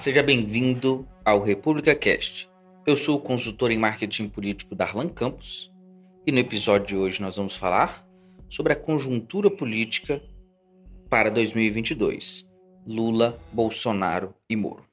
seja 0.00 0.22
bem-vindo 0.22 1.06
ao 1.22 1.42
República 1.42 1.94
Cast. 1.94 2.48
Eu 2.86 2.96
sou 2.96 3.18
o 3.18 3.20
consultor 3.20 3.70
em 3.70 3.76
marketing 3.76 4.30
político 4.30 4.74
Darlan 4.74 5.10
Campos 5.10 5.70
e 6.26 6.32
no 6.32 6.38
episódio 6.38 6.86
de 6.86 6.96
hoje 6.96 7.20
nós 7.20 7.36
vamos 7.36 7.54
falar 7.54 8.08
sobre 8.48 8.72
a 8.72 8.76
conjuntura 8.76 9.50
política 9.50 10.22
para 11.10 11.30
2022. 11.30 12.48
Lula, 12.86 13.38
Bolsonaro 13.52 14.34
e 14.48 14.56
Moro. 14.56 14.86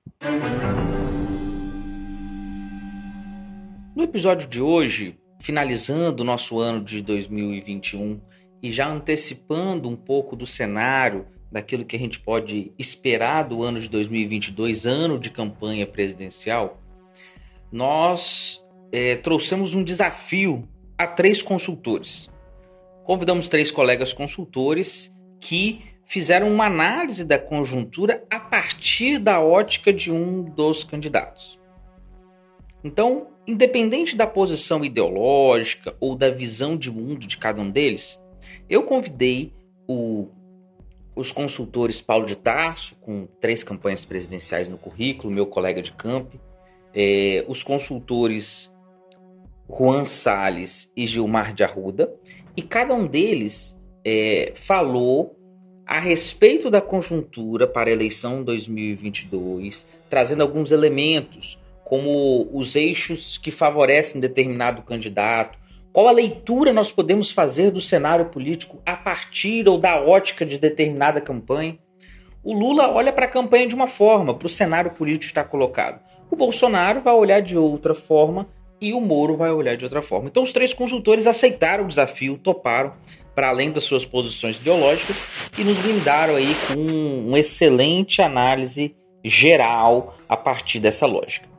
No 3.96 4.04
episódio 4.04 4.46
de 4.46 4.62
hoje, 4.62 5.18
finalizando 5.42 6.22
o 6.22 6.26
nosso 6.26 6.60
ano 6.60 6.84
de 6.84 7.02
2021 7.02 8.20
e 8.62 8.74
já 8.74 8.90
antecipando 8.90 9.88
um 9.88 9.96
pouco 9.96 10.36
do 10.36 10.46
cenário 10.46 11.28
daquilo 11.52 11.86
que 11.86 11.96
a 11.96 12.00
gente 12.00 12.20
pode 12.20 12.72
esperar 12.78 13.44
do 13.44 13.64
ano 13.64 13.80
de 13.80 13.90
2022, 13.90 14.86
ano 14.86 15.20
de 15.20 15.30
campanha 15.30 15.86
presidencial, 15.86 16.82
nós 17.72 18.66
é, 18.92 19.16
trouxemos 19.16 19.74
um 19.74 19.84
desafio 19.84 20.68
a 20.98 21.08
três 21.08 21.42
consultores. 21.42 22.30
Convidamos 23.04 23.48
três 23.48 23.72
colegas 23.72 24.12
consultores 24.12 25.16
que 25.40 25.82
fizeram 26.06 26.52
uma 26.52 26.66
análise 26.66 27.24
da 27.26 27.38
conjuntura 27.38 28.24
a 28.30 28.40
partir 28.40 29.20
da 29.20 29.40
ótica 29.40 29.92
de 29.92 30.12
um 30.12 30.44
dos 30.44 30.84
candidatos. 30.84 31.60
Então, 32.84 33.28
independente 33.46 34.16
da 34.16 34.26
posição 34.26 34.84
ideológica 34.84 35.96
ou 36.00 36.16
da 36.16 36.30
visão 36.30 36.78
de 36.78 36.92
mundo 36.92 37.28
de 37.28 37.38
cada 37.38 37.62
um 37.62 37.70
deles, 37.70 38.22
eu 38.70 38.84
convidei 38.84 39.54
o 39.88 40.30
os 41.18 41.32
consultores 41.32 42.00
Paulo 42.00 42.26
de 42.26 42.38
Tarso, 42.38 42.96
com 43.02 43.28
três 43.42 43.64
campanhas 43.64 44.06
presidenciais 44.06 44.70
no 44.70 44.78
currículo, 44.78 45.34
meu 45.34 45.48
colega 45.48 45.82
de 45.82 45.92
camp, 45.92 46.36
é, 46.94 47.44
os 47.48 47.64
consultores 47.64 48.72
Juan 49.68 50.06
Salles 50.06 50.92
e 50.96 51.08
Gilmar 51.08 51.54
de 51.54 51.64
Arruda, 51.64 52.14
e 52.56 52.62
cada 52.62 52.94
um 52.94 53.08
deles 53.08 53.78
é, 54.06 54.54
falou 54.56 55.36
a 55.86 56.00
respeito 56.00 56.70
da 56.70 56.82
conjuntura 56.82 57.66
para 57.66 57.90
a 57.90 57.94
eleição 57.94 58.44
2022, 58.44 59.88
trazendo 60.10 60.44
alguns 60.44 60.72
elementos, 60.72 61.60
como 61.84 62.48
os 62.54 62.76
eixos 62.76 63.38
que 63.38 63.50
favorecem 63.50 64.22
determinado 64.22 64.84
candidato, 64.84 65.58
qual 65.98 66.08
a 66.08 66.12
leitura 66.12 66.72
nós 66.72 66.92
podemos 66.92 67.32
fazer 67.32 67.72
do 67.72 67.82
cenário 67.82 68.26
político 68.26 68.80
a 68.86 68.96
partir 68.96 69.68
ou 69.68 69.80
da 69.80 70.00
ótica 70.00 70.46
de 70.46 70.60
determinada 70.60 71.20
campanha? 71.20 71.76
O 72.44 72.54
Lula 72.54 72.88
olha 72.94 73.12
para 73.12 73.26
a 73.26 73.28
campanha 73.28 73.68
de 73.68 73.74
uma 73.74 73.88
forma, 73.88 74.36
para 74.36 74.46
o 74.46 74.50
cenário 74.50 74.92
político 74.92 75.22
que 75.22 75.32
está 75.32 75.44
colocado. 75.44 76.00
O 76.30 76.36
Bolsonaro 76.36 77.02
vai 77.02 77.16
olhar 77.16 77.42
de 77.42 77.58
outra 77.58 77.96
forma 77.96 78.48
e 78.80 78.94
o 78.94 79.02
Moro 79.02 79.36
vai 79.36 79.50
olhar 79.50 79.76
de 79.76 79.86
outra 79.86 80.00
forma. 80.00 80.28
Então, 80.28 80.44
os 80.44 80.54
três 80.54 80.72
consultores 80.72 81.26
aceitaram 81.26 81.86
o 81.86 81.88
desafio, 81.88 82.38
toparam, 82.38 82.94
para 83.34 83.50
além 83.50 83.72
das 83.72 83.84
suas 83.84 84.06
posições 84.06 84.60
ideológicas, 84.60 85.50
e 85.58 85.64
nos 85.64 85.80
brindaram 85.80 86.36
aí 86.36 86.56
com 86.68 87.28
uma 87.28 87.40
excelente 87.40 88.22
análise 88.22 88.96
geral 89.26 90.16
a 90.30 90.38
partir 90.38 90.80
dessa 90.80 91.08
lógica. 91.08 91.50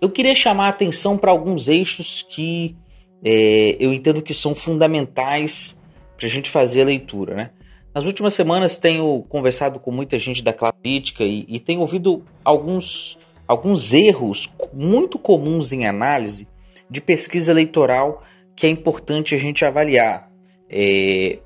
Eu 0.00 0.08
queria 0.08 0.36
chamar 0.36 0.66
a 0.66 0.70
atenção 0.70 1.18
para 1.18 1.32
alguns 1.32 1.66
eixos 1.66 2.22
que 2.22 2.76
é, 3.24 3.76
eu 3.78 3.92
entendo 3.92 4.22
que 4.22 4.34
são 4.34 4.54
fundamentais 4.54 5.78
para 6.16 6.26
a 6.26 6.30
gente 6.30 6.50
fazer 6.50 6.82
a 6.82 6.86
leitura. 6.86 7.34
Né? 7.34 7.50
Nas 7.94 8.04
últimas 8.04 8.34
semanas 8.34 8.78
tenho 8.78 9.24
conversado 9.28 9.80
com 9.80 9.90
muita 9.90 10.18
gente 10.18 10.42
da 10.42 10.52
crítica 10.52 11.24
e, 11.24 11.44
e 11.48 11.58
tenho 11.58 11.80
ouvido 11.80 12.24
alguns, 12.44 13.18
alguns 13.46 13.92
erros 13.92 14.48
muito 14.72 15.18
comuns 15.18 15.72
em 15.72 15.86
análise 15.86 16.46
de 16.88 17.00
pesquisa 17.00 17.52
eleitoral 17.52 18.22
que 18.54 18.66
é 18.66 18.70
importante 18.70 19.34
a 19.34 19.38
gente 19.38 19.64
avaliar. 19.64 20.30
É, 20.68 21.38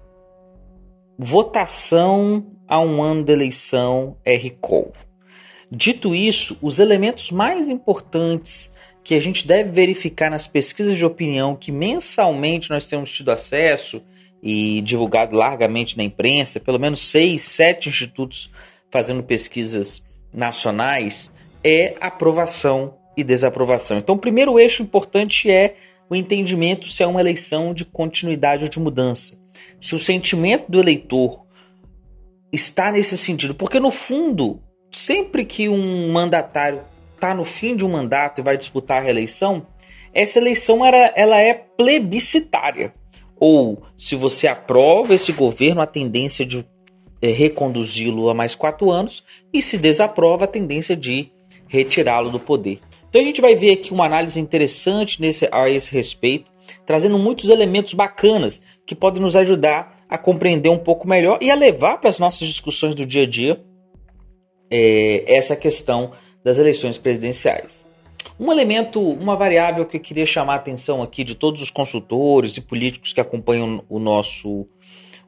votação 1.18 2.44
a 2.66 2.80
um 2.80 3.02
ano 3.02 3.24
da 3.24 3.32
eleição 3.32 4.16
é 4.24 4.36
recall. 4.36 4.92
Dito 5.70 6.14
isso, 6.14 6.58
os 6.60 6.78
elementos 6.78 7.30
mais 7.30 7.70
importantes 7.70 8.73
que 9.04 9.14
a 9.14 9.20
gente 9.20 9.46
deve 9.46 9.70
verificar 9.70 10.30
nas 10.30 10.46
pesquisas 10.46 10.96
de 10.96 11.04
opinião 11.04 11.54
que 11.54 11.70
mensalmente 11.70 12.70
nós 12.70 12.86
temos 12.86 13.10
tido 13.10 13.30
acesso 13.30 14.02
e 14.42 14.80
divulgado 14.80 15.36
largamente 15.36 15.96
na 15.96 16.02
imprensa, 16.02 16.58
pelo 16.58 16.80
menos 16.80 17.10
seis, 17.10 17.42
sete 17.42 17.90
institutos 17.90 18.50
fazendo 18.90 19.22
pesquisas 19.22 20.02
nacionais, 20.32 21.30
é 21.62 21.94
aprovação 22.00 22.94
e 23.16 23.22
desaprovação. 23.22 23.98
Então, 23.98 24.14
o 24.14 24.18
primeiro 24.18 24.58
eixo 24.58 24.82
importante 24.82 25.50
é 25.50 25.76
o 26.08 26.16
entendimento 26.16 26.88
se 26.88 27.02
é 27.02 27.06
uma 27.06 27.20
eleição 27.20 27.74
de 27.74 27.84
continuidade 27.84 28.64
ou 28.64 28.70
de 28.70 28.80
mudança. 28.80 29.38
Se 29.80 29.94
o 29.94 29.98
sentimento 29.98 30.70
do 30.70 30.80
eleitor 30.80 31.44
está 32.50 32.90
nesse 32.90 33.18
sentido, 33.18 33.54
porque 33.54 33.78
no 33.78 33.90
fundo, 33.90 34.60
sempre 34.90 35.44
que 35.44 35.68
um 35.68 36.12
mandatário 36.12 36.82
está 37.24 37.34
no 37.34 37.44
fim 37.44 37.74
de 37.74 37.84
um 37.84 37.88
mandato 37.88 38.40
e 38.40 38.44
vai 38.44 38.58
disputar 38.58 38.98
a 38.98 39.00
reeleição, 39.00 39.66
essa 40.12 40.38
eleição 40.38 40.84
era, 40.84 41.12
ela 41.16 41.40
é 41.40 41.54
plebiscitária. 41.54 42.92
Ou, 43.40 43.82
se 43.96 44.14
você 44.14 44.46
aprova 44.46 45.14
esse 45.14 45.32
governo, 45.32 45.80
a 45.80 45.86
tendência 45.86 46.44
de 46.44 46.64
é, 47.22 47.28
reconduzi-lo 47.28 48.28
a 48.28 48.34
mais 48.34 48.54
quatro 48.54 48.90
anos, 48.90 49.24
e 49.52 49.62
se 49.62 49.78
desaprova, 49.78 50.44
a 50.44 50.48
tendência 50.48 50.94
de 50.94 51.32
retirá-lo 51.66 52.30
do 52.30 52.38
poder. 52.38 52.78
Então 53.08 53.20
a 53.20 53.24
gente 53.24 53.40
vai 53.40 53.54
ver 53.54 53.72
aqui 53.72 53.92
uma 53.92 54.04
análise 54.04 54.38
interessante 54.38 55.20
nesse, 55.20 55.48
a 55.50 55.68
esse 55.68 55.92
respeito, 55.92 56.50
trazendo 56.84 57.18
muitos 57.18 57.48
elementos 57.48 57.94
bacanas 57.94 58.60
que 58.86 58.94
podem 58.94 59.22
nos 59.22 59.34
ajudar 59.34 60.04
a 60.08 60.18
compreender 60.18 60.68
um 60.68 60.78
pouco 60.78 61.08
melhor 61.08 61.38
e 61.40 61.50
a 61.50 61.54
levar 61.54 61.98
para 61.98 62.10
as 62.10 62.18
nossas 62.18 62.46
discussões 62.46 62.94
do 62.94 63.06
dia 63.06 63.22
a 63.22 63.26
dia 63.26 63.64
é, 64.70 65.24
essa 65.26 65.56
questão 65.56 66.12
das 66.44 66.58
eleições 66.58 66.98
presidenciais. 66.98 67.88
Um 68.38 68.52
elemento, 68.52 69.00
uma 69.00 69.36
variável 69.36 69.86
que 69.86 69.96
eu 69.96 70.00
queria 70.00 70.26
chamar 70.26 70.54
a 70.54 70.56
atenção 70.56 71.02
aqui 71.02 71.24
de 71.24 71.34
todos 71.34 71.62
os 71.62 71.70
consultores 71.70 72.56
e 72.56 72.60
políticos 72.60 73.12
que 73.12 73.20
acompanham 73.20 73.82
o 73.88 73.98
nosso, 73.98 74.66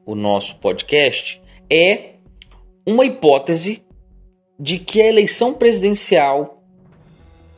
o 0.05 0.13
nosso 0.13 0.59
podcast 0.59 1.41
é 1.69 2.11
uma 2.85 3.05
hipótese 3.05 3.83
de 4.59 4.79
que 4.79 5.01
a 5.01 5.07
eleição 5.07 5.53
presidencial 5.53 6.63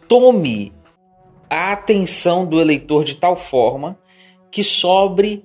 tome 0.07 0.73
a 1.49 1.73
atenção 1.73 2.45
do 2.45 2.59
eleitor 2.59 3.03
de 3.03 3.15
tal 3.15 3.35
forma 3.35 3.97
que 4.51 4.63
sobre 4.63 5.43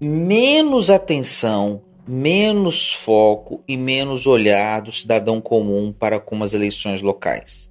menos 0.00 0.90
atenção 0.90 1.82
menos 2.06 2.92
foco 2.92 3.62
e 3.66 3.76
menos 3.76 4.26
olhar 4.26 4.80
do 4.80 4.92
cidadão 4.92 5.40
comum 5.40 5.92
para 5.92 6.20
com 6.20 6.42
as 6.42 6.54
eleições 6.54 7.02
locais, 7.02 7.70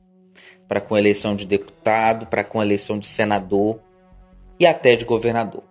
para 0.68 0.82
com 0.82 0.96
a 0.96 1.00
eleição 1.00 1.36
de 1.36 1.46
deputado, 1.46 2.26
para 2.26 2.44
com 2.44 2.60
a 2.60 2.66
eleição 2.66 3.00
de 3.00 3.08
senador 3.08 3.80
e 4.60 4.66
até 4.66 4.96
de 4.96 5.06
governador. 5.06 5.64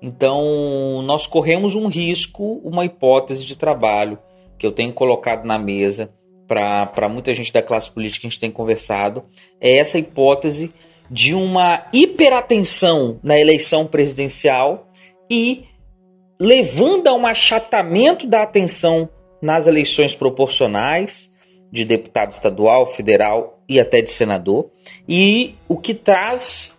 Então, 0.00 1.02
nós 1.02 1.26
corremos 1.26 1.74
um 1.74 1.86
risco, 1.86 2.60
uma 2.62 2.84
hipótese 2.84 3.44
de 3.44 3.56
trabalho 3.56 4.18
que 4.58 4.66
eu 4.66 4.72
tenho 4.72 4.92
colocado 4.92 5.44
na 5.44 5.58
mesa 5.58 6.12
para 6.46 7.08
muita 7.08 7.32
gente 7.32 7.52
da 7.52 7.62
classe 7.62 7.90
política 7.90 8.20
que 8.20 8.26
a 8.26 8.30
gente 8.30 8.40
tem 8.40 8.50
conversado, 8.50 9.24
é 9.60 9.76
essa 9.78 9.98
hipótese 9.98 10.72
de 11.10 11.34
uma 11.34 11.86
hiperatenção 11.92 13.18
na 13.22 13.38
eleição 13.38 13.86
presidencial 13.86 14.88
e 15.28 15.64
levando 16.40 17.08
a 17.08 17.14
um 17.14 17.26
achatamento 17.26 18.26
da 18.26 18.42
atenção 18.42 19.08
nas 19.40 19.66
eleições 19.66 20.14
proporcionais 20.14 21.32
de 21.70 21.84
deputado 21.84 22.32
estadual, 22.32 22.86
federal 22.86 23.62
e 23.68 23.80
até 23.80 24.00
de 24.00 24.10
senador, 24.10 24.70
e 25.08 25.54
o 25.68 25.76
que 25.76 25.94
traz 25.94 26.78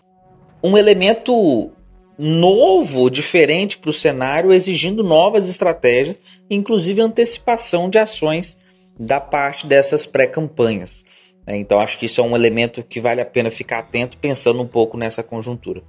um 0.63 0.77
elemento 0.77 1.71
novo, 2.17 3.09
diferente 3.09 3.77
para 3.77 3.89
o 3.89 3.93
cenário, 3.93 4.53
exigindo 4.53 5.03
novas 5.03 5.49
estratégias, 5.49 6.17
inclusive 6.49 7.01
antecipação 7.01 7.89
de 7.89 7.99
ações 7.99 8.57
da 8.97 9.19
parte 9.19 9.67
dessas 9.67 10.05
pré-campanhas. 10.05 11.03
Então, 11.47 11.79
acho 11.79 11.99
que 11.99 12.05
isso 12.05 12.21
é 12.21 12.23
um 12.23 12.35
elemento 12.35 12.81
que 12.81 12.99
vale 12.99 13.21
a 13.21 13.25
pena 13.25 13.51
ficar 13.51 13.79
atento, 13.79 14.17
pensando 14.17 14.61
um 14.61 14.67
pouco 14.67 14.97
nessa 14.97 15.21
conjuntura. 15.21 15.83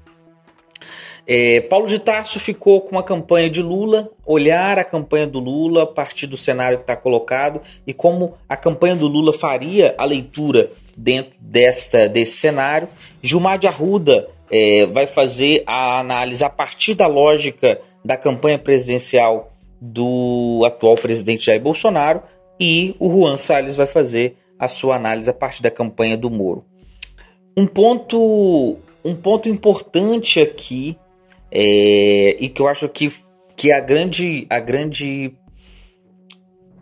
É, 1.27 1.61
Paulo 1.63 1.87
de 1.87 1.99
Tarso 1.99 2.39
ficou 2.39 2.81
com 2.81 2.99
a 2.99 3.03
campanha 3.03 3.51
de 3.51 3.61
Lula, 3.61 4.09
olhar 4.25 4.79
a 4.79 4.85
campanha 4.85 5.27
do 5.27 5.41
Lula 5.41 5.83
a 5.83 5.87
partir 5.87 6.27
do 6.27 6.37
cenário 6.37 6.79
que 6.79 6.85
está 6.85 6.95
colocado 6.95 7.61
e 7.85 7.93
como 7.93 8.35
a 8.49 8.57
campanha 8.57 8.95
do 8.95 9.09
Lula 9.09 9.33
faria 9.33 9.95
a 9.99 10.05
leitura 10.05 10.71
dentro 10.97 11.33
desta, 11.41 12.09
desse 12.09 12.39
cenário. 12.39 12.89
Gilmar 13.21 13.59
de 13.59 13.67
Arruda 13.67 14.29
é, 14.51 14.87
vai 14.87 15.07
fazer 15.07 15.65
a 15.67 15.99
análise 15.99 16.45
a 16.45 16.51
partir 16.51 16.95
da 16.95 17.09
lógica 17.09 17.81
da 18.05 18.17
campanha 18.17 18.59
presidencial 18.59 19.53
do 19.81 20.63
atual 20.65 20.95
presidente 20.95 21.47
Jair 21.47 21.61
Bolsonaro 21.61 22.23
e 22.59 22.95
o 22.99 23.11
Juan 23.11 23.37
Salles 23.37 23.75
vai 23.75 23.87
fazer 23.87 24.37
a 24.59 24.69
sua 24.69 24.97
análise 24.97 25.29
a 25.29 25.35
partir 25.35 25.63
da 25.63 25.71
campanha 25.71 26.17
do 26.17 26.31
Moro. 26.31 26.65
Um 27.57 27.67
ponto, 27.67 28.79
um 29.07 29.15
ponto 29.15 29.49
importante 29.49 30.41
aqui 30.41 30.99
é, 31.51 32.37
e 32.41 32.49
que 32.49 32.61
eu 32.61 32.67
acho 32.67 32.89
que, 32.89 33.13
que 33.57 33.71
a 33.71 33.79
grande, 33.79 34.47
a 34.51 34.59
grande 34.59 35.33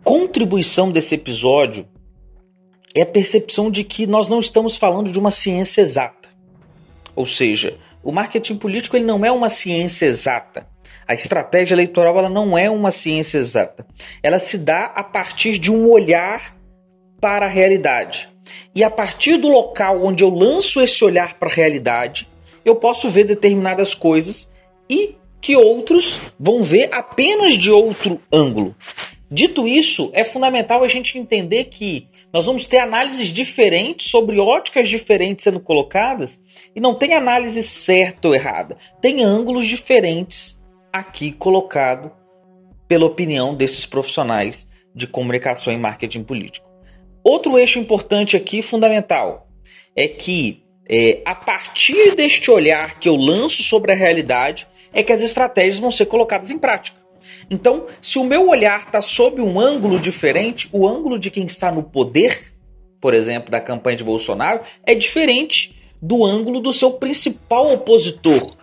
contribuição 0.03 0.91
desse 0.91 1.13
episódio 1.13 1.87
é 2.95 3.03
a 3.03 3.05
percepção 3.05 3.69
de 3.69 3.83
que 3.83 4.07
nós 4.07 4.27
não 4.27 4.39
estamos 4.39 4.75
falando 4.75 5.11
de 5.11 5.19
uma 5.19 5.29
ciência 5.29 5.81
exata. 5.81 6.29
Ou 7.15 7.27
seja, 7.27 7.77
o 8.03 8.11
marketing 8.11 8.55
político 8.55 8.95
ele 8.95 9.05
não 9.05 9.23
é 9.23 9.31
uma 9.31 9.49
ciência 9.49 10.07
exata. 10.07 10.67
A 11.07 11.13
estratégia 11.13 11.75
eleitoral 11.75 12.17
ela 12.17 12.29
não 12.29 12.57
é 12.57 12.69
uma 12.69 12.89
ciência 12.89 13.37
exata. 13.37 13.85
Ela 14.23 14.39
se 14.39 14.57
dá 14.57 14.85
a 14.85 15.03
partir 15.03 15.59
de 15.59 15.71
um 15.71 15.87
olhar 15.91 16.57
para 17.21 17.45
a 17.45 17.49
realidade. 17.49 18.34
E 18.73 18.83
a 18.83 18.89
partir 18.89 19.37
do 19.37 19.47
local 19.47 20.03
onde 20.03 20.23
eu 20.23 20.29
lanço 20.29 20.81
esse 20.81 21.03
olhar 21.03 21.35
para 21.39 21.49
a 21.49 21.53
realidade, 21.53 22.27
eu 22.63 22.75
posso 22.75 23.09
ver 23.09 23.23
determinadas 23.23 23.93
coisas 23.93 24.51
e 24.89 25.15
que 25.39 25.55
outros 25.55 26.19
vão 26.39 26.63
ver 26.63 26.89
apenas 26.91 27.53
de 27.53 27.71
outro 27.71 28.19
ângulo. 28.31 28.75
Dito 29.29 29.67
isso, 29.67 30.11
é 30.13 30.23
fundamental 30.23 30.83
a 30.83 30.87
gente 30.87 31.17
entender 31.17 31.65
que 31.65 32.07
nós 32.31 32.45
vamos 32.45 32.65
ter 32.65 32.77
análises 32.77 33.27
diferentes 33.27 34.09
sobre 34.09 34.39
óticas 34.39 34.87
diferentes 34.87 35.43
sendo 35.43 35.59
colocadas 35.59 36.39
e 36.75 36.79
não 36.79 36.95
tem 36.95 37.13
análise 37.13 37.61
certa 37.63 38.27
ou 38.27 38.35
errada. 38.35 38.77
Tem 39.01 39.23
ângulos 39.23 39.65
diferentes 39.65 40.61
aqui 40.93 41.31
colocado 41.31 42.11
pela 42.87 43.05
opinião 43.05 43.55
desses 43.55 43.85
profissionais 43.85 44.67
de 44.93 45.07
comunicação 45.07 45.73
e 45.73 45.77
marketing 45.77 46.23
político. 46.23 46.64
Outro 47.27 47.57
eixo 47.57 47.79
importante 47.79 48.37
aqui, 48.37 48.61
fundamental, 48.61 49.47
é 49.95 50.07
que 50.07 50.63
é, 50.87 51.23
a 51.25 51.33
partir 51.33 52.13
deste 52.13 52.51
olhar 52.51 52.99
que 52.99 53.09
eu 53.09 53.15
lanço 53.15 53.63
sobre 53.63 53.91
a 53.91 53.95
realidade, 53.95 54.67
é 54.93 55.01
que 55.01 55.11
as 55.11 55.23
estratégias 55.23 55.79
vão 55.79 55.89
ser 55.89 56.05
colocadas 56.05 56.51
em 56.51 56.59
prática. 56.59 56.95
Então, 57.49 57.87
se 57.99 58.19
o 58.19 58.23
meu 58.23 58.47
olhar 58.47 58.81
está 58.81 59.01
sob 59.01 59.41
um 59.41 59.59
ângulo 59.59 59.99
diferente, 59.99 60.69
o 60.71 60.87
ângulo 60.87 61.17
de 61.17 61.31
quem 61.31 61.47
está 61.47 61.71
no 61.71 61.81
poder, 61.81 62.53
por 63.01 63.15
exemplo, 63.15 63.49
da 63.49 63.59
campanha 63.59 63.97
de 63.97 64.03
Bolsonaro, 64.03 64.61
é 64.85 64.93
diferente 64.93 65.75
do 65.99 66.23
ângulo 66.23 66.59
do 66.59 66.71
seu 66.71 66.91
principal 66.91 67.73
opositor, 67.73 68.55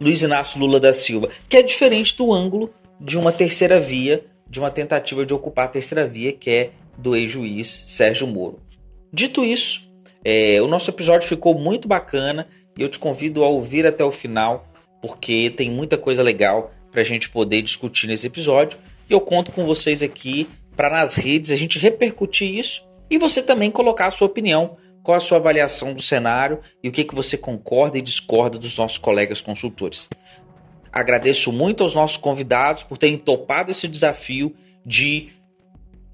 Luiz 0.00 0.22
Inácio 0.22 0.58
Lula 0.58 0.80
da 0.80 0.92
Silva, 0.92 1.28
que 1.48 1.56
é 1.56 1.62
diferente 1.62 2.16
do 2.16 2.32
ângulo 2.32 2.74
de 3.00 3.16
uma 3.16 3.30
terceira 3.30 3.78
via, 3.78 4.24
de 4.48 4.58
uma 4.58 4.72
tentativa 4.72 5.24
de 5.24 5.32
ocupar 5.32 5.66
a 5.66 5.68
terceira 5.68 6.04
via, 6.04 6.32
que 6.32 6.50
é 6.50 6.70
do 6.98 7.14
ex-juiz 7.16 7.68
Sérgio 7.86 8.26
Moro. 8.26 8.60
Dito 9.12 9.44
isso, 9.44 9.88
é, 10.24 10.60
o 10.60 10.66
nosso 10.66 10.90
episódio 10.90 11.28
ficou 11.28 11.54
muito 11.54 11.86
bacana 11.88 12.48
e 12.76 12.82
eu 12.82 12.88
te 12.88 12.98
convido 12.98 13.44
a 13.44 13.48
ouvir 13.48 13.86
até 13.86 14.04
o 14.04 14.10
final, 14.10 14.68
porque 15.00 15.50
tem 15.50 15.70
muita 15.70 15.96
coisa 15.96 16.22
legal 16.22 16.72
para 16.90 17.00
a 17.00 17.04
gente 17.04 17.30
poder 17.30 17.62
discutir 17.62 18.06
nesse 18.08 18.26
episódio. 18.26 18.78
E 19.08 19.12
eu 19.12 19.20
conto 19.20 19.52
com 19.52 19.64
vocês 19.64 20.02
aqui 20.02 20.48
para 20.76 20.90
nas 20.90 21.14
redes 21.14 21.50
a 21.50 21.56
gente 21.56 21.78
repercutir 21.78 22.58
isso 22.58 22.86
e 23.10 23.16
você 23.16 23.42
também 23.42 23.70
colocar 23.70 24.06
a 24.06 24.10
sua 24.10 24.26
opinião, 24.26 24.76
qual 25.02 25.16
a 25.16 25.20
sua 25.20 25.38
avaliação 25.38 25.94
do 25.94 26.02
cenário 26.02 26.60
e 26.82 26.88
o 26.88 26.92
que, 26.92 27.04
que 27.04 27.14
você 27.14 27.36
concorda 27.38 27.96
e 27.96 28.02
discorda 28.02 28.58
dos 28.58 28.76
nossos 28.76 28.98
colegas 28.98 29.40
consultores. 29.40 30.08
Agradeço 30.92 31.52
muito 31.52 31.82
aos 31.82 31.94
nossos 31.94 32.16
convidados 32.16 32.82
por 32.82 32.98
terem 32.98 33.16
topado 33.16 33.70
esse 33.70 33.88
desafio 33.88 34.54
de 34.84 35.30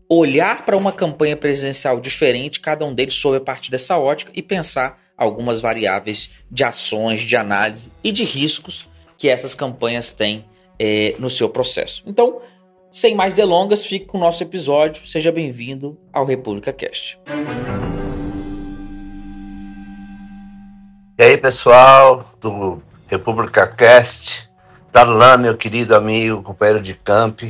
olhar 0.08 0.64
para 0.64 0.76
uma 0.76 0.92
campanha 0.92 1.36
presidencial 1.36 2.00
diferente, 2.00 2.60
cada 2.60 2.84
um 2.84 2.94
deles 2.94 3.14
sob 3.14 3.36
a 3.36 3.40
partir 3.40 3.70
dessa 3.70 3.98
ótica, 3.98 4.30
e 4.34 4.42
pensar 4.42 4.98
algumas 5.16 5.60
variáveis 5.60 6.30
de 6.50 6.64
ações, 6.64 7.20
de 7.20 7.36
análise 7.36 7.90
e 8.02 8.10
de 8.12 8.24
riscos 8.24 8.88
que 9.16 9.28
essas 9.28 9.54
campanhas 9.54 10.12
têm 10.12 10.44
é, 10.78 11.14
no 11.18 11.30
seu 11.30 11.48
processo. 11.48 12.02
Então, 12.06 12.40
sem 12.90 13.14
mais 13.14 13.34
delongas, 13.34 13.84
fique 13.84 14.06
com 14.06 14.18
o 14.18 14.20
nosso 14.20 14.42
episódio. 14.42 15.06
Seja 15.06 15.32
bem-vindo 15.32 15.98
ao 16.12 16.24
República 16.24 16.72
Cast. 16.72 17.18
E 21.16 21.22
aí, 21.22 21.36
pessoal 21.36 22.24
do 22.40 22.82
República 23.06 23.66
Cast, 23.66 24.50
Darlan, 24.92 25.38
meu 25.38 25.56
querido 25.56 25.94
amigo, 25.94 26.42
companheiro 26.42 26.82
de 26.82 26.94
camp. 26.94 27.42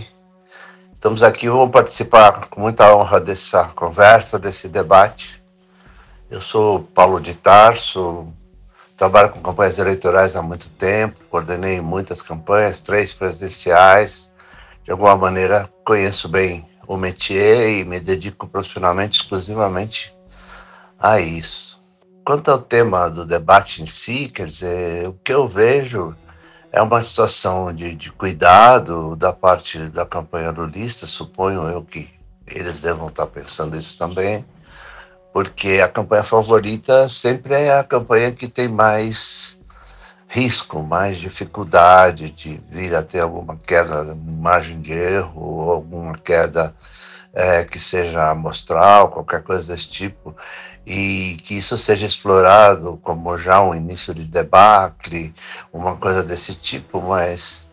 Estamos 1.05 1.23
aqui, 1.23 1.51
vamos 1.51 1.69
participar 1.69 2.47
com 2.47 2.63
muita 2.63 2.97
honra 2.97 3.21
dessa 3.21 3.65
conversa, 3.65 4.39
desse 4.39 4.69
debate. 4.69 5.39
Eu 6.31 6.41
sou 6.41 6.83
Paulo 6.83 7.21
de 7.21 7.35
Tarso, 7.35 8.33
Trabalho 8.97 9.29
com 9.29 9.43
campanhas 9.43 9.77
eleitorais 9.77 10.35
há 10.35 10.41
muito 10.41 10.71
tempo, 10.71 11.21
coordenei 11.29 11.79
muitas 11.83 12.23
campanhas, 12.23 12.81
três 12.81 13.13
presidenciais. 13.13 14.33
De 14.83 14.93
alguma 14.93 15.15
maneira, 15.15 15.69
conheço 15.85 16.27
bem 16.27 16.67
o 16.89 16.97
métier 16.97 17.69
e 17.69 17.85
me 17.85 18.01
dedico 18.01 18.49
profissionalmente, 18.49 19.21
exclusivamente 19.21 20.11
a 20.99 21.21
isso. 21.21 21.79
Quanto 22.25 22.51
ao 22.51 22.59
tema 22.59 23.11
do 23.11 23.27
debate 23.27 23.83
em 23.83 23.87
si, 23.87 24.27
quer 24.29 24.47
dizer, 24.47 25.07
o 25.07 25.13
que 25.23 25.35
eu 25.35 25.47
vejo 25.47 26.17
é 26.75 26.83
uma 26.83 27.01
situação 27.01 27.73
de, 27.73 27.95
de 27.95 28.11
cuidado 28.11 29.15
da 29.15 29.33
parte 29.33 29.79
da 29.91 30.05
campanha 30.05 30.51
lulista, 30.51 31.07
suponho 31.07 31.69
eu 31.69 31.85
que 31.85 32.11
eles 32.49 32.83
devam 32.83 33.07
estar 33.07 33.27
pensando 33.27 33.79
isso 33.79 33.97
também, 33.97 34.45
porque 35.33 35.81
a 35.81 35.87
campanha 35.87 36.25
favorita 36.25 37.09
sempre 37.09 37.55
é 37.55 37.79
a 37.79 37.85
campanha 37.85 38.33
que 38.33 38.49
tem 38.49 38.67
mais 38.67 39.57
risco, 40.27 40.83
mais 40.83 41.19
dificuldade 41.19 42.31
de 42.31 42.61
vir 42.69 42.93
a 42.93 43.05
ter 43.05 43.21
alguma 43.21 43.57
queda 43.57 44.13
margem 44.17 44.81
de 44.81 44.93
erro, 44.93 45.41
ou 45.41 45.71
alguma 45.71 46.15
queda 46.15 46.75
é, 47.33 47.63
que 47.63 47.79
seja 47.79 48.31
amostral, 48.31 49.11
qualquer 49.11 49.45
coisa 49.45 49.73
desse 49.73 49.89
tipo, 49.89 50.37
e 50.87 51.37
que 51.43 51.55
isso 51.55 51.77
seja 51.77 52.07
explorado 52.07 52.99
como 53.03 53.37
já 53.39 53.63
um 53.63 53.75
início 53.75 54.13
de 54.13 54.25
debacle, 54.25 55.35
uma 55.73 55.97
coisa 55.97 56.23
desse 56.23 56.55
tipo, 56.55 57.01
mas 57.01 57.67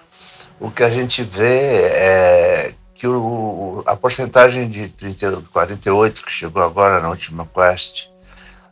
o 0.59 0.71
que 0.71 0.83
a 0.83 0.89
gente 0.89 1.23
vê 1.23 1.81
é 1.93 2.73
que 2.93 3.07
o, 3.07 3.83
a 3.85 3.95
porcentagem 3.95 4.69
de 4.69 4.87
30, 4.89 5.43
48 5.51 6.23
que 6.23 6.31
chegou 6.31 6.63
agora 6.63 7.01
na 7.01 7.09
última 7.09 7.47
quest 7.47 8.07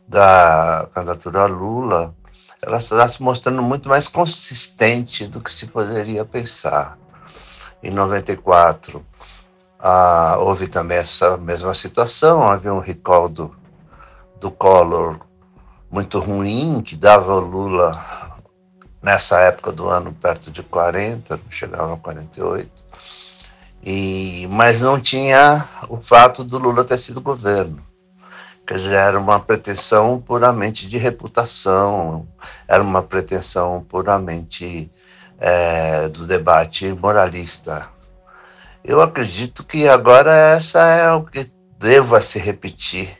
da 0.07 0.87
candidatura 0.93 1.45
Lula, 1.45 2.15
ela 2.61 2.77
está 2.77 3.07
se 3.07 3.21
mostrando 3.21 3.61
muito 3.61 3.89
mais 3.89 4.07
consistente 4.07 5.27
do 5.27 5.41
que 5.41 5.51
se 5.51 5.67
poderia 5.67 6.25
pensar. 6.25 6.97
Em 7.81 7.91
94, 7.91 9.05
ah, 9.79 10.35
houve 10.39 10.67
também 10.67 10.97
essa 10.97 11.37
mesma 11.37 11.73
situação, 11.73 12.43
havia 12.43 12.73
um 12.73 12.79
recall 12.79 13.29
do, 13.29 13.55
do 14.39 14.49
Collor 14.51 15.19
muito 15.91 16.19
ruim, 16.19 16.81
que 16.81 16.95
dava 16.95 17.31
ao 17.31 17.39
Lula, 17.39 18.03
nessa 19.01 19.39
época 19.41 19.71
do 19.71 19.87
ano, 19.87 20.13
perto 20.13 20.51
de 20.51 20.61
40, 20.61 21.39
chegava 21.49 21.93
a 21.93 21.97
48. 21.97 22.69
E, 23.83 24.47
mas 24.51 24.81
não 24.81 24.99
tinha 24.99 25.67
o 25.87 25.97
fato 25.97 26.43
do 26.43 26.57
Lula 26.57 26.83
ter 26.83 26.97
sido 26.97 27.21
governo. 27.21 27.83
Quer 28.67 28.75
dizer, 28.75 28.95
era 28.95 29.19
uma 29.19 29.39
pretensão 29.39 30.21
puramente 30.21 30.85
de 30.85 30.97
reputação, 30.97 32.27
era 32.67 32.83
uma 32.83 33.01
pretensão 33.01 33.83
puramente 33.87 34.91
é, 35.39 36.07
do 36.09 36.27
debate 36.27 36.93
moralista. 36.93 37.89
Eu 38.83 39.01
acredito 39.01 39.63
que 39.63 39.87
agora 39.87 40.31
essa 40.31 40.83
é 40.85 41.11
o 41.11 41.23
que 41.23 41.51
deva 41.79 42.21
se 42.21 42.37
repetir 42.37 43.17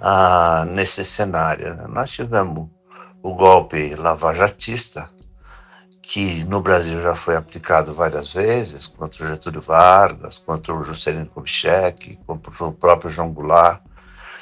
ah, 0.00 0.64
nesse 0.66 1.04
cenário. 1.04 1.74
Né? 1.74 1.86
Nós 1.88 2.10
tivemos 2.10 2.68
o 3.22 3.34
golpe 3.34 3.94
lavajatista, 3.94 5.10
que 6.00 6.44
no 6.44 6.60
Brasil 6.60 7.02
já 7.02 7.14
foi 7.14 7.36
aplicado 7.36 7.92
várias 7.92 8.32
vezes, 8.32 8.86
contra 8.86 9.24
o 9.24 9.28
Getúlio 9.28 9.60
Vargas, 9.60 10.38
contra 10.38 10.74
o 10.74 10.82
Juscelino 10.82 11.26
Kubitschek, 11.26 12.18
contra 12.26 12.64
o 12.64 12.72
próprio 12.72 13.10
João 13.10 13.32
Goulart, 13.32 13.82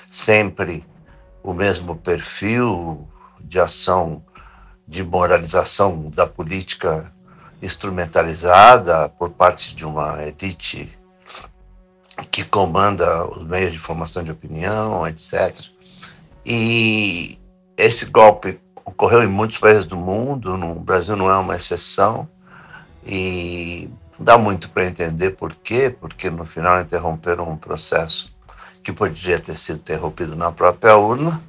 sempre 0.08 0.86
o 1.42 1.52
mesmo 1.52 1.96
perfil 1.96 3.08
de 3.40 3.58
ação 3.58 4.22
de 4.86 5.02
moralização 5.02 6.08
da 6.10 6.26
política 6.26 7.12
instrumentalizada 7.60 9.08
por 9.08 9.30
parte 9.30 9.74
de 9.74 9.84
uma 9.84 10.22
elite 10.22 10.96
que 12.36 12.44
comanda 12.44 13.24
os 13.24 13.42
meios 13.42 13.72
de 13.72 13.78
formação 13.78 14.22
de 14.22 14.30
opinião, 14.30 15.08
etc. 15.08 15.68
E 16.44 17.38
esse 17.78 18.04
golpe 18.04 18.60
ocorreu 18.84 19.22
em 19.22 19.26
muitos 19.26 19.56
países 19.56 19.86
do 19.86 19.96
mundo, 19.96 20.54
no 20.58 20.74
Brasil 20.74 21.16
não 21.16 21.30
é 21.30 21.36
uma 21.38 21.56
exceção, 21.56 22.28
e 23.06 23.88
dá 24.18 24.36
muito 24.36 24.68
para 24.68 24.84
entender 24.84 25.30
por 25.30 25.54
quê, 25.54 25.88
porque 25.88 26.28
no 26.28 26.44
final 26.44 26.78
interromperam 26.78 27.48
um 27.48 27.56
processo 27.56 28.30
que 28.82 28.92
poderia 28.92 29.40
ter 29.40 29.56
sido 29.56 29.78
interrompido 29.78 30.36
na 30.36 30.52
própria 30.52 30.94
urna. 30.94 31.42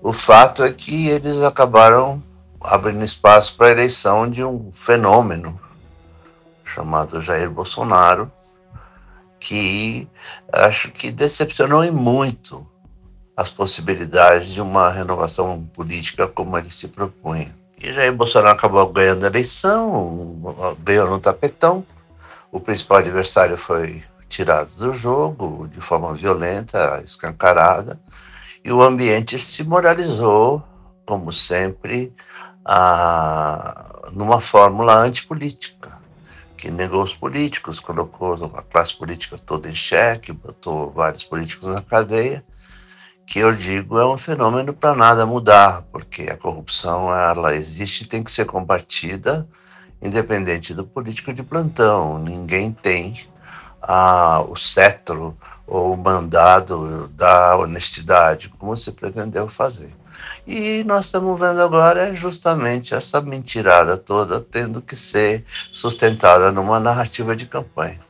O 0.00 0.14
fato 0.14 0.62
é 0.62 0.72
que 0.72 1.08
eles 1.08 1.42
acabaram 1.42 2.22
abrindo 2.62 3.04
espaço 3.04 3.54
para 3.58 3.66
a 3.66 3.72
eleição 3.72 4.26
de 4.26 4.42
um 4.42 4.72
fenômeno 4.72 5.60
chamado 6.64 7.20
Jair 7.20 7.50
Bolsonaro, 7.50 8.32
que 9.38 10.08
acho 10.52 10.90
que 10.90 11.10
decepcionou 11.10 11.84
em 11.84 11.90
muito 11.90 12.66
as 13.36 13.50
possibilidades 13.50 14.48
de 14.48 14.60
uma 14.60 14.90
renovação 14.90 15.64
política 15.72 16.26
como 16.26 16.58
ele 16.58 16.70
se 16.70 16.88
propunha. 16.88 17.54
E 17.80 17.92
Jair 17.92 18.12
Bolsonaro 18.12 18.56
acabou 18.56 18.86
ganhando 18.92 19.24
a 19.24 19.28
eleição, 19.28 20.76
ganhou 20.80 21.08
no 21.08 21.20
tapetão. 21.20 21.86
O 22.50 22.58
principal 22.58 22.98
adversário 22.98 23.56
foi 23.56 24.02
tirado 24.28 24.70
do 24.76 24.92
jogo 24.92 25.68
de 25.68 25.80
forma 25.80 26.12
violenta, 26.14 27.00
escancarada, 27.04 27.98
e 28.64 28.72
o 28.72 28.82
ambiente 28.82 29.38
se 29.38 29.62
moralizou, 29.62 30.62
como 31.06 31.32
sempre, 31.32 32.12
a, 32.64 34.10
numa 34.12 34.40
fórmula 34.40 34.94
antipolítica 34.96 35.97
que 36.58 36.70
negou 36.70 37.02
os 37.04 37.14
políticos, 37.14 37.78
colocou 37.78 38.52
a 38.54 38.62
classe 38.62 38.94
política 38.94 39.38
toda 39.38 39.70
em 39.70 39.74
xeque, 39.74 40.32
botou 40.32 40.90
vários 40.90 41.22
políticos 41.22 41.72
na 41.72 41.80
cadeia, 41.80 42.44
que 43.24 43.38
eu 43.38 43.54
digo 43.54 43.98
é 43.98 44.06
um 44.06 44.18
fenômeno 44.18 44.74
para 44.74 44.94
nada 44.94 45.24
mudar, 45.24 45.82
porque 45.92 46.22
a 46.22 46.36
corrupção 46.36 47.14
ela 47.14 47.54
existe 47.54 48.02
e 48.02 48.06
tem 48.06 48.22
que 48.22 48.32
ser 48.32 48.44
combatida 48.44 49.48
independente 50.02 50.74
do 50.74 50.84
político 50.84 51.32
de 51.32 51.42
plantão. 51.42 52.18
Ninguém 52.18 52.72
tem 52.72 53.14
ah, 53.80 54.42
o 54.48 54.56
cetro 54.56 55.36
ou 55.66 55.92
o 55.92 55.96
mandado 55.96 57.08
da 57.08 57.56
honestidade, 57.56 58.48
como 58.48 58.76
se 58.76 58.90
pretendeu 58.92 59.46
fazer. 59.48 59.94
E 60.46 60.82
nós 60.84 61.06
estamos 61.06 61.38
vendo 61.38 61.60
agora 61.60 62.14
justamente 62.14 62.94
essa 62.94 63.20
mentirada 63.20 63.96
toda 63.96 64.40
tendo 64.40 64.80
que 64.80 64.96
ser 64.96 65.44
sustentada 65.70 66.50
numa 66.50 66.80
narrativa 66.80 67.36
de 67.36 67.46
campanha. 67.46 68.00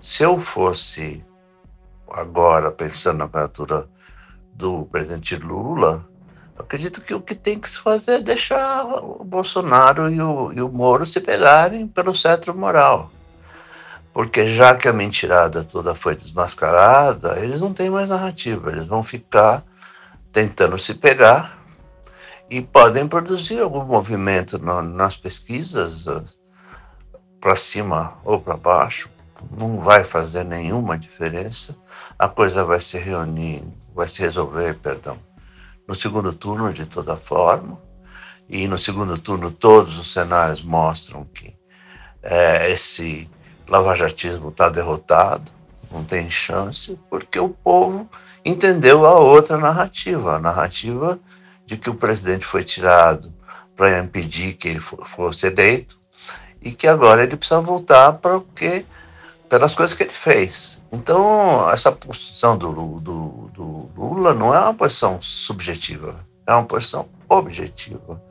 Se 0.00 0.22
eu 0.22 0.40
fosse 0.40 1.24
agora 2.10 2.70
pensando 2.70 3.18
na 3.18 3.28
candidatura 3.28 3.88
do 4.52 4.84
presidente 4.86 5.36
Lula, 5.36 6.06
acredito 6.58 7.00
que 7.00 7.14
o 7.14 7.20
que 7.20 7.34
tem 7.34 7.58
que 7.58 7.70
se 7.70 7.78
fazer 7.78 8.12
é 8.12 8.20
deixar 8.20 8.84
o 8.84 9.24
Bolsonaro 9.24 10.10
e 10.10 10.20
o, 10.20 10.52
e 10.52 10.60
o 10.60 10.68
Moro 10.68 11.06
se 11.06 11.20
pegarem 11.20 11.86
pelo 11.86 12.14
cetro 12.14 12.54
moral. 12.54 13.10
Porque 14.12 14.44
já 14.46 14.74
que 14.74 14.88
a 14.88 14.92
mentirada 14.92 15.64
toda 15.64 15.94
foi 15.94 16.14
desmascarada, 16.14 17.38
eles 17.38 17.60
não 17.60 17.72
têm 17.72 17.88
mais 17.88 18.08
narrativa, 18.10 18.70
eles 18.70 18.86
vão 18.86 19.02
ficar 19.02 19.64
tentando 20.32 20.78
se 20.78 20.94
pegar 20.94 21.58
e 22.48 22.60
podem 22.60 23.06
produzir 23.06 23.60
algum 23.60 23.84
movimento 23.84 24.58
no, 24.58 24.82
nas 24.82 25.16
pesquisas 25.16 26.06
uh, 26.06 26.24
para 27.40 27.56
cima 27.56 28.18
ou 28.24 28.40
para 28.40 28.56
baixo. 28.56 29.10
Não 29.58 29.80
vai 29.80 30.04
fazer 30.04 30.44
nenhuma 30.44 30.96
diferença. 30.96 31.76
A 32.18 32.28
coisa 32.28 32.64
vai 32.64 32.80
se 32.80 32.98
reunir, 32.98 33.64
vai 33.94 34.08
se 34.08 34.20
resolver, 34.22 34.74
perdão, 34.78 35.18
no 35.86 35.94
segundo 35.94 36.32
turno 36.32 36.72
de 36.72 36.86
toda 36.86 37.16
forma. 37.16 37.78
E 38.48 38.68
no 38.68 38.78
segundo 38.78 39.18
turno 39.18 39.50
todos 39.50 39.98
os 39.98 40.12
cenários 40.12 40.62
mostram 40.62 41.24
que 41.24 41.56
é, 42.22 42.70
esse 42.70 43.28
lavajatismo 43.66 44.50
está 44.50 44.68
derrotado, 44.68 45.50
não 45.92 46.04
tem 46.04 46.30
chance, 46.30 46.98
porque 47.10 47.38
o 47.38 47.50
povo 47.50 48.08
entendeu 48.44 49.06
a 49.06 49.18
outra 49.18 49.58
narrativa, 49.58 50.36
a 50.36 50.38
narrativa 50.38 51.20
de 51.66 51.76
que 51.76 51.90
o 51.90 51.94
presidente 51.94 52.44
foi 52.44 52.64
tirado 52.64 53.32
para 53.76 53.98
impedir 53.98 54.54
que 54.54 54.68
ele 54.68 54.80
fosse 54.80 55.46
eleito 55.46 55.98
e 56.60 56.72
que 56.72 56.86
agora 56.86 57.22
ele 57.22 57.36
precisa 57.36 57.60
voltar 57.60 58.14
para 58.14 58.36
o 58.36 58.40
que 58.40 58.84
pelas 59.48 59.74
coisas 59.74 59.94
que 59.94 60.02
ele 60.02 60.12
fez. 60.12 60.82
Então, 60.90 61.70
essa 61.70 61.92
posição 61.92 62.56
do, 62.56 62.72
do, 63.00 63.50
do 63.54 63.90
Lula 63.94 64.32
não 64.32 64.54
é 64.54 64.58
uma 64.58 64.74
posição 64.74 65.20
subjetiva, 65.20 66.24
é 66.46 66.54
uma 66.54 66.64
posição 66.64 67.08
objetiva. 67.28 68.22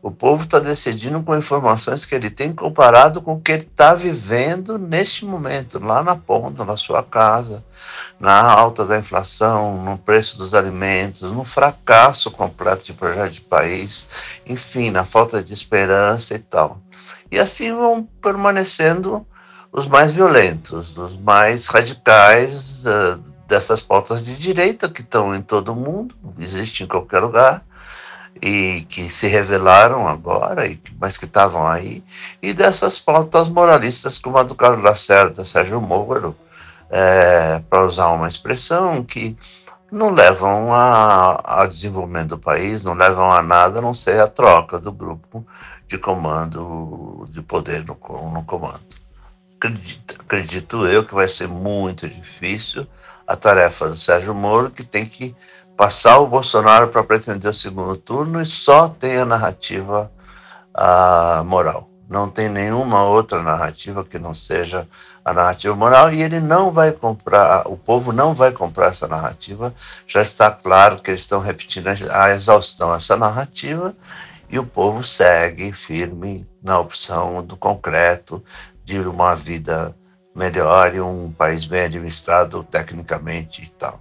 O 0.00 0.12
povo 0.12 0.44
está 0.44 0.60
decidindo 0.60 1.20
com 1.22 1.36
informações 1.36 2.04
que 2.04 2.14
ele 2.14 2.30
tem 2.30 2.52
comparado 2.52 3.20
com 3.20 3.34
o 3.34 3.40
que 3.40 3.50
ele 3.50 3.64
está 3.64 3.94
vivendo 3.94 4.78
neste 4.78 5.24
momento, 5.24 5.84
lá 5.84 6.04
na 6.04 6.14
ponta, 6.14 6.64
na 6.64 6.76
sua 6.76 7.02
casa, 7.02 7.64
na 8.20 8.40
alta 8.40 8.84
da 8.84 8.96
inflação, 8.96 9.82
no 9.82 9.98
preço 9.98 10.38
dos 10.38 10.54
alimentos, 10.54 11.32
no 11.32 11.44
fracasso 11.44 12.30
completo 12.30 12.84
de 12.84 12.92
projeto 12.92 13.32
de 13.32 13.40
país, 13.40 14.08
enfim, 14.46 14.90
na 14.90 15.04
falta 15.04 15.42
de 15.42 15.52
esperança 15.52 16.34
e 16.34 16.38
tal. 16.38 16.80
E 17.30 17.38
assim 17.38 17.72
vão 17.72 18.04
permanecendo 18.22 19.26
os 19.72 19.88
mais 19.88 20.12
violentos, 20.12 20.96
os 20.96 21.16
mais 21.16 21.66
radicais 21.66 22.84
uh, 22.86 23.18
dessas 23.48 23.80
pautas 23.80 24.24
de 24.24 24.36
direita 24.36 24.88
que 24.88 25.00
estão 25.00 25.34
em 25.34 25.42
todo 25.42 25.74
mundo, 25.74 26.14
existem 26.38 26.84
em 26.84 26.88
qualquer 26.88 27.18
lugar 27.18 27.64
e 28.42 28.82
que 28.88 29.08
se 29.08 29.26
revelaram 29.26 30.06
agora, 30.06 30.64
mas 31.00 31.16
que 31.16 31.24
estavam 31.24 31.66
aí, 31.66 32.04
e 32.42 32.52
dessas 32.52 32.98
pautas 32.98 33.48
moralistas 33.48 34.18
como 34.18 34.38
a 34.38 34.42
do 34.42 34.54
Carlos 34.54 34.82
Lacerda, 34.82 35.44
Sérgio 35.44 35.80
Moro, 35.80 36.36
é, 36.90 37.60
para 37.68 37.84
usar 37.86 38.08
uma 38.08 38.28
expressão 38.28 39.02
que 39.04 39.36
não 39.90 40.10
levam 40.10 40.72
a, 40.72 41.62
a 41.62 41.66
desenvolvimento 41.66 42.30
do 42.30 42.38
país, 42.38 42.84
não 42.84 42.94
levam 42.94 43.30
a 43.30 43.42
nada 43.42 43.78
a 43.78 43.82
não 43.82 43.94
ser 43.94 44.20
a 44.20 44.26
troca 44.26 44.78
do 44.78 44.92
grupo 44.92 45.46
de 45.86 45.98
comando, 45.98 47.24
de 47.30 47.40
poder 47.42 47.84
no, 47.84 47.96
no 48.30 48.44
comando. 48.44 48.80
Acredito, 49.56 50.16
acredito 50.20 50.86
eu 50.86 51.04
que 51.04 51.14
vai 51.14 51.26
ser 51.26 51.48
muito 51.48 52.08
difícil 52.08 52.86
a 53.26 53.34
tarefa 53.34 53.88
do 53.88 53.96
Sérgio 53.96 54.34
Moro, 54.34 54.70
que 54.70 54.84
tem 54.84 55.04
que 55.04 55.34
passar 55.78 56.18
o 56.18 56.26
Bolsonaro 56.26 56.88
para 56.88 57.04
pretender 57.04 57.48
o 57.48 57.54
segundo 57.54 57.96
turno 57.96 58.42
e 58.42 58.44
só 58.44 58.88
tem 58.88 59.16
a 59.18 59.24
narrativa 59.24 60.10
a 60.74 61.44
moral. 61.46 61.88
Não 62.08 62.28
tem 62.28 62.48
nenhuma 62.48 63.04
outra 63.04 63.40
narrativa 63.44 64.04
que 64.04 64.18
não 64.18 64.34
seja 64.34 64.88
a 65.24 65.32
narrativa 65.32 65.76
moral 65.76 66.12
e 66.12 66.20
ele 66.20 66.40
não 66.40 66.72
vai 66.72 66.90
comprar, 66.90 67.68
o 67.68 67.76
povo 67.76 68.12
não 68.12 68.34
vai 68.34 68.50
comprar 68.50 68.86
essa 68.86 69.06
narrativa. 69.06 69.72
Já 70.04 70.20
está 70.20 70.50
claro 70.50 71.00
que 71.00 71.12
eles 71.12 71.20
estão 71.20 71.38
repetindo 71.38 71.86
a 71.86 72.30
exaustão 72.30 72.92
essa 72.92 73.16
narrativa 73.16 73.94
e 74.50 74.58
o 74.58 74.66
povo 74.66 75.04
segue 75.04 75.72
firme 75.72 76.44
na 76.60 76.80
opção 76.80 77.40
do 77.40 77.56
concreto 77.56 78.42
de 78.84 78.98
uma 78.98 79.36
vida 79.36 79.94
melhor 80.34 80.92
e 80.92 81.00
um 81.00 81.30
país 81.30 81.64
bem 81.64 81.82
administrado 81.82 82.64
tecnicamente 82.64 83.62
e 83.62 83.70
tal. 83.70 84.00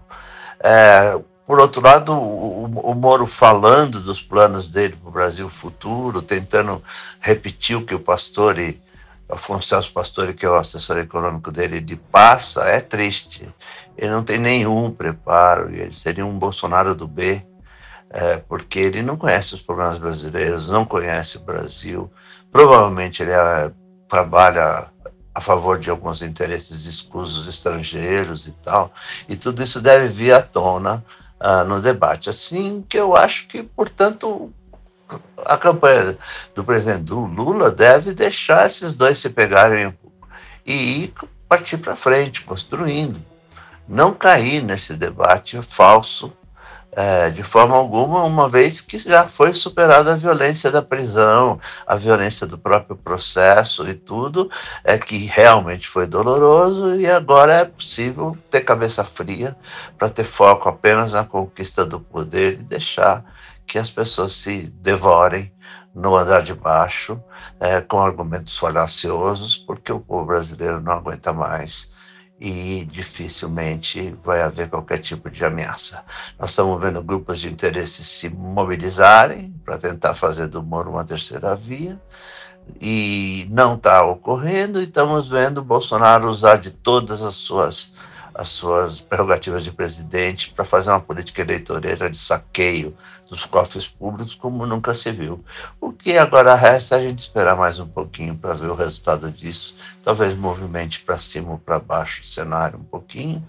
É, 0.59 1.19
por 1.47 1.61
outro 1.61 1.81
lado, 1.81 2.11
o, 2.11 2.65
o 2.65 2.93
Moro 2.93 3.25
falando 3.25 4.01
dos 4.01 4.21
planos 4.21 4.67
dele 4.67 4.97
para 4.97 5.07
o 5.07 5.13
Brasil 5.13 5.47
futuro, 5.47 6.21
tentando 6.21 6.83
repetir 7.21 7.77
o 7.77 7.85
que 7.85 7.95
o 7.95 7.99
Pastore, 8.01 8.83
Afonso 9.29 9.69
Celso 9.69 9.93
Pastore, 9.93 10.33
que 10.33 10.45
é 10.45 10.49
o 10.49 10.55
assessor 10.55 10.97
econômico 10.97 11.49
dele, 11.49 11.77
ele 11.77 11.95
passa, 11.95 12.65
é 12.65 12.81
triste. 12.81 13.47
Ele 13.97 14.11
não 14.11 14.23
tem 14.23 14.37
nenhum 14.37 14.91
preparo, 14.91 15.73
ele 15.73 15.93
seria 15.93 16.25
um 16.25 16.37
Bolsonaro 16.37 16.93
do 16.93 17.07
B, 17.07 17.41
é, 18.09 18.37
porque 18.37 18.79
ele 18.79 19.01
não 19.01 19.15
conhece 19.15 19.55
os 19.55 19.61
problemas 19.61 19.97
brasileiros, 19.97 20.67
não 20.67 20.83
conhece 20.83 21.37
o 21.37 21.41
Brasil. 21.41 22.11
Provavelmente 22.51 23.23
ele 23.23 23.31
é, 23.31 23.71
trabalha 24.09 24.91
a 25.33 25.39
favor 25.39 25.79
de 25.79 25.89
alguns 25.89 26.21
interesses 26.21 26.83
escusos 26.83 27.47
estrangeiros 27.47 28.47
e 28.47 28.51
tal, 28.51 28.91
e 29.29 29.35
tudo 29.37 29.63
isso 29.63 29.79
deve 29.79 30.09
vir 30.09 30.33
à 30.33 30.41
tona 30.41 31.05
uh, 31.41 31.63
no 31.65 31.81
debate. 31.81 32.29
Assim 32.29 32.83
que 32.87 32.97
eu 32.97 33.15
acho 33.15 33.47
que, 33.47 33.63
portanto, 33.63 34.51
a 35.45 35.57
campanha 35.57 36.17
do 36.53 36.63
presidente 36.63 37.11
Lula 37.11 37.71
deve 37.71 38.13
deixar 38.13 38.65
esses 38.65 38.95
dois 38.95 39.19
se 39.19 39.29
pegarem 39.29 39.97
e 40.65 41.03
ir 41.03 41.13
partir 41.47 41.77
para 41.77 41.95
frente, 41.95 42.41
construindo. 42.41 43.23
Não 43.87 44.13
cair 44.13 44.61
nesse 44.61 44.95
debate 44.95 45.61
falso 45.61 46.33
é, 46.97 47.29
de 47.29 47.43
forma 47.43 47.75
alguma, 47.75 48.23
uma 48.23 48.49
vez 48.49 48.81
que 48.81 48.97
já 48.97 49.29
foi 49.29 49.53
superada 49.53 50.13
a 50.13 50.15
violência 50.15 50.71
da 50.71 50.81
prisão, 50.81 51.59
a 51.85 51.95
violência 51.95 52.47
do 52.47 52.57
próprio 52.57 52.97
processo 52.97 53.87
e 53.87 53.93
tudo, 53.93 54.49
é 54.83 54.97
que 54.97 55.27
realmente 55.27 55.87
foi 55.87 56.07
doloroso 56.07 56.99
e 56.99 57.05
agora 57.05 57.53
é 57.53 57.65
possível 57.65 58.35
ter 58.49 58.61
cabeça 58.61 59.03
fria 59.03 59.55
para 59.95 60.09
ter 60.09 60.23
foco 60.23 60.67
apenas 60.67 61.11
na 61.11 61.23
conquista 61.23 61.85
do 61.85 61.99
poder 61.99 62.53
e 62.53 62.63
deixar 62.63 63.23
que 63.67 63.77
as 63.77 63.91
pessoas 63.91 64.33
se 64.33 64.63
devorem 64.81 65.53
no 65.93 66.15
andar 66.15 66.41
de 66.41 66.55
baixo 66.55 67.21
é, 67.59 67.79
com 67.79 67.99
argumentos 67.99 68.57
falaciosos, 68.57 69.55
porque 69.55 69.91
o 69.91 69.99
povo 69.99 70.25
brasileiro 70.25 70.81
não 70.81 70.93
aguenta 70.93 71.31
mais 71.31 71.95
e 72.39 72.85
dificilmente 72.85 74.15
vai 74.23 74.41
haver 74.41 74.69
qualquer 74.69 74.99
tipo 74.99 75.29
de 75.29 75.43
ameaça. 75.43 76.03
Nós 76.37 76.51
estamos 76.51 76.79
vendo 76.79 77.01
grupos 77.01 77.39
de 77.39 77.47
interesse 77.47 78.03
se 78.03 78.29
mobilizarem 78.29 79.53
para 79.65 79.77
tentar 79.77 80.13
fazer 80.13 80.47
do 80.47 80.61
Moro 80.61 80.91
uma 80.91 81.03
terceira 81.03 81.55
via 81.55 81.99
e 82.81 83.47
não 83.49 83.75
está 83.75 84.05
ocorrendo, 84.05 84.79
e 84.79 84.83
estamos 84.83 85.29
vendo 85.29 85.63
Bolsonaro 85.63 86.29
usar 86.29 86.57
de 86.57 86.71
todas 86.71 87.21
as 87.21 87.35
suas 87.35 87.93
as 88.37 88.49
suas 88.49 89.01
prerrogativas 89.01 89.63
de 89.63 89.71
presidente 89.71 90.51
para 90.51 90.63
fazer 90.63 90.91
uma 90.91 90.99
política 90.99 91.41
eleitoreira 91.41 92.07
de 92.07 92.17
saqueio 92.17 92.95
dos 93.27 93.45
cofres 93.45 93.87
públicos 93.87 94.35
como 94.35 94.63
nunca 94.63 94.93
se 94.93 95.11
viu. 95.11 95.43
O 95.81 95.91
que 95.91 96.15
agora 96.19 96.53
resta 96.53 96.95
é 96.95 96.99
a 96.99 97.01
gente 97.01 97.17
esperar 97.17 97.57
mais 97.57 97.79
um 97.79 97.87
pouquinho 97.87 98.35
para 98.35 98.53
ver 98.53 98.67
o 98.67 98.75
resultado 98.75 99.31
disso. 99.31 99.75
Talvez 100.03 100.37
movimente 100.37 100.99
para 100.99 101.17
cima 101.17 101.53
ou 101.53 101.57
para 101.57 101.79
baixo 101.79 102.21
o 102.21 102.23
cenário 102.23 102.77
um 102.77 102.83
pouquinho. 102.83 103.43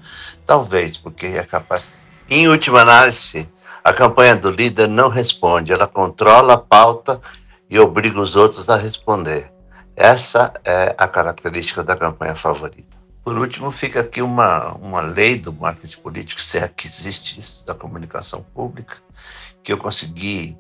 Talvez, 0.47 0.97
porque 0.97 1.27
é 1.27 1.43
capaz. 1.43 1.91
Em 2.31 2.49
última 2.49 2.81
análise, 2.81 3.47
a 3.85 3.93
campanha 3.93 4.37
do 4.37 4.51
líder 4.51 4.89
não 4.89 5.11
responde, 5.11 5.71
ela 5.71 5.87
controla 5.87 6.55
a 6.55 6.59
pauta 6.59 7.21
e 7.69 7.79
obriga 7.79 8.19
os 8.19 8.37
outros 8.37 8.71
a 8.71 8.77
responder. 8.77 9.53
Essa 9.95 10.55
é 10.65 10.95
a 10.97 11.07
característica 11.07 11.85
da 11.85 11.95
campanha 11.95 12.35
favorita. 12.35 12.98
Por 13.29 13.39
último, 13.39 13.71
fica 13.71 14.01
aqui 14.01 14.23
uma, 14.23 14.73
uma 14.77 15.03
lei 15.03 15.39
do 15.39 15.53
marketing 15.53 16.01
político, 16.01 16.41
se 16.41 16.57
é 16.57 16.67
que 16.67 16.87
existe 16.87 17.39
isso, 17.39 17.67
da 17.67 17.75
comunicação 17.75 18.43
pública, 18.55 18.97
que 19.63 19.71
eu 19.71 19.77
consegui, 19.77 20.57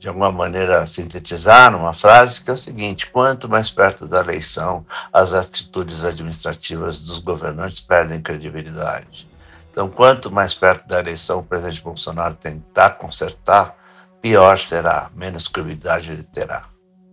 de 0.00 0.08
alguma 0.08 0.32
maneira, 0.32 0.84
sintetizar 0.84 1.70
numa 1.70 1.94
frase, 1.94 2.42
que 2.42 2.50
é 2.50 2.54
o 2.54 2.56
seguinte: 2.56 3.08
quanto 3.08 3.48
mais 3.48 3.70
perto 3.70 4.08
da 4.08 4.18
eleição, 4.18 4.84
as 5.12 5.32
atitudes 5.32 6.04
administrativas 6.04 7.02
dos 7.02 7.20
governantes 7.20 7.78
perdem 7.78 8.20
credibilidade. 8.20 9.30
Então, 9.70 9.88
quanto 9.88 10.28
mais 10.28 10.52
perto 10.52 10.88
da 10.88 10.98
eleição 10.98 11.38
o 11.38 11.44
presidente 11.44 11.84
Bolsonaro 11.84 12.34
tentar 12.34 12.90
consertar, 12.98 13.76
pior 14.20 14.58
será, 14.58 15.08
menos 15.14 15.46
credibilidade 15.46 16.10
ele 16.10 16.24
terá. 16.24 16.64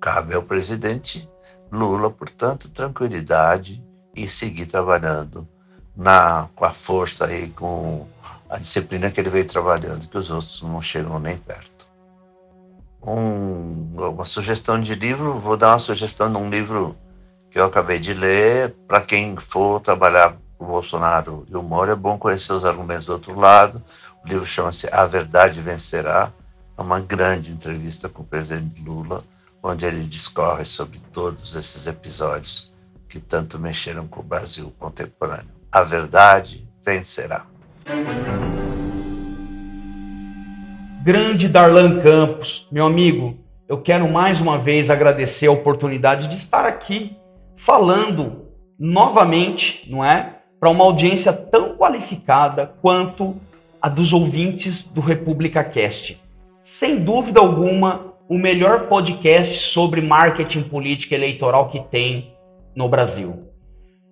Cabe 0.01 0.33
ao 0.33 0.41
presidente 0.41 1.29
Lula, 1.71 2.09
portanto, 2.09 2.71
tranquilidade 2.71 3.87
e 4.23 4.29
seguir 4.29 4.65
trabalhando 4.65 5.47
na, 5.95 6.47
com 6.55 6.65
a 6.65 6.73
força 6.73 7.31
e 7.33 7.49
com 7.49 8.07
a 8.49 8.57
disciplina 8.57 9.11
que 9.11 9.19
ele 9.19 9.29
veio 9.29 9.45
trabalhando, 9.45 10.07
que 10.07 10.17
os 10.17 10.29
outros 10.29 10.61
não 10.61 10.81
chegam 10.81 11.19
nem 11.19 11.37
perto. 11.37 11.87
Um, 13.01 13.93
uma 13.95 14.25
sugestão 14.25 14.79
de 14.79 14.95
livro, 14.95 15.35
vou 15.35 15.55
dar 15.55 15.69
uma 15.71 15.79
sugestão 15.79 16.31
de 16.31 16.37
um 16.37 16.49
livro 16.49 16.97
que 17.49 17.59
eu 17.59 17.65
acabei 17.65 17.99
de 17.99 18.13
ler. 18.13 18.75
Para 18.87 19.01
quem 19.01 19.37
for 19.37 19.79
trabalhar 19.79 20.37
com 20.57 20.65
o 20.65 20.67
Bolsonaro 20.67 21.45
e 21.49 21.55
o 21.55 21.63
Moro, 21.63 21.91
é 21.91 21.95
bom 21.95 22.17
conhecer 22.17 22.53
os 22.53 22.65
argumentos 22.65 23.05
do 23.05 23.13
outro 23.13 23.39
lado. 23.39 23.81
O 24.23 24.27
livro 24.27 24.45
chama-se 24.45 24.87
A 24.91 25.05
Verdade 25.05 25.61
Vencerá. 25.61 26.31
É 26.77 26.81
uma 26.81 26.99
grande 26.99 27.51
entrevista 27.51 28.09
com 28.09 28.23
o 28.23 28.25
presidente 28.25 28.81
Lula, 28.83 29.23
onde 29.61 29.85
ele 29.85 30.03
discorre 30.03 30.65
sobre 30.65 30.99
todos 31.11 31.55
esses 31.55 31.87
episódios 31.87 32.68
que 33.09 33.19
tanto 33.19 33.57
mexeram 33.57 34.07
com 34.07 34.19
o 34.19 34.23
Brasil 34.23 34.71
contemporâneo. 34.77 35.49
A 35.71 35.81
verdade 35.81 36.65
vencerá. 36.85 37.45
Grande 41.03 41.47
Darlan 41.47 42.01
Campos, 42.01 42.67
meu 42.71 42.85
amigo, 42.85 43.35
eu 43.67 43.81
quero 43.81 44.07
mais 44.07 44.39
uma 44.39 44.59
vez 44.59 44.89
agradecer 44.89 45.47
a 45.47 45.51
oportunidade 45.51 46.27
de 46.27 46.35
estar 46.35 46.65
aqui 46.65 47.17
falando 47.65 48.45
novamente, 48.77 49.89
não 49.89 50.05
é? 50.05 50.35
Para 50.59 50.69
uma 50.69 50.83
audiência 50.83 51.33
tão 51.33 51.75
qualificada 51.75 52.67
quanto 52.81 53.35
a 53.81 53.89
dos 53.89 54.13
ouvintes 54.13 54.83
do 54.83 55.01
República 55.01 55.63
Cast. 55.63 56.21
Sem 56.63 57.03
dúvida 57.03 57.39
alguma, 57.39 58.13
o 58.27 58.37
melhor 58.37 58.87
podcast 58.87 59.71
sobre 59.71 60.01
marketing 60.01 60.63
política 60.63 61.15
eleitoral 61.15 61.69
que 61.69 61.79
tem 61.79 62.33
no 62.79 62.87
Brasil. 62.87 63.51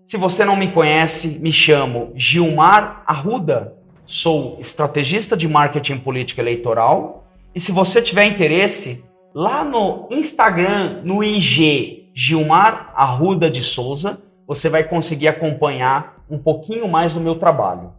Se 0.08 0.18
você 0.18 0.44
não 0.44 0.58
me 0.58 0.74
conhece, 0.74 1.40
me 1.40 1.54
chamo 1.54 2.12
Gilmar 2.16 3.02
Arruda, 3.08 3.74
sou 4.06 4.58
estrategista 4.60 5.38
de 5.38 5.48
marketing 5.48 6.00
política 6.00 6.42
eleitoral. 6.42 7.30
E 7.56 7.62
se 7.62 7.72
você 7.72 8.02
tiver 8.02 8.26
interesse, 8.26 9.02
lá 9.34 9.64
no 9.64 10.10
Instagram, 10.12 11.02
no 11.06 11.24
IG 11.24 12.10
Gilmar 12.14 12.92
Arruda 12.94 13.50
de 13.50 13.64
Souza, 13.64 14.22
você 14.46 14.68
vai 14.68 14.84
conseguir 14.84 15.30
acompanhar 15.30 16.18
um 16.30 16.38
pouquinho 16.38 16.90
mais 16.90 17.14
do 17.14 17.22
meu 17.22 17.36
trabalho. 17.36 17.94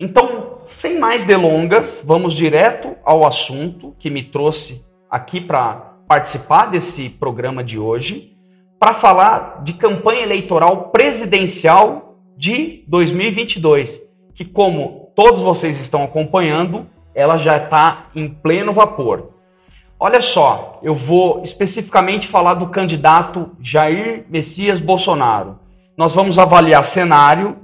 Então, 0.00 0.60
sem 0.64 0.98
mais 0.98 1.22
delongas, 1.24 2.00
vamos 2.02 2.32
direto 2.32 2.96
ao 3.04 3.26
assunto 3.26 3.94
que 3.98 4.08
me 4.08 4.22
trouxe 4.22 4.82
aqui 5.10 5.38
para 5.38 5.96
participar 6.08 6.70
desse 6.70 7.10
programa 7.10 7.62
de 7.62 7.78
hoje 7.78 8.31
para 8.82 8.94
falar 8.94 9.62
de 9.62 9.74
campanha 9.74 10.22
eleitoral 10.22 10.88
presidencial 10.88 12.16
de 12.36 12.82
2022, 12.88 14.02
que, 14.34 14.44
como 14.44 15.12
todos 15.14 15.40
vocês 15.40 15.80
estão 15.80 16.02
acompanhando, 16.02 16.84
ela 17.14 17.38
já 17.38 17.58
está 17.58 18.06
em 18.12 18.28
pleno 18.28 18.72
vapor. 18.72 19.34
Olha 20.00 20.20
só, 20.20 20.80
eu 20.82 20.96
vou 20.96 21.44
especificamente 21.44 22.26
falar 22.26 22.54
do 22.54 22.70
candidato 22.70 23.52
Jair 23.60 24.26
Messias 24.28 24.80
Bolsonaro. 24.80 25.60
Nós 25.96 26.12
vamos 26.12 26.36
avaliar 26.36 26.82
cenário, 26.82 27.58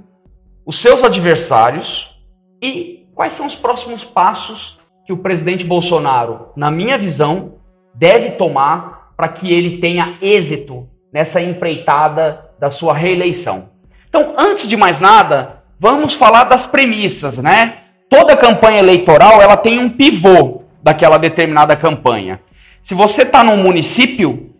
os 0.65 0.79
seus 0.79 1.03
adversários 1.03 2.17
e 2.61 3.05
quais 3.13 3.33
são 3.33 3.45
os 3.45 3.55
próximos 3.55 4.05
passos 4.05 4.79
que 5.05 5.11
o 5.11 5.17
presidente 5.17 5.65
Bolsonaro, 5.65 6.53
na 6.55 6.71
minha 6.71 6.97
visão, 6.97 7.55
deve 7.93 8.31
tomar 8.37 9.11
para 9.17 9.27
que 9.27 9.51
ele 9.51 9.79
tenha 9.79 10.17
êxito 10.21 10.87
nessa 11.11 11.41
empreitada 11.41 12.45
da 12.59 12.69
sua 12.69 12.93
reeleição. 12.93 13.69
Então, 14.07 14.33
antes 14.37 14.67
de 14.67 14.75
mais 14.75 14.99
nada, 14.99 15.63
vamos 15.79 16.13
falar 16.13 16.45
das 16.45 16.65
premissas, 16.65 17.37
né? 17.37 17.77
Toda 18.09 18.35
campanha 18.35 18.79
eleitoral 18.79 19.41
ela 19.41 19.55
tem 19.55 19.79
um 19.79 19.89
pivô 19.89 20.63
daquela 20.81 21.17
determinada 21.17 21.75
campanha. 21.75 22.39
Se 22.81 22.93
você 22.93 23.23
está 23.23 23.43
num 23.43 23.57
município 23.57 24.55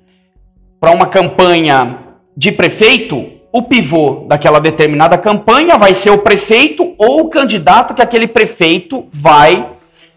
para 0.80 0.92
uma 0.92 1.08
campanha 1.08 1.98
de 2.36 2.52
prefeito, 2.52 3.40
o 3.52 3.64
pivô 3.64 4.26
daquela 4.28 4.60
determinada 4.60 5.18
campanha 5.18 5.78
vai 5.78 5.94
ser 5.94 6.12
o 6.12 6.20
prefeito 6.20 6.94
ou 6.98 7.22
o 7.22 7.30
candidato 7.30 7.94
que 7.94 8.04
aquele 8.04 8.28
prefeito 8.28 9.08
vai 9.12 9.72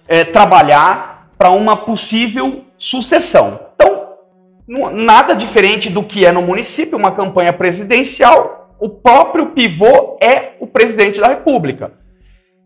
é, 0.07 0.25
trabalhar 0.25 1.29
para 1.39 1.51
uma 1.51 1.77
possível 1.77 2.65
sucessão 2.77 3.59
nada 4.91 5.35
diferente 5.35 5.91
do 5.91 6.03
que 6.03 6.25
é 6.25 6.33
no 6.33 6.43
município, 6.43 6.97
uma 6.99 7.13
campanha 7.13 7.53
presidencial, 7.53 8.75
o 8.81 8.89
próprio 8.89 9.47
pivô 9.51 10.19
é 10.21 10.55
o 10.59 10.67
presidente 10.67 11.21
da 11.21 11.29
República. 11.29 11.93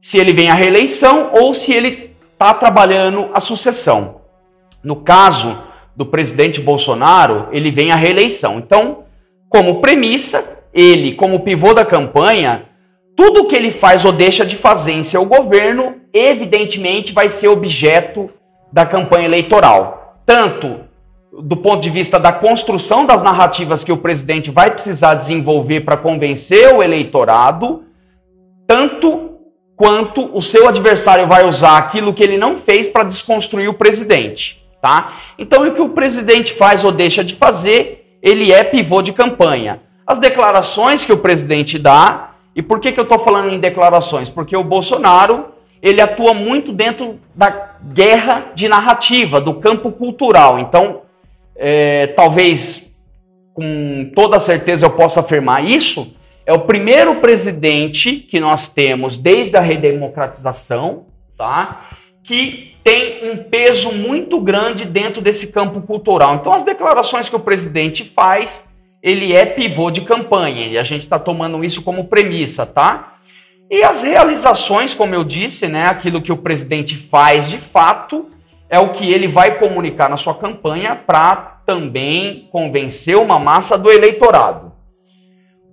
Se 0.00 0.16
ele 0.16 0.32
vem 0.32 0.48
à 0.48 0.54
reeleição 0.54 1.32
ou 1.34 1.52
se 1.52 1.72
ele 1.72 2.16
está 2.32 2.54
trabalhando 2.54 3.30
a 3.34 3.40
sucessão. 3.40 4.20
No 4.84 4.96
caso 4.96 5.58
do 5.96 6.06
presidente 6.06 6.60
Bolsonaro, 6.60 7.48
ele 7.50 7.70
vem 7.70 7.90
à 7.90 7.96
reeleição. 7.96 8.58
Então, 8.58 9.04
como 9.48 9.80
premissa, 9.80 10.44
ele, 10.72 11.14
como 11.14 11.40
pivô 11.40 11.74
da 11.74 11.84
campanha, 11.84 12.66
tudo 13.16 13.46
que 13.46 13.56
ele 13.56 13.70
faz 13.70 14.04
ou 14.04 14.12
deixa 14.12 14.44
de 14.44 14.56
fazer 14.56 14.92
em 14.92 15.02
seu 15.02 15.24
governo, 15.24 15.96
evidentemente 16.12 17.12
vai 17.12 17.30
ser 17.30 17.48
objeto 17.48 18.30
da 18.72 18.84
campanha 18.84 19.24
eleitoral. 19.24 20.20
Tanto 20.26 20.85
do 21.40 21.56
ponto 21.56 21.80
de 21.80 21.90
vista 21.90 22.18
da 22.18 22.32
construção 22.32 23.04
das 23.04 23.22
narrativas 23.22 23.84
que 23.84 23.92
o 23.92 23.96
presidente 23.96 24.50
vai 24.50 24.70
precisar 24.70 25.14
desenvolver 25.14 25.80
para 25.80 25.96
convencer 25.96 26.74
o 26.74 26.82
eleitorado, 26.82 27.84
tanto 28.66 29.30
quanto 29.76 30.30
o 30.36 30.40
seu 30.40 30.66
adversário 30.66 31.26
vai 31.26 31.46
usar 31.46 31.76
aquilo 31.76 32.14
que 32.14 32.22
ele 32.22 32.38
não 32.38 32.56
fez 32.56 32.88
para 32.88 33.04
desconstruir 33.04 33.68
o 33.68 33.74
presidente, 33.74 34.64
tá? 34.80 35.18
Então, 35.38 35.66
o 35.66 35.74
que 35.74 35.82
o 35.82 35.90
presidente 35.90 36.54
faz 36.54 36.82
ou 36.82 36.90
deixa 36.90 37.22
de 37.22 37.34
fazer, 37.36 38.18
ele 38.22 38.50
é 38.52 38.64
pivô 38.64 39.02
de 39.02 39.12
campanha. 39.12 39.80
As 40.06 40.18
declarações 40.18 41.04
que 41.04 41.12
o 41.12 41.18
presidente 41.18 41.78
dá, 41.78 42.30
e 42.54 42.62
por 42.62 42.80
que, 42.80 42.92
que 42.92 42.98
eu 42.98 43.04
estou 43.04 43.18
falando 43.18 43.50
em 43.50 43.60
declarações? 43.60 44.30
Porque 44.30 44.56
o 44.56 44.64
Bolsonaro 44.64 45.56
ele 45.82 46.00
atua 46.00 46.32
muito 46.32 46.72
dentro 46.72 47.20
da 47.34 47.74
guerra 47.92 48.46
de 48.54 48.66
narrativa, 48.66 49.40
do 49.40 49.54
campo 49.54 49.92
cultural. 49.92 50.58
Então, 50.58 51.02
é, 51.58 52.08
talvez 52.08 52.82
com 53.54 54.10
toda 54.14 54.38
certeza 54.38 54.86
eu 54.86 54.90
posso 54.90 55.18
afirmar 55.18 55.64
isso, 55.64 56.14
é 56.44 56.52
o 56.52 56.60
primeiro 56.60 57.16
presidente 57.16 58.16
que 58.16 58.38
nós 58.38 58.68
temos 58.68 59.16
desde 59.16 59.56
a 59.56 59.60
redemocratização, 59.60 61.06
tá? 61.36 61.88
que 62.22 62.74
tem 62.84 63.30
um 63.30 63.44
peso 63.44 63.90
muito 63.90 64.40
grande 64.40 64.84
dentro 64.84 65.20
desse 65.20 65.50
campo 65.50 65.80
cultural. 65.80 66.36
Então, 66.36 66.52
as 66.52 66.64
declarações 66.64 67.28
que 67.28 67.34
o 67.34 67.40
presidente 67.40 68.12
faz, 68.14 68.64
ele 69.02 69.32
é 69.32 69.44
pivô 69.44 69.90
de 69.90 70.02
campanha, 70.02 70.66
e 70.66 70.78
a 70.78 70.82
gente 70.82 71.02
está 71.04 71.18
tomando 71.18 71.64
isso 71.64 71.82
como 71.82 72.04
premissa, 72.04 72.66
tá? 72.66 73.14
E 73.70 73.82
as 73.82 74.02
realizações, 74.02 74.94
como 74.94 75.14
eu 75.14 75.24
disse, 75.24 75.66
né, 75.66 75.84
aquilo 75.88 76.22
que 76.22 76.30
o 76.30 76.36
presidente 76.36 76.96
faz 76.96 77.48
de 77.48 77.58
fato, 77.58 78.30
é 78.68 78.78
o 78.78 78.92
que 78.92 79.10
ele 79.10 79.28
vai 79.28 79.58
comunicar 79.58 80.08
na 80.08 80.16
sua 80.16 80.34
campanha 80.34 80.96
para 80.96 81.60
também 81.66 82.48
convencer 82.50 83.16
uma 83.16 83.38
massa 83.38 83.76
do 83.76 83.90
eleitorado. 83.90 84.72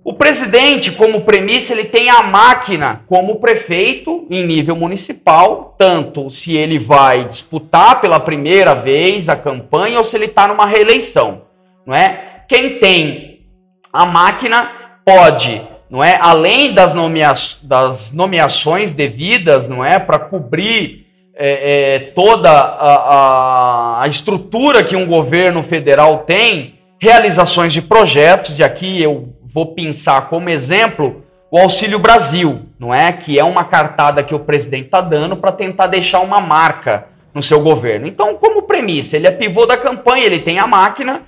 O 0.04 0.12
presidente, 0.12 0.92
como 0.92 1.22
premissa, 1.22 1.72
ele 1.72 1.84
tem 1.84 2.10
a 2.10 2.22
máquina 2.22 3.00
como 3.06 3.40
prefeito 3.40 4.26
em 4.30 4.46
nível 4.46 4.76
municipal, 4.76 5.74
tanto 5.78 6.28
se 6.28 6.54
ele 6.54 6.78
vai 6.78 7.26
disputar 7.26 8.02
pela 8.02 8.20
primeira 8.20 8.74
vez 8.74 9.30
a 9.30 9.36
campanha 9.36 9.96
ou 9.96 10.04
se 10.04 10.14
ele 10.14 10.26
está 10.26 10.46
numa 10.46 10.66
reeleição, 10.66 11.42
não 11.86 11.94
é? 11.94 12.42
Quem 12.46 12.78
tem 12.78 13.46
a 13.90 14.04
máquina 14.04 14.70
pode, 15.06 15.62
não 15.88 16.04
é? 16.04 16.18
Além 16.20 16.74
das, 16.74 16.92
nomea 16.92 17.32
das 17.62 18.12
nomeações 18.12 18.92
devidas, 18.92 19.66
não 19.66 19.82
é, 19.82 19.98
para 19.98 20.18
cobrir 20.18 21.03
é, 21.36 21.94
é, 21.94 21.98
toda 22.14 22.50
a, 22.50 22.94
a, 22.94 24.02
a 24.04 24.08
estrutura 24.08 24.84
que 24.84 24.96
um 24.96 25.06
governo 25.06 25.62
federal 25.62 26.18
tem, 26.18 26.74
realizações 27.00 27.72
de 27.72 27.82
projetos, 27.82 28.58
e 28.58 28.62
aqui 28.62 29.02
eu 29.02 29.34
vou 29.52 29.74
pensar 29.74 30.28
como 30.28 30.48
exemplo 30.48 31.22
o 31.50 31.58
Auxílio 31.58 32.00
Brasil, 32.00 32.62
não 32.80 32.92
é? 32.92 33.12
Que 33.12 33.38
é 33.38 33.44
uma 33.44 33.64
cartada 33.64 34.24
que 34.24 34.34
o 34.34 34.40
presidente 34.40 34.86
está 34.86 35.00
dando 35.00 35.36
para 35.36 35.52
tentar 35.52 35.86
deixar 35.86 36.20
uma 36.20 36.40
marca 36.40 37.06
no 37.32 37.42
seu 37.42 37.60
governo. 37.60 38.08
Então, 38.08 38.36
como 38.36 38.62
premissa, 38.62 39.16
ele 39.16 39.28
é 39.28 39.30
pivô 39.30 39.64
da 39.64 39.76
campanha, 39.76 40.24
ele 40.24 40.40
tem 40.40 40.58
a 40.58 40.66
máquina, 40.66 41.22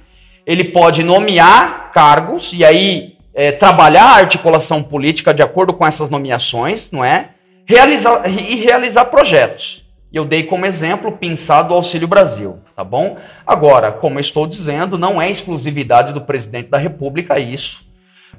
ele 0.44 0.64
pode 0.64 1.04
nomear 1.04 1.92
cargos 1.92 2.52
e 2.52 2.64
aí 2.64 3.16
é, 3.32 3.52
trabalhar 3.52 4.04
a 4.04 4.16
articulação 4.16 4.82
política 4.82 5.32
de 5.32 5.42
acordo 5.42 5.72
com 5.72 5.86
essas 5.86 6.10
nomeações, 6.10 6.90
não 6.90 7.04
é? 7.04 7.30
Realizar, 7.64 8.28
e 8.28 8.56
realizar 8.56 9.04
projetos. 9.04 9.85
E 10.12 10.16
eu 10.16 10.24
dei 10.24 10.44
como 10.44 10.66
exemplo 10.66 11.12
pensado 11.12 11.72
o 11.72 11.76
Auxílio 11.76 12.08
Brasil, 12.08 12.58
tá 12.74 12.84
bom? 12.84 13.18
Agora, 13.46 13.92
como 13.92 14.18
eu 14.18 14.20
estou 14.20 14.46
dizendo, 14.46 14.96
não 14.96 15.20
é 15.20 15.30
exclusividade 15.30 16.12
do 16.12 16.20
presidente 16.20 16.68
da 16.68 16.78
República 16.78 17.38
isso 17.38 17.86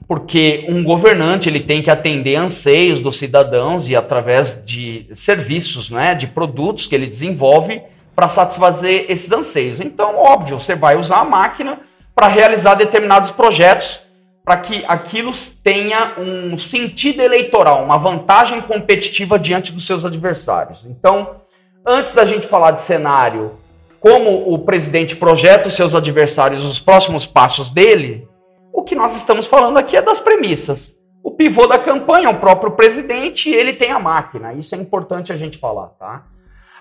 porque 0.08 0.66
um 0.70 0.84
governante 0.84 1.50
ele 1.50 1.60
tem 1.60 1.82
que 1.82 1.90
atender 1.90 2.36
anseios 2.36 3.02
dos 3.02 3.18
cidadãos 3.18 3.90
e 3.90 3.96
através 3.96 4.64
de 4.66 5.10
serviços, 5.14 5.90
né, 5.90 6.16
de 6.16 6.28
produtos 6.28 6.88
que 6.88 6.96
ele 6.96 7.08
desenvolve 7.08 7.82
para 8.16 8.30
satisfazer 8.30 9.06
esses 9.10 9.32
anseios. 9.32 9.82
Então, 9.82 10.16
óbvio, 10.16 10.60
você 10.60 10.76
vai 10.76 10.98
usar 10.98 11.20
a 11.20 11.26
máquina 11.26 11.80
para 12.16 12.30
realizar 12.30 12.76
determinados 12.76 13.32
projetos 13.32 14.02
para 14.44 14.58
que 14.62 14.84
aquilo 14.88 15.32
tenha 15.62 16.14
um 16.18 16.58
sentido 16.58 17.22
eleitoral, 17.22 17.84
uma 17.84 17.98
vantagem 17.98 18.62
competitiva 18.62 19.38
diante 19.38 19.74
dos 19.74 19.86
seus 19.86 20.06
adversários. 20.06 20.86
Então, 20.86 21.42
antes 21.88 22.12
da 22.12 22.26
gente 22.26 22.46
falar 22.48 22.72
de 22.72 22.82
cenário, 22.82 23.54
como 24.00 24.54
o 24.54 24.60
presidente 24.60 25.16
projeta 25.16 25.70
os 25.70 25.76
seus 25.76 25.96
adversários, 25.96 26.66
os 26.66 26.80
próximos 26.80 27.26
passos 27.26 27.72
dele, 27.72 28.28
o 28.74 28.84
que 28.84 28.94
nós 28.94 29.16
estamos 29.16 29.48
falando 29.48 29.78
aqui 29.78 29.96
é 29.96 30.02
das 30.02 30.20
premissas. 30.20 30.96
O 31.24 31.32
pivô 31.32 31.66
da 31.66 31.80
campanha 31.80 32.28
é 32.28 32.32
o 32.32 32.40
próprio 32.40 32.72
presidente 32.72 33.50
e 33.50 33.56
ele 33.56 33.74
tem 33.74 33.92
a 33.92 34.00
máquina. 34.00 34.54
Isso 34.54 34.76
é 34.76 34.78
importante 34.78 35.32
a 35.32 35.38
gente 35.38 35.58
falar, 35.58 35.88
tá? 36.00 36.24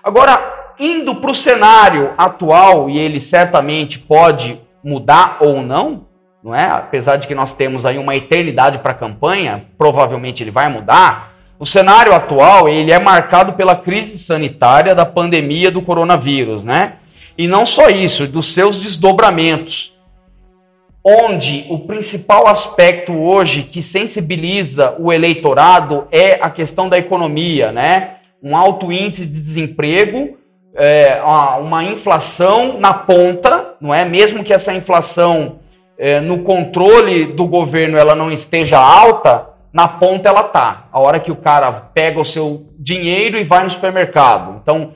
Agora, 0.03 0.73
indo 0.79 1.15
para 1.15 1.31
o 1.31 1.35
cenário 1.35 2.13
atual, 2.17 2.89
e 2.89 2.97
ele 2.97 3.19
certamente 3.19 3.97
pode 3.97 4.61
mudar 4.83 5.39
ou 5.41 5.61
não, 5.61 6.05
não 6.43 6.53
é? 6.53 6.67
Apesar 6.69 7.17
de 7.17 7.27
que 7.27 7.35
nós 7.35 7.53
temos 7.53 7.85
aí 7.85 7.97
uma 7.97 8.15
eternidade 8.15 8.79
para 8.79 8.91
a 8.91 8.97
campanha, 8.97 9.65
provavelmente 9.77 10.43
ele 10.43 10.51
vai 10.51 10.69
mudar. 10.69 11.36
O 11.59 11.65
cenário 11.65 12.13
atual, 12.13 12.69
ele 12.69 12.91
é 12.91 12.99
marcado 12.99 13.53
pela 13.53 13.75
crise 13.75 14.19
sanitária 14.19 14.93
da 14.93 15.05
pandemia 15.05 15.71
do 15.71 15.81
coronavírus, 15.81 16.63
né? 16.63 16.93
E 17.37 17.47
não 17.47 17.65
só 17.65 17.89
isso, 17.89 18.27
dos 18.27 18.53
seus 18.53 18.79
desdobramentos 18.79 19.97
onde 21.09 21.65
o 21.69 21.79
principal 21.79 22.49
aspecto 22.49 23.13
hoje 23.13 23.63
que 23.63 23.81
sensibiliza 23.81 24.93
o 24.99 25.13
eleitorado 25.13 26.05
é 26.11 26.37
a 26.41 26.49
questão 26.49 26.89
da 26.89 26.97
economia, 26.97 27.71
né? 27.71 28.15
Um 28.43 28.57
alto 28.57 28.91
índice 28.91 29.25
de 29.25 29.39
desemprego, 29.39 30.37
é, 30.75 31.21
uma 31.61 31.85
inflação 31.85 32.77
na 32.77 32.93
ponta, 32.93 33.75
não 33.79 33.95
é? 33.95 34.03
Mesmo 34.03 34.43
que 34.43 34.53
essa 34.53 34.73
inflação 34.73 35.59
é, 35.97 36.19
no 36.19 36.39
controle 36.39 37.27
do 37.27 37.45
governo 37.45 37.97
ela 37.97 38.13
não 38.13 38.29
esteja 38.29 38.77
alta, 38.77 39.46
na 39.71 39.87
ponta 39.87 40.29
ela 40.29 40.43
tá. 40.43 40.87
A 40.91 40.99
hora 40.99 41.19
que 41.19 41.31
o 41.31 41.35
cara 41.35 41.71
pega 41.71 42.19
o 42.19 42.25
seu 42.25 42.67
dinheiro 42.77 43.37
e 43.37 43.43
vai 43.43 43.63
no 43.63 43.69
supermercado. 43.69 44.59
Então, 44.61 44.93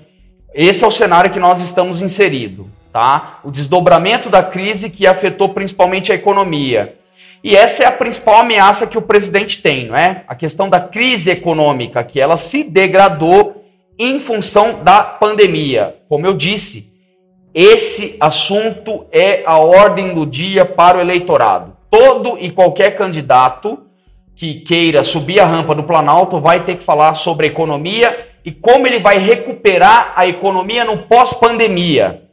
esse 0.54 0.84
é 0.84 0.88
o 0.88 0.92
cenário 0.92 1.32
que 1.32 1.40
nós 1.40 1.62
estamos 1.62 2.02
inseridos 2.02 2.68
tá? 2.92 3.40
O 3.44 3.52
desdobramento 3.52 4.30
da 4.30 4.44
crise 4.44 4.90
que 4.90 5.08
afetou 5.08 5.50
principalmente 5.50 6.12
a 6.12 6.16
economia. 6.16 6.96
E 7.44 7.56
essa 7.56 7.84
é 7.84 7.88
a 7.88 7.92
principal 7.92 8.40
ameaça 8.40 8.86
que 8.86 8.98
o 8.98 9.02
presidente 9.02 9.62
tem, 9.62 9.88
não 9.88 9.96
é? 9.96 10.24
A 10.28 10.36
questão 10.36 10.70
da 10.70 10.80
crise 10.80 11.32
econômica, 11.32 12.04
que 12.04 12.20
ela 12.20 12.38
se 12.38 12.64
degradou 12.64 13.66
em 13.98 14.20
função 14.20 14.84
da 14.84 15.02
pandemia. 15.04 15.96
Como 16.08 16.26
eu 16.26 16.34
disse, 16.34 16.92
esse 17.54 18.16
assunto 18.20 19.08
é 19.12 19.44
a 19.46 19.58
ordem 19.58 20.14
do 20.14 20.26
dia 20.26 20.66
para 20.66 20.98
o 20.98 21.02
eleitorado. 21.02 21.76
Todo 21.90 22.38
e 22.38 22.52
qualquer 22.52 22.92
candidato 22.92 23.80
que 24.36 24.62
queira 24.62 25.04
subir 25.04 25.40
a 25.40 25.46
rampa 25.46 25.76
do 25.76 25.84
Planalto 25.84 26.40
vai 26.40 26.64
ter 26.64 26.78
que 26.78 26.84
falar 26.84 27.16
sobre 27.16 27.48
economia 27.48 28.28
e 28.44 28.52
como 28.52 28.88
ele 28.88 29.00
vai 29.00 29.20
recuperar 29.20 30.14
a 30.16 30.28
economia 30.28 30.84
no 30.84 31.04
pós-pandemia. 31.04 32.24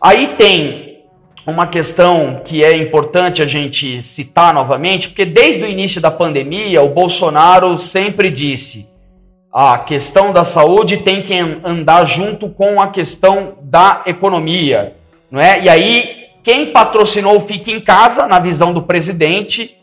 Aí 0.00 0.36
tem 0.36 1.02
uma 1.46 1.66
questão 1.66 2.42
que 2.44 2.62
é 2.62 2.76
importante 2.76 3.42
a 3.42 3.46
gente 3.46 4.02
citar 4.02 4.52
novamente, 4.54 5.08
porque 5.08 5.24
desde 5.24 5.64
o 5.64 5.68
início 5.68 6.00
da 6.00 6.10
pandemia, 6.10 6.82
o 6.82 6.90
Bolsonaro 6.90 7.76
sempre 7.78 8.30
disse: 8.30 8.86
a 9.52 9.78
questão 9.78 10.32
da 10.32 10.44
saúde 10.44 10.98
tem 10.98 11.22
que 11.22 11.34
andar 11.34 12.04
junto 12.06 12.50
com 12.50 12.80
a 12.80 12.88
questão 12.88 13.54
da 13.62 14.02
economia, 14.06 14.94
não 15.30 15.40
é? 15.40 15.64
E 15.64 15.68
aí 15.68 16.18
quem 16.44 16.72
patrocinou 16.72 17.36
o 17.36 17.46
Fique 17.46 17.72
em 17.72 17.80
Casa, 17.80 18.26
na 18.26 18.38
visão 18.38 18.72
do 18.72 18.82
presidente, 18.82 19.76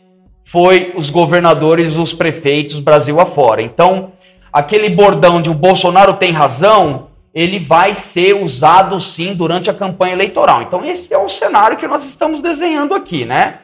foi 0.46 0.92
os 0.96 1.10
governadores, 1.10 1.96
os 1.96 2.12
prefeitos 2.12 2.78
Brasil 2.78 3.20
afora. 3.20 3.60
Então, 3.60 4.12
aquele 4.52 4.88
bordão 4.88 5.42
de 5.42 5.50
o 5.50 5.54
Bolsonaro 5.54 6.14
tem 6.14 6.32
razão, 6.32 7.08
ele 7.34 7.58
vai 7.58 7.94
ser 7.94 8.34
usado 8.34 8.98
sim 9.00 9.34
durante 9.34 9.68
a 9.68 9.74
campanha 9.74 10.14
eleitoral. 10.14 10.62
Então, 10.62 10.84
esse 10.84 11.12
é 11.12 11.18
o 11.18 11.28
cenário 11.28 11.76
que 11.76 11.86
nós 11.86 12.04
estamos 12.06 12.40
desenhando 12.40 12.94
aqui, 12.94 13.24
né? 13.24 13.58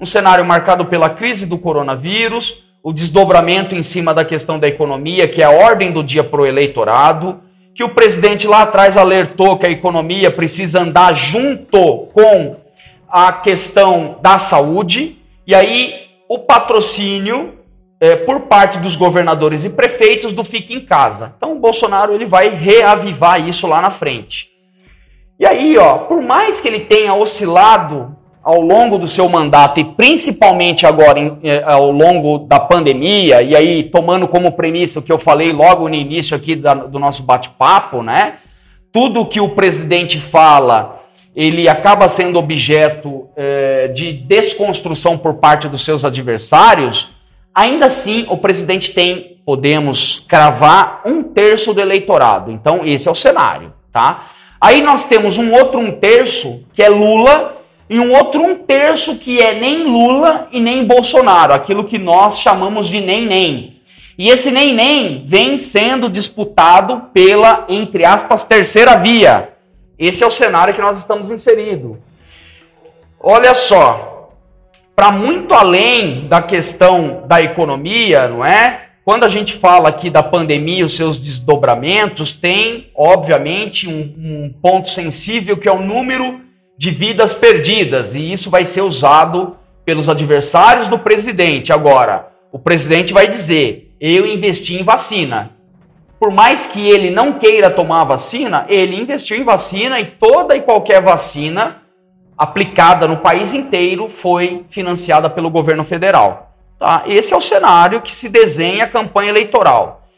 Um 0.00 0.06
cenário 0.06 0.44
marcado 0.44 0.86
pela 0.86 1.10
crise 1.10 1.44
do 1.44 1.58
coronavírus, 1.58 2.64
o 2.84 2.92
desdobramento 2.92 3.74
em 3.74 3.82
cima 3.82 4.14
da 4.14 4.24
questão 4.24 4.60
da 4.60 4.68
economia, 4.68 5.26
que 5.26 5.42
é 5.42 5.44
a 5.44 5.50
ordem 5.50 5.92
do 5.92 6.04
dia 6.04 6.22
para 6.22 6.40
o 6.40 6.46
eleitorado, 6.46 7.40
que 7.74 7.82
o 7.82 7.90
presidente 7.90 8.46
lá 8.46 8.62
atrás 8.62 8.96
alertou 8.96 9.58
que 9.58 9.66
a 9.66 9.70
economia 9.70 10.30
precisa 10.30 10.82
andar 10.82 11.14
junto 11.14 12.08
com 12.14 12.56
a 13.10 13.32
questão 13.32 14.18
da 14.22 14.38
saúde, 14.38 15.18
e 15.44 15.54
aí 15.54 16.07
o 16.28 16.40
patrocínio 16.40 17.54
é, 18.00 18.14
por 18.14 18.42
parte 18.42 18.78
dos 18.78 18.94
governadores 18.94 19.64
e 19.64 19.70
prefeitos 19.70 20.32
do 20.32 20.44
fique 20.44 20.74
em 20.74 20.84
casa. 20.84 21.32
Então 21.36 21.52
o 21.52 21.58
Bolsonaro 21.58 22.14
ele 22.14 22.26
vai 22.26 22.50
reavivar 22.50 23.48
isso 23.48 23.66
lá 23.66 23.80
na 23.80 23.90
frente. 23.90 24.48
E 25.38 25.46
aí, 25.46 25.76
ó, 25.78 25.98
por 25.98 26.20
mais 26.20 26.60
que 26.60 26.68
ele 26.68 26.80
tenha 26.80 27.14
oscilado 27.14 28.16
ao 28.42 28.60
longo 28.60 28.98
do 28.98 29.06
seu 29.06 29.28
mandato 29.28 29.78
e 29.78 29.84
principalmente 29.84 30.86
agora 30.86 31.18
em, 31.18 31.38
é, 31.42 31.62
ao 31.64 31.90
longo 31.90 32.38
da 32.38 32.58
pandemia, 32.58 33.42
e 33.42 33.54
aí 33.54 33.84
tomando 33.90 34.26
como 34.26 34.52
premissa 34.52 34.98
o 34.98 35.02
que 35.02 35.12
eu 35.12 35.18
falei 35.18 35.52
logo 35.52 35.88
no 35.88 35.94
início 35.94 36.36
aqui 36.36 36.56
da, 36.56 36.74
do 36.74 36.98
nosso 36.98 37.22
bate-papo, 37.22 38.02
né? 38.02 38.38
Tudo 38.92 39.26
que 39.26 39.40
o 39.40 39.50
presidente 39.50 40.18
fala, 40.18 40.97
ele 41.40 41.68
acaba 41.68 42.08
sendo 42.08 42.38
objeto 42.38 43.28
é, 43.36 43.88
de 43.88 44.12
desconstrução 44.12 45.16
por 45.16 45.34
parte 45.34 45.68
dos 45.68 45.84
seus 45.84 46.04
adversários 46.04 47.16
Ainda 47.58 47.86
assim, 47.86 48.24
o 48.28 48.36
presidente 48.36 48.92
tem, 48.92 49.38
podemos 49.44 50.24
cravar, 50.28 51.02
um 51.04 51.24
terço 51.24 51.74
do 51.74 51.80
eleitorado. 51.80 52.52
Então, 52.52 52.82
esse 52.84 53.08
é 53.08 53.10
o 53.10 53.16
cenário, 53.16 53.72
tá? 53.92 54.28
Aí 54.60 54.80
nós 54.80 55.06
temos 55.06 55.36
um 55.36 55.50
outro 55.50 55.80
um 55.80 55.98
terço, 55.98 56.62
que 56.72 56.80
é 56.80 56.88
Lula, 56.88 57.56
e 57.90 57.98
um 57.98 58.12
outro 58.12 58.40
um 58.40 58.54
terço 58.54 59.16
que 59.16 59.40
é 59.40 59.58
nem 59.58 59.82
Lula 59.82 60.46
e 60.52 60.60
nem 60.60 60.86
Bolsonaro, 60.86 61.52
aquilo 61.52 61.82
que 61.82 61.98
nós 61.98 62.38
chamamos 62.38 62.86
de 62.88 63.00
nem-nem. 63.00 63.80
E 64.16 64.28
esse 64.28 64.52
nem-nem 64.52 65.24
vem 65.26 65.58
sendo 65.58 66.08
disputado 66.08 67.10
pela, 67.12 67.64
entre 67.68 68.06
aspas, 68.06 68.44
terceira 68.44 68.96
via. 68.96 69.48
Esse 69.98 70.22
é 70.22 70.26
o 70.26 70.30
cenário 70.30 70.74
que 70.74 70.80
nós 70.80 70.98
estamos 70.98 71.30
inseridos. 71.30 71.96
Olha 73.20 73.52
só, 73.54 74.30
para 74.94 75.10
muito 75.10 75.54
além 75.54 76.28
da 76.28 76.40
questão 76.40 77.24
da 77.26 77.40
economia, 77.40 78.28
não 78.28 78.44
é? 78.44 78.88
Quando 79.04 79.24
a 79.24 79.28
gente 79.28 79.54
fala 79.54 79.88
aqui 79.88 80.10
da 80.10 80.22
pandemia, 80.22 80.84
os 80.84 80.94
seus 80.94 81.18
desdobramentos, 81.18 82.32
tem, 82.32 82.90
obviamente, 82.94 83.88
um, 83.88 84.02
um 84.18 84.54
ponto 84.62 84.90
sensível 84.90 85.56
que 85.56 85.68
é 85.68 85.72
o 85.72 85.80
número 85.80 86.40
de 86.76 86.90
vidas 86.90 87.34
perdidas, 87.34 88.14
e 88.14 88.32
isso 88.32 88.50
vai 88.50 88.64
ser 88.64 88.82
usado 88.82 89.56
pelos 89.84 90.08
adversários 90.08 90.86
do 90.86 90.98
presidente. 90.98 91.72
Agora, 91.72 92.28
o 92.52 92.58
presidente 92.58 93.12
vai 93.12 93.26
dizer: 93.26 93.94
eu 94.00 94.26
investi 94.26 94.74
em 94.74 94.84
vacina. 94.84 95.57
Por 96.18 96.32
mais 96.32 96.66
que 96.66 96.88
ele 96.88 97.10
não 97.10 97.38
queira 97.38 97.70
tomar 97.70 98.02
a 98.02 98.06
vacina, 98.06 98.66
ele 98.68 98.96
investiu 98.96 99.36
em 99.36 99.44
vacina 99.44 100.00
e 100.00 100.06
toda 100.06 100.56
e 100.56 100.62
qualquer 100.62 101.00
vacina 101.00 101.82
aplicada 102.36 103.06
no 103.06 103.18
país 103.18 103.52
inteiro 103.52 104.08
foi 104.08 104.64
financiada 104.70 105.30
pelo 105.30 105.50
governo 105.50 105.84
federal. 105.84 106.52
Tá? 106.78 107.02
Esse 107.06 107.32
é 107.32 107.36
o 107.36 107.40
cenário 107.40 108.00
que 108.00 108.14
se 108.14 108.28
desenha 108.28 108.84
a 108.84 108.88
campanha 108.88 109.30
eleitoral. 109.30 110.08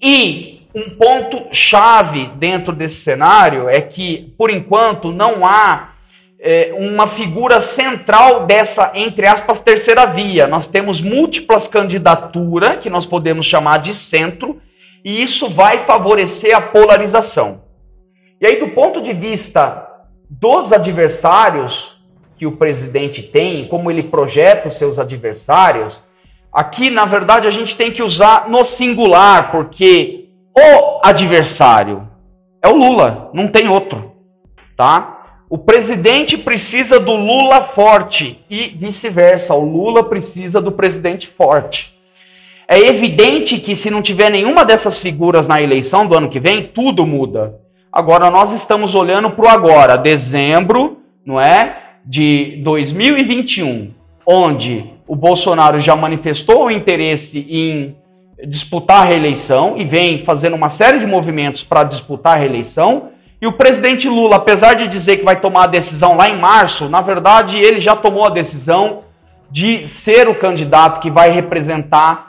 E 0.00 0.62
um 0.74 0.90
ponto 0.90 1.54
chave 1.54 2.26
dentro 2.36 2.72
desse 2.72 2.96
cenário 2.96 3.68
é 3.68 3.80
que, 3.80 4.34
por 4.36 4.50
enquanto, 4.50 5.10
não 5.10 5.44
há 5.44 5.92
é, 6.38 6.74
uma 6.76 7.06
figura 7.06 7.60
central 7.62 8.46
dessa, 8.46 8.92
entre 8.94 9.26
aspas, 9.26 9.60
terceira 9.60 10.04
via. 10.06 10.46
Nós 10.46 10.68
temos 10.68 11.00
múltiplas 11.00 11.66
candidaturas, 11.66 12.78
que 12.80 12.90
nós 12.90 13.06
podemos 13.06 13.46
chamar 13.46 13.78
de 13.78 13.94
centro, 13.94 14.60
e 15.06 15.22
isso 15.22 15.48
vai 15.48 15.86
favorecer 15.86 16.54
a 16.54 16.60
polarização. 16.60 17.62
E 18.40 18.46
aí, 18.46 18.58
do 18.58 18.68
ponto 18.70 19.00
de 19.00 19.14
vista 19.14 19.88
dos 20.28 20.72
adversários 20.72 21.96
que 22.36 22.46
o 22.46 22.56
presidente 22.56 23.22
tem, 23.22 23.68
como 23.68 23.90
ele 23.90 24.02
projeta 24.02 24.68
os 24.68 24.74
seus 24.74 24.98
adversários, 24.98 26.04
Aqui, 26.56 26.88
na 26.88 27.04
verdade, 27.04 27.46
a 27.46 27.50
gente 27.50 27.76
tem 27.76 27.92
que 27.92 28.02
usar 28.02 28.48
no 28.48 28.64
singular, 28.64 29.50
porque 29.52 30.30
o 30.58 31.00
adversário 31.06 32.08
é 32.64 32.68
o 32.68 32.74
Lula, 32.74 33.30
não 33.34 33.46
tem 33.48 33.68
outro, 33.68 34.12
tá? 34.74 35.42
O 35.50 35.58
presidente 35.58 36.38
precisa 36.38 36.98
do 36.98 37.12
Lula 37.14 37.60
forte 37.62 38.42
e 38.48 38.68
vice-versa, 38.68 39.54
o 39.54 39.60
Lula 39.60 40.04
precisa 40.04 40.58
do 40.58 40.72
presidente 40.72 41.28
forte. 41.28 41.94
É 42.68 42.78
evidente 42.80 43.58
que 43.58 43.76
se 43.76 43.90
não 43.90 44.02
tiver 44.02 44.30
nenhuma 44.30 44.64
dessas 44.64 44.98
figuras 44.98 45.46
na 45.46 45.60
eleição 45.62 46.06
do 46.06 46.16
ano 46.16 46.28
que 46.28 46.40
vem, 46.40 46.64
tudo 46.64 47.06
muda. 47.06 47.60
Agora 47.92 48.30
nós 48.30 48.52
estamos 48.52 48.94
olhando 48.94 49.30
para 49.30 49.46
o 49.46 49.48
agora, 49.48 49.96
dezembro, 49.96 50.98
não 51.24 51.40
é? 51.40 51.76
De 52.04 52.60
2021, 52.62 53.92
onde 54.26 54.84
o 55.06 55.14
Bolsonaro 55.14 55.78
já 55.78 55.94
manifestou 55.94 56.66
o 56.66 56.70
interesse 56.70 57.46
em 57.48 57.96
disputar 58.44 59.02
a 59.02 59.08
reeleição 59.08 59.78
e 59.78 59.84
vem 59.84 60.24
fazendo 60.24 60.56
uma 60.56 60.68
série 60.68 60.98
de 60.98 61.06
movimentos 61.06 61.62
para 61.62 61.84
disputar 61.84 62.36
a 62.36 62.40
reeleição. 62.40 63.10
E 63.40 63.46
o 63.46 63.52
presidente 63.52 64.08
Lula, 64.08 64.36
apesar 64.36 64.74
de 64.74 64.88
dizer 64.88 65.18
que 65.18 65.24
vai 65.24 65.40
tomar 65.40 65.64
a 65.64 65.68
decisão 65.68 66.16
lá 66.16 66.28
em 66.28 66.38
março, 66.38 66.88
na 66.88 67.00
verdade 67.00 67.58
ele 67.58 67.78
já 67.78 67.94
tomou 67.94 68.26
a 68.26 68.30
decisão 68.30 69.04
de 69.50 69.86
ser 69.86 70.28
o 70.28 70.34
candidato 70.34 71.00
que 71.00 71.10
vai 71.10 71.30
representar 71.30 72.25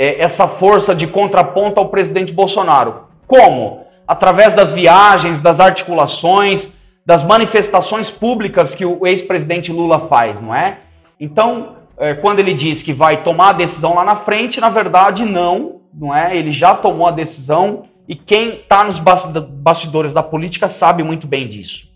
é, 0.00 0.22
essa 0.22 0.48
força 0.48 0.94
de 0.94 1.06
contraponto 1.06 1.78
ao 1.78 1.90
presidente 1.90 2.32
Bolsonaro. 2.32 3.02
Como? 3.26 3.84
Através 4.08 4.54
das 4.54 4.72
viagens, 4.72 5.42
das 5.42 5.60
articulações, 5.60 6.72
das 7.04 7.22
manifestações 7.22 8.10
públicas 8.10 8.74
que 8.74 8.86
o 8.86 9.06
ex-presidente 9.06 9.70
Lula 9.70 10.08
faz, 10.08 10.40
não 10.40 10.54
é? 10.54 10.78
Então, 11.20 11.76
é, 11.98 12.14
quando 12.14 12.40
ele 12.40 12.54
diz 12.54 12.82
que 12.82 12.94
vai 12.94 13.22
tomar 13.22 13.50
a 13.50 13.52
decisão 13.52 13.94
lá 13.94 14.02
na 14.02 14.16
frente, 14.16 14.58
na 14.58 14.70
verdade 14.70 15.26
não, 15.26 15.82
não 15.92 16.16
é? 16.16 16.34
Ele 16.34 16.50
já 16.50 16.74
tomou 16.74 17.06
a 17.06 17.10
decisão 17.10 17.82
e 18.08 18.16
quem 18.16 18.54
está 18.54 18.82
nos 18.82 18.98
bastidores 18.98 20.14
da 20.14 20.22
política 20.22 20.66
sabe 20.70 21.02
muito 21.02 21.26
bem 21.26 21.46
disso. 21.46 21.89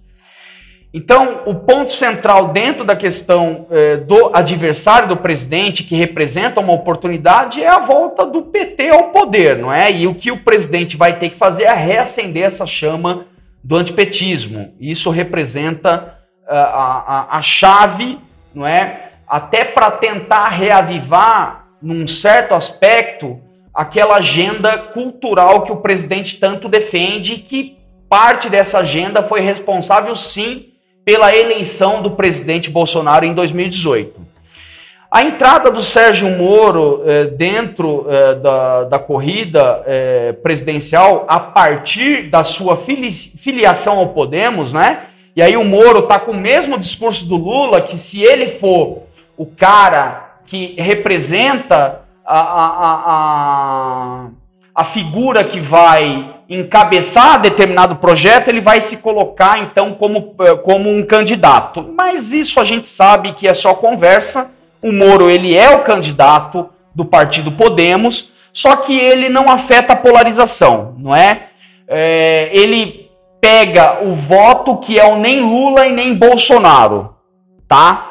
Então, 0.96 1.40
o 1.44 1.56
ponto 1.56 1.90
central 1.90 2.52
dentro 2.52 2.84
da 2.84 2.94
questão 2.94 3.66
é, 3.68 3.96
do 3.96 4.30
adversário 4.32 5.08
do 5.08 5.16
presidente, 5.16 5.82
que 5.82 5.96
representa 5.96 6.60
uma 6.60 6.72
oportunidade, 6.72 7.60
é 7.60 7.68
a 7.68 7.80
volta 7.80 8.24
do 8.24 8.42
PT 8.42 8.90
ao 8.90 9.10
poder, 9.10 9.58
não 9.58 9.72
é? 9.72 9.90
E 9.90 10.06
o 10.06 10.14
que 10.14 10.30
o 10.30 10.44
presidente 10.44 10.96
vai 10.96 11.18
ter 11.18 11.30
que 11.30 11.36
fazer 11.36 11.64
é 11.64 11.74
reacender 11.74 12.44
essa 12.44 12.64
chama 12.64 13.26
do 13.62 13.74
antipetismo. 13.74 14.72
Isso 14.78 15.10
representa 15.10 16.16
a, 16.46 16.58
a, 16.58 17.38
a 17.38 17.42
chave, 17.42 18.20
não 18.54 18.64
é? 18.64 19.10
até 19.26 19.64
para 19.64 19.90
tentar 19.90 20.48
reavivar, 20.50 21.66
num 21.82 22.06
certo 22.06 22.54
aspecto, 22.54 23.40
aquela 23.74 24.16
agenda 24.16 24.78
cultural 24.78 25.62
que 25.62 25.72
o 25.72 25.76
presidente 25.76 26.38
tanto 26.38 26.68
defende, 26.68 27.38
que 27.38 27.76
parte 28.08 28.48
dessa 28.48 28.78
agenda 28.78 29.22
foi 29.22 29.40
responsável, 29.40 30.14
sim, 30.14 30.66
pela 31.04 31.34
eleição 31.34 32.02
do 32.02 32.12
presidente 32.12 32.70
Bolsonaro 32.70 33.24
em 33.24 33.34
2018. 33.34 34.34
A 35.10 35.22
entrada 35.22 35.70
do 35.70 35.80
Sérgio 35.80 36.28
Moro 36.28 37.02
eh, 37.06 37.26
dentro 37.26 38.04
eh, 38.08 38.34
da, 38.34 38.82
da, 38.84 38.98
corrida 38.98 39.84
eh, 39.86 40.32
presidencial, 40.42 41.24
a 41.28 41.38
partir 41.38 42.30
da 42.30 42.42
sua 42.42 42.78
fili 42.78 43.12
filiação 43.12 43.98
ao 43.98 44.08
Podemos, 44.08 44.72
né? 44.72 45.04
E 45.36 45.42
aí 45.42 45.56
o 45.56 45.64
Moro 45.64 46.00
está 46.00 46.18
com 46.18 46.32
o 46.32 46.36
mesmo 46.36 46.76
discurso 46.76 47.24
do 47.26 47.36
Lula, 47.36 47.82
que 47.82 47.96
se 47.96 48.22
ele 48.22 48.58
for 48.58 49.04
o 49.36 49.46
cara 49.46 50.38
que 50.46 50.74
representa 50.78 52.00
a, 52.26 52.40
a, 52.40 53.02
a, 53.06 54.28
a 54.74 54.84
figura 54.86 55.44
que 55.44 55.60
vai 55.60 56.34
encabeçar 56.48 57.40
determinado 57.40 57.96
projeto, 57.96 58.48
ele 58.48 58.60
vai 58.60 58.80
se 58.80 58.98
colocar 58.98 59.58
então 59.58 59.94
como, 59.94 60.34
como 60.62 60.90
um 60.90 61.04
candidato. 61.04 61.82
Mas 61.96 62.32
isso 62.32 62.60
a 62.60 62.64
gente 62.64 62.86
sabe 62.86 63.32
que 63.32 63.48
é 63.48 63.54
só 63.54 63.74
conversa. 63.74 64.50
O 64.82 64.92
Moro 64.92 65.30
ele 65.30 65.56
é 65.56 65.70
o 65.70 65.82
candidato 65.82 66.68
do 66.94 67.04
partido 67.04 67.52
Podemos, 67.52 68.32
só 68.52 68.76
que 68.76 68.96
ele 68.96 69.28
não 69.28 69.48
afeta 69.48 69.94
a 69.94 69.96
polarização, 69.96 70.94
não 70.98 71.14
é? 71.14 71.48
é 71.88 72.50
ele 72.52 73.10
pega 73.40 74.04
o 74.04 74.14
voto 74.14 74.78
que 74.78 74.98
é 74.98 75.04
o 75.04 75.18
nem 75.18 75.40
Lula 75.40 75.86
e 75.86 75.92
nem 75.92 76.14
Bolsonaro, 76.14 77.14
tá? 77.66 78.10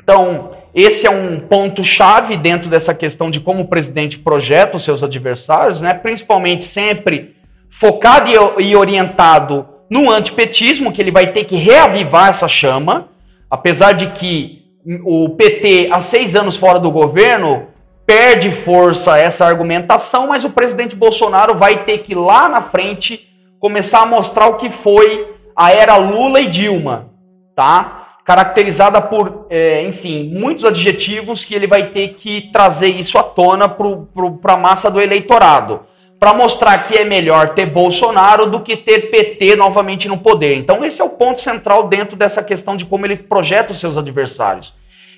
Então, 0.00 0.50
esse 0.74 1.06
é 1.06 1.10
um 1.10 1.38
ponto-chave 1.40 2.36
dentro 2.36 2.68
dessa 2.68 2.92
questão 2.92 3.30
de 3.30 3.40
como 3.40 3.62
o 3.62 3.68
presidente 3.68 4.18
projeta 4.18 4.76
os 4.76 4.82
seus 4.82 5.02
adversários, 5.02 5.80
né? 5.80 5.94
principalmente 5.94 6.64
sempre 6.64 7.33
focado 7.80 8.30
e 8.60 8.76
orientado 8.76 9.66
no 9.90 10.10
antipetismo, 10.10 10.92
que 10.92 11.00
ele 11.00 11.10
vai 11.10 11.28
ter 11.28 11.44
que 11.44 11.56
reavivar 11.56 12.30
essa 12.30 12.48
chama, 12.48 13.08
apesar 13.50 13.92
de 13.92 14.10
que 14.12 14.62
o 15.04 15.30
PT, 15.30 15.88
há 15.92 16.00
seis 16.00 16.34
anos 16.34 16.56
fora 16.56 16.78
do 16.78 16.90
governo, 16.90 17.68
perde 18.06 18.50
força 18.50 19.18
essa 19.18 19.46
argumentação, 19.46 20.28
mas 20.28 20.44
o 20.44 20.50
presidente 20.50 20.94
Bolsonaro 20.94 21.58
vai 21.58 21.84
ter 21.84 21.98
que 21.98 22.14
lá 22.14 22.48
na 22.48 22.62
frente 22.62 23.28
começar 23.58 24.02
a 24.02 24.06
mostrar 24.06 24.46
o 24.46 24.56
que 24.56 24.70
foi 24.70 25.34
a 25.56 25.70
era 25.70 25.96
Lula 25.96 26.40
e 26.40 26.48
Dilma, 26.48 27.10
tá? 27.56 28.04
caracterizada 28.24 29.00
por, 29.02 29.46
é, 29.50 29.86
enfim, 29.86 30.30
muitos 30.32 30.64
adjetivos 30.64 31.44
que 31.44 31.54
ele 31.54 31.66
vai 31.66 31.90
ter 31.90 32.14
que 32.14 32.50
trazer 32.52 32.88
isso 32.88 33.18
à 33.18 33.22
tona 33.22 33.68
para 33.68 34.54
a 34.54 34.56
massa 34.56 34.90
do 34.90 35.00
eleitorado, 35.00 35.80
para 36.18 36.34
mostrar 36.34 36.84
que 36.84 36.94
é 36.94 37.04
melhor 37.04 37.50
ter 37.50 37.66
Bolsonaro 37.66 38.46
do 38.46 38.60
que 38.60 38.76
ter 38.76 39.10
PT 39.10 39.56
novamente 39.56 40.08
no 40.08 40.18
poder. 40.18 40.56
Então, 40.56 40.84
esse 40.84 41.00
é 41.00 41.04
o 41.04 41.10
ponto 41.10 41.40
central 41.40 41.88
dentro 41.88 42.16
dessa 42.16 42.42
questão 42.42 42.76
de 42.76 42.86
como 42.86 43.04
ele 43.04 43.16
projeta 43.16 43.72
os 43.72 43.80
seus 43.80 43.98
adversários. 43.98 44.74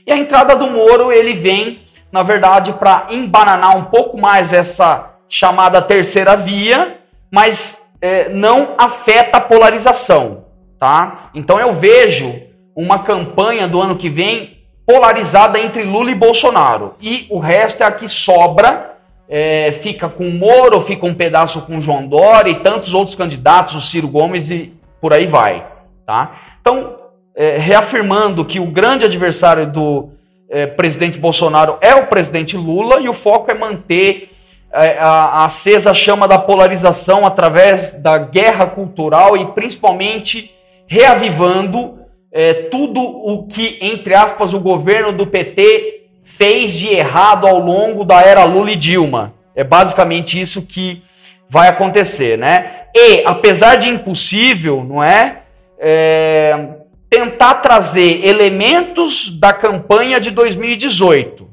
E 0.06 0.12
a 0.12 0.16
entrada 0.16 0.56
do 0.56 0.68
Moro, 0.68 1.12
ele 1.12 1.34
vem, 1.34 1.80
na 2.10 2.22
verdade, 2.22 2.72
para 2.72 3.06
embananar 3.10 3.76
um 3.76 3.84
pouco 3.84 4.18
mais 4.18 4.52
essa 4.52 5.14
chamada 5.28 5.82
terceira 5.82 6.36
via, 6.36 6.98
mas 7.30 7.80
é, 8.00 8.28
não 8.28 8.74
afeta 8.78 9.38
a 9.38 9.40
polarização. 9.40 10.44
Tá? 10.78 11.30
Então, 11.34 11.58
eu 11.58 11.72
vejo 11.72 12.32
uma 12.74 13.04
campanha 13.04 13.66
do 13.66 13.80
ano 13.80 13.96
que 13.96 14.10
vem 14.10 14.56
polarizada 14.86 15.58
entre 15.58 15.82
Lula 15.82 16.10
e 16.10 16.14
Bolsonaro. 16.14 16.94
E 17.00 17.26
o 17.30 17.38
resto 17.38 17.82
é 17.82 17.86
a 17.86 17.90
que 17.90 18.06
sobra, 18.06 18.95
é, 19.28 19.72
fica 19.82 20.08
com 20.08 20.30
Moro, 20.30 20.80
fica 20.82 21.04
um 21.06 21.14
pedaço 21.14 21.60
com 21.62 21.80
João 21.80 22.06
Dória 22.06 22.50
e 22.50 22.60
tantos 22.60 22.94
outros 22.94 23.16
candidatos, 23.16 23.74
o 23.74 23.80
Ciro 23.80 24.08
Gomes 24.08 24.50
e 24.50 24.72
por 25.00 25.12
aí 25.12 25.26
vai. 25.26 25.66
Tá? 26.06 26.56
Então, 26.60 26.96
é, 27.34 27.58
reafirmando 27.58 28.44
que 28.44 28.60
o 28.60 28.66
grande 28.66 29.04
adversário 29.04 29.66
do 29.66 30.10
é, 30.48 30.66
presidente 30.66 31.18
Bolsonaro 31.18 31.76
é 31.80 31.94
o 31.94 32.06
presidente 32.06 32.56
Lula 32.56 33.00
e 33.00 33.08
o 33.08 33.12
foco 33.12 33.50
é 33.50 33.54
manter 33.54 34.30
é, 34.72 34.98
a, 34.98 35.08
a 35.08 35.44
acesa 35.46 35.92
chama 35.92 36.28
da 36.28 36.38
polarização 36.38 37.24
através 37.24 37.94
da 37.94 38.18
guerra 38.18 38.66
cultural 38.66 39.36
e 39.36 39.46
principalmente 39.46 40.52
reavivando 40.86 41.98
é, 42.32 42.52
tudo 42.52 43.00
o 43.00 43.46
que, 43.46 43.78
entre 43.80 44.14
aspas, 44.14 44.52
o 44.52 44.60
governo 44.60 45.12
do 45.12 45.26
PT 45.26 45.95
fez 46.38 46.72
de 46.72 46.88
errado 46.88 47.46
ao 47.46 47.58
longo 47.58 48.04
da 48.04 48.20
era 48.20 48.44
Lula 48.44 48.72
e 48.72 48.76
Dilma. 48.76 49.34
É 49.54 49.64
basicamente 49.64 50.40
isso 50.40 50.62
que 50.62 51.02
vai 51.48 51.68
acontecer, 51.68 52.36
né? 52.36 52.82
E, 52.94 53.22
apesar 53.26 53.76
de 53.76 53.88
impossível, 53.88 54.84
não 54.84 55.02
é? 55.02 55.42
é 55.78 56.76
tentar 57.08 57.56
trazer 57.56 58.26
elementos 58.26 59.30
da 59.38 59.52
campanha 59.52 60.18
de 60.18 60.30
2018. 60.30 61.48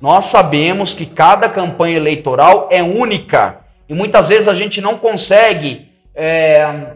Nós 0.00 0.26
sabemos 0.26 0.92
que 0.92 1.06
cada 1.06 1.48
campanha 1.48 1.96
eleitoral 1.96 2.68
é 2.70 2.82
única 2.82 3.60
e 3.88 3.94
muitas 3.94 4.28
vezes 4.28 4.48
a 4.48 4.54
gente 4.54 4.80
não 4.80 4.98
consegue 4.98 5.88
é, 6.14 6.92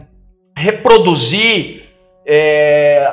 reproduzir 0.55 1.90
é, 2.25 3.11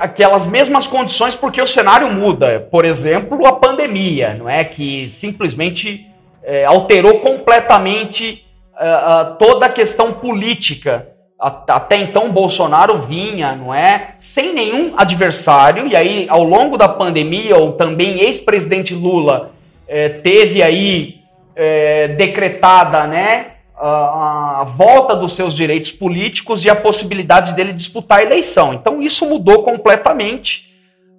aquelas 0.00 0.46
mesmas 0.46 0.86
condições 0.86 1.34
porque 1.34 1.60
o 1.60 1.66
cenário 1.66 2.12
muda. 2.12 2.66
Por 2.70 2.84
exemplo, 2.84 3.46
a 3.46 3.52
pandemia, 3.52 4.34
não 4.34 4.48
é 4.48 4.64
que 4.64 5.08
simplesmente 5.10 6.06
é, 6.42 6.64
alterou 6.64 7.20
completamente 7.20 8.44
uh, 8.74 9.36
toda 9.38 9.66
a 9.66 9.68
questão 9.68 10.12
política. 10.14 11.08
Até 11.38 11.98
então, 11.98 12.32
Bolsonaro 12.32 13.02
vinha, 13.02 13.54
não 13.54 13.72
é, 13.72 14.14
sem 14.18 14.52
nenhum 14.52 14.94
adversário, 14.96 15.86
e 15.86 15.96
aí, 15.96 16.26
ao 16.28 16.42
longo 16.42 16.76
da 16.76 16.88
pandemia, 16.88 17.56
ou 17.56 17.74
também 17.74 18.18
ex-presidente 18.18 18.92
Lula 18.92 19.52
é, 19.86 20.08
teve 20.08 20.60
aí 20.64 21.20
é, 21.54 22.08
decretada, 22.08 23.06
né, 23.06 23.57
a, 23.80 24.60
a, 24.60 24.64
volta 24.64 25.14
dos 25.14 25.34
seus 25.34 25.54
direitos 25.54 25.92
políticos 25.92 26.64
e 26.64 26.70
a 26.70 26.76
possibilidade 26.76 27.52
dele 27.52 27.72
disputar 27.72 28.20
a 28.20 28.24
eleição. 28.24 28.74
Então, 28.74 29.00
isso 29.02 29.26
mudou 29.26 29.62
completamente 29.62 30.68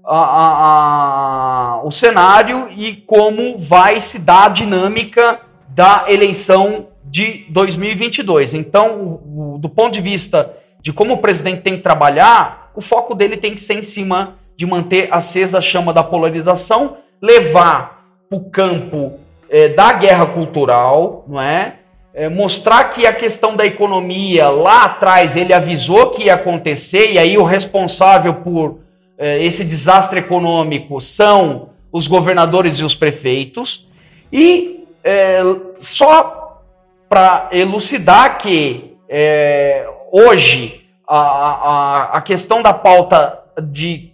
a, 0.05 1.81
o 1.83 1.91
cenário 1.91 2.69
e 2.71 2.95
como 2.95 3.57
vai 3.57 4.01
se 4.01 4.17
dar 4.19 4.45
a 4.45 4.49
dinâmica 4.49 5.39
da 5.69 6.05
eleição 6.09 6.87
de 7.05 7.45
2022. 7.49 8.53
Então, 8.53 8.97
o, 8.97 9.53
o, 9.55 9.57
do 9.57 9.69
ponto 9.69 9.93
de 9.93 10.01
vista 10.01 10.55
de 10.81 10.93
como 10.93 11.15
o 11.15 11.17
presidente 11.17 11.61
tem 11.61 11.77
que 11.77 11.83
trabalhar, 11.83 12.71
o 12.75 12.81
foco 12.81 13.13
dele 13.13 13.37
tem 13.37 13.53
que 13.53 13.61
ser 13.61 13.75
em 13.75 13.83
cima 13.83 14.35
de 14.55 14.65
manter 14.65 15.09
acesa 15.11 15.59
a 15.59 15.61
chama 15.61 15.93
da 15.93 16.03
polarização, 16.03 16.97
levar 17.21 18.03
para 18.29 18.37
o 18.37 18.49
campo 18.49 19.19
é, 19.49 19.69
da 19.69 19.91
guerra 19.93 20.25
cultural, 20.27 21.25
não 21.27 21.41
é? 21.41 21.78
É? 22.19 22.27
Mostrar 22.27 22.83
que 22.91 23.07
a 23.07 23.13
questão 23.13 23.55
da 23.55 23.63
economia 23.63 24.49
lá 24.49 24.83
atrás 24.83 25.37
ele 25.37 25.53
avisou 25.53 26.09
que 26.09 26.25
ia 26.25 26.33
acontecer 26.33 27.13
e 27.13 27.17
aí 27.17 27.37
o 27.37 27.45
responsável 27.45 28.33
por 28.33 28.81
é, 29.17 29.41
esse 29.41 29.63
desastre 29.63 30.19
econômico 30.19 30.99
são 30.99 31.69
os 31.89 32.07
governadores 32.07 32.77
e 32.77 32.83
os 32.83 32.93
prefeitos 32.93 33.87
e 34.33 34.85
é, 35.01 35.39
só 35.79 36.61
para 37.07 37.47
elucidar 37.53 38.37
que 38.37 38.97
é, 39.07 39.87
hoje 40.11 40.81
a, 41.07 41.19
a, 41.19 42.09
a 42.17 42.21
questão 42.21 42.61
da 42.61 42.73
pauta 42.73 43.39
de 43.63 44.11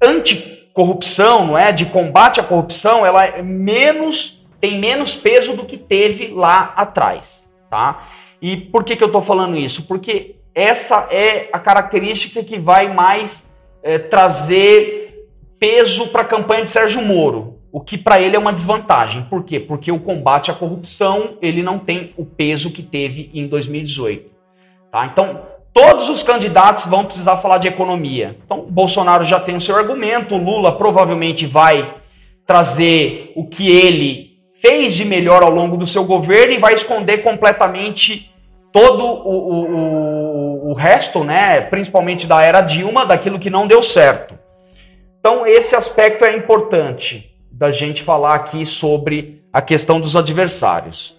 anticorrupção, 0.00 1.48
não 1.48 1.58
é, 1.58 1.72
de 1.72 1.86
combate 1.86 2.38
à 2.38 2.44
corrupção, 2.44 3.04
ela 3.04 3.24
é 3.26 3.42
menos 3.42 4.39
tem 4.60 4.78
menos 4.78 5.14
peso 5.14 5.56
do 5.56 5.64
que 5.64 5.76
teve 5.76 6.28
lá 6.28 6.72
atrás, 6.76 7.48
tá? 7.68 8.08
E 8.40 8.56
por 8.56 8.84
que, 8.84 8.96
que 8.96 9.02
eu 9.02 9.08
estou 9.08 9.22
falando 9.22 9.56
isso? 9.56 9.82
Porque 9.82 10.36
essa 10.54 11.08
é 11.10 11.48
a 11.52 11.58
característica 11.58 12.42
que 12.42 12.58
vai 12.58 12.92
mais 12.92 13.48
é, 13.82 13.98
trazer 13.98 15.26
peso 15.58 16.08
para 16.08 16.22
a 16.22 16.26
campanha 16.26 16.64
de 16.64 16.70
Sérgio 16.70 17.02
Moro 17.02 17.60
o 17.72 17.80
que 17.80 17.96
para 17.96 18.20
ele 18.20 18.36
é 18.36 18.38
uma 18.38 18.52
desvantagem. 18.52 19.22
Por 19.24 19.44
quê? 19.44 19.60
Porque 19.60 19.92
o 19.92 20.00
combate 20.00 20.50
à 20.50 20.54
corrupção 20.54 21.36
ele 21.40 21.62
não 21.62 21.78
tem 21.78 22.12
o 22.16 22.24
peso 22.24 22.70
que 22.70 22.82
teve 22.82 23.30
em 23.32 23.46
2018. 23.46 24.30
Tá? 24.90 25.06
Então, 25.06 25.42
todos 25.72 26.08
os 26.08 26.22
candidatos 26.22 26.86
vão 26.86 27.04
precisar 27.04 27.36
falar 27.36 27.58
de 27.58 27.68
economia. 27.68 28.36
Então, 28.44 28.66
Bolsonaro 28.68 29.24
já 29.24 29.38
tem 29.38 29.56
o 29.56 29.60
seu 29.60 29.76
argumento, 29.76 30.36
Lula 30.36 30.76
provavelmente 30.76 31.46
vai 31.46 31.94
trazer 32.44 33.32
o 33.36 33.46
que 33.46 33.68
ele 33.68 34.29
fez 34.60 34.94
de 34.94 35.04
melhor 35.04 35.42
ao 35.42 35.50
longo 35.50 35.76
do 35.76 35.86
seu 35.86 36.04
governo 36.04 36.52
e 36.52 36.58
vai 36.58 36.74
esconder 36.74 37.18
completamente 37.18 38.30
todo 38.72 39.04
o, 39.04 39.64
o, 39.64 40.70
o, 40.70 40.74
resto, 40.74 41.24
né, 41.24 41.60
principalmente 41.62 42.26
da 42.26 42.40
era 42.40 42.60
Dilma, 42.60 43.04
daquilo 43.04 43.38
que 43.38 43.50
não 43.50 43.66
deu 43.66 43.82
certo. 43.82 44.38
Então, 45.18 45.46
esse 45.46 45.74
aspecto 45.74 46.24
é 46.24 46.36
importante 46.36 47.30
da 47.50 47.70
gente 47.70 48.02
falar 48.02 48.34
aqui 48.34 48.64
sobre 48.64 49.42
a 49.52 49.60
questão 49.60 50.00
dos 50.00 50.14
adversários. 50.14 51.18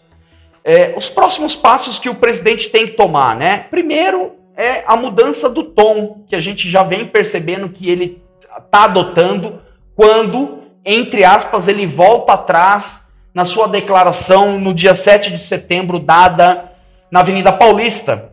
É, 0.64 0.94
os 0.96 1.10
próximos 1.10 1.56
passos 1.56 2.00
que 2.00 2.10
o 2.10 2.16
presidente 2.16 2.70
tem 2.70 2.88
que 2.88 2.94
tomar, 2.94 3.36
né? 3.36 3.66
Primeiro 3.70 4.34
é 4.56 4.84
a 4.88 4.96
mudança 4.96 5.50
do 5.50 5.64
tom, 5.64 6.24
que 6.28 6.36
a 6.36 6.40
gente 6.40 6.70
já 6.70 6.84
vem 6.84 7.08
percebendo 7.08 7.70
que 7.70 7.90
ele 7.90 8.22
está 8.58 8.86
adotando 8.86 9.60
quando, 9.96 10.60
entre 10.86 11.24
aspas, 11.24 11.68
ele 11.68 11.86
volta 11.86 12.34
atrás 12.34 13.01
na 13.34 13.46
sua 13.46 13.67
declaração 13.67 14.60
no 14.60 14.74
dia 14.74 14.94
7 14.94 15.32
de 15.32 15.38
setembro, 15.38 16.00
dada 16.00 16.72
na 17.12 17.22
Avenida 17.22 17.52
Paulista, 17.52 18.32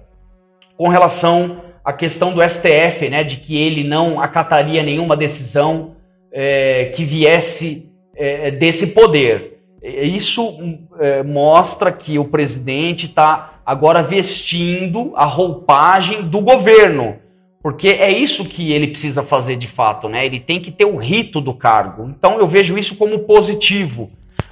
com 0.77 0.89
relação 0.89 1.63
à 1.85 1.93
questão 1.93 2.33
do 2.33 2.43
STF, 2.43 3.09
né? 3.09 3.25
De 3.25 3.37
que 3.37 3.57
ele 3.57 3.83
não 3.85 4.21
acataria 4.21 4.83
nenhuma 4.83 5.17
decisão 5.17 5.97
é, 6.33 6.93
que 6.97 7.05
viesse 7.05 7.89
é, 8.17 8.51
desse 8.51 8.89
poder. 8.89 9.59
Isso 9.83 10.59
é, 10.99 11.23
mostra 11.23 11.93
que 11.93 12.19
o 12.19 12.25
presidente 12.25 13.07
está 13.07 13.61
agora 13.65 14.03
vestindo 14.03 15.13
a 15.15 15.25
roupagem 15.25 16.23
do 16.23 16.41
governo, 16.41 17.17
porque 17.63 17.89
é 17.89 18.11
isso 18.13 18.45
que 18.45 18.73
ele 18.73 18.89
precisa 18.89 19.23
fazer 19.23 19.57
de 19.57 19.69
fato, 19.69 20.09
né? 20.09 20.27
Ele 20.27 20.41
tem 20.41 20.61
que 20.61 20.73
ter 20.73 20.87
o 20.87 20.97
rito 20.97 21.41
do 21.41 21.55
cargo. 21.55 22.09
Então 22.09 22.39
eu 22.39 22.49
vejo 22.49 22.77
isso 22.77 22.97
como 22.97 23.21
positivo, 23.21 24.09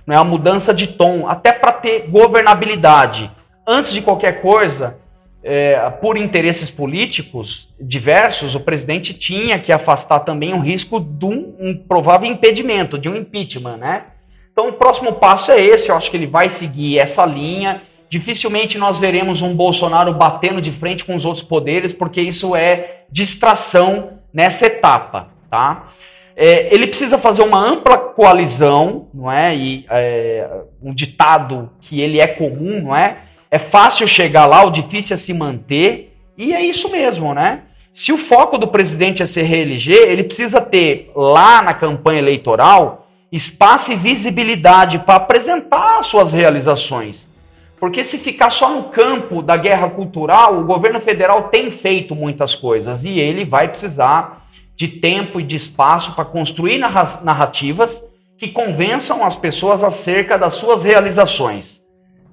né? 0.06 0.16
A 0.16 0.24
mudança 0.24 0.72
de 0.72 0.86
tom, 0.86 1.28
até 1.28 1.52
para 1.52 1.72
ter 1.72 2.08
governabilidade. 2.08 3.30
Antes 3.66 3.92
de 3.92 4.00
qualquer 4.00 4.40
coisa, 4.40 4.96
é, 5.42 5.90
por 6.00 6.16
interesses 6.16 6.70
políticos 6.70 7.68
diversos, 7.80 8.54
o 8.54 8.60
presidente 8.60 9.14
tinha 9.14 9.58
que 9.58 9.72
afastar 9.72 10.20
também 10.20 10.52
o 10.52 10.60
risco 10.60 11.00
de 11.00 11.24
um, 11.24 11.54
um, 11.58 11.76
provável 11.76 12.30
impedimento, 12.30 12.98
de 12.98 13.08
um 13.08 13.16
impeachment, 13.16 13.76
né? 13.76 14.04
Então, 14.52 14.68
o 14.68 14.72
próximo 14.72 15.12
passo 15.14 15.52
é 15.52 15.60
esse. 15.60 15.88
Eu 15.88 15.96
acho 15.96 16.10
que 16.10 16.16
ele 16.16 16.26
vai 16.26 16.48
seguir 16.48 16.98
essa 16.98 17.26
linha. 17.26 17.82
Dificilmente 18.08 18.78
nós 18.78 18.98
veremos 18.98 19.42
um 19.42 19.54
Bolsonaro 19.54 20.14
batendo 20.14 20.60
de 20.60 20.72
frente 20.72 21.04
com 21.04 21.14
os 21.14 21.24
outros 21.24 21.44
poderes, 21.44 21.92
porque 21.92 22.20
isso 22.20 22.56
é 22.56 23.02
distração 23.10 24.20
nessa 24.32 24.66
etapa, 24.66 25.28
tá? 25.50 25.90
É, 26.36 26.74
ele 26.74 26.86
precisa 26.86 27.18
fazer 27.18 27.42
uma 27.42 27.58
ampla 27.58 27.96
coalizão, 27.96 29.08
não 29.14 29.32
é? 29.32 29.56
E 29.56 29.86
é, 29.88 30.48
um 30.82 30.94
ditado 30.94 31.70
que 31.80 32.00
ele 32.00 32.20
é 32.20 32.26
comum, 32.26 32.82
não 32.82 32.94
é? 32.94 33.18
é 33.50 33.58
fácil 33.58 34.06
chegar 34.06 34.46
lá, 34.46 34.64
o 34.64 34.70
difícil 34.70 35.14
é 35.14 35.18
se 35.18 35.32
manter, 35.32 36.14
e 36.36 36.52
é 36.52 36.64
isso 36.64 36.90
mesmo, 36.90 37.32
né? 37.32 37.62
Se 37.94 38.12
o 38.12 38.18
foco 38.18 38.58
do 38.58 38.68
presidente 38.68 39.22
é 39.22 39.26
se 39.26 39.40
reeleger, 39.40 40.08
ele 40.08 40.24
precisa 40.24 40.60
ter 40.60 41.10
lá 41.16 41.62
na 41.62 41.72
campanha 41.72 42.18
eleitoral 42.18 43.08
espaço 43.32 43.90
e 43.90 43.96
visibilidade 43.96 44.98
para 45.00 45.16
apresentar 45.16 46.02
suas 46.02 46.30
realizações. 46.30 47.26
Porque 47.80 48.04
se 48.04 48.18
ficar 48.18 48.50
só 48.50 48.70
no 48.70 48.84
campo 48.84 49.42
da 49.42 49.56
guerra 49.56 49.88
cultural, 49.90 50.58
o 50.58 50.64
governo 50.64 51.00
federal 51.00 51.44
tem 51.44 51.70
feito 51.70 52.14
muitas 52.14 52.54
coisas 52.54 53.04
e 53.04 53.18
ele 53.18 53.44
vai 53.44 53.68
precisar 53.68 54.45
de 54.76 54.88
tempo 54.88 55.40
e 55.40 55.42
de 55.42 55.56
espaço 55.56 56.14
para 56.14 56.24
construir 56.24 56.78
narrativas 56.78 58.00
que 58.38 58.48
convençam 58.48 59.24
as 59.24 59.34
pessoas 59.34 59.82
acerca 59.82 60.36
das 60.36 60.54
suas 60.54 60.82
realizações. 60.82 61.82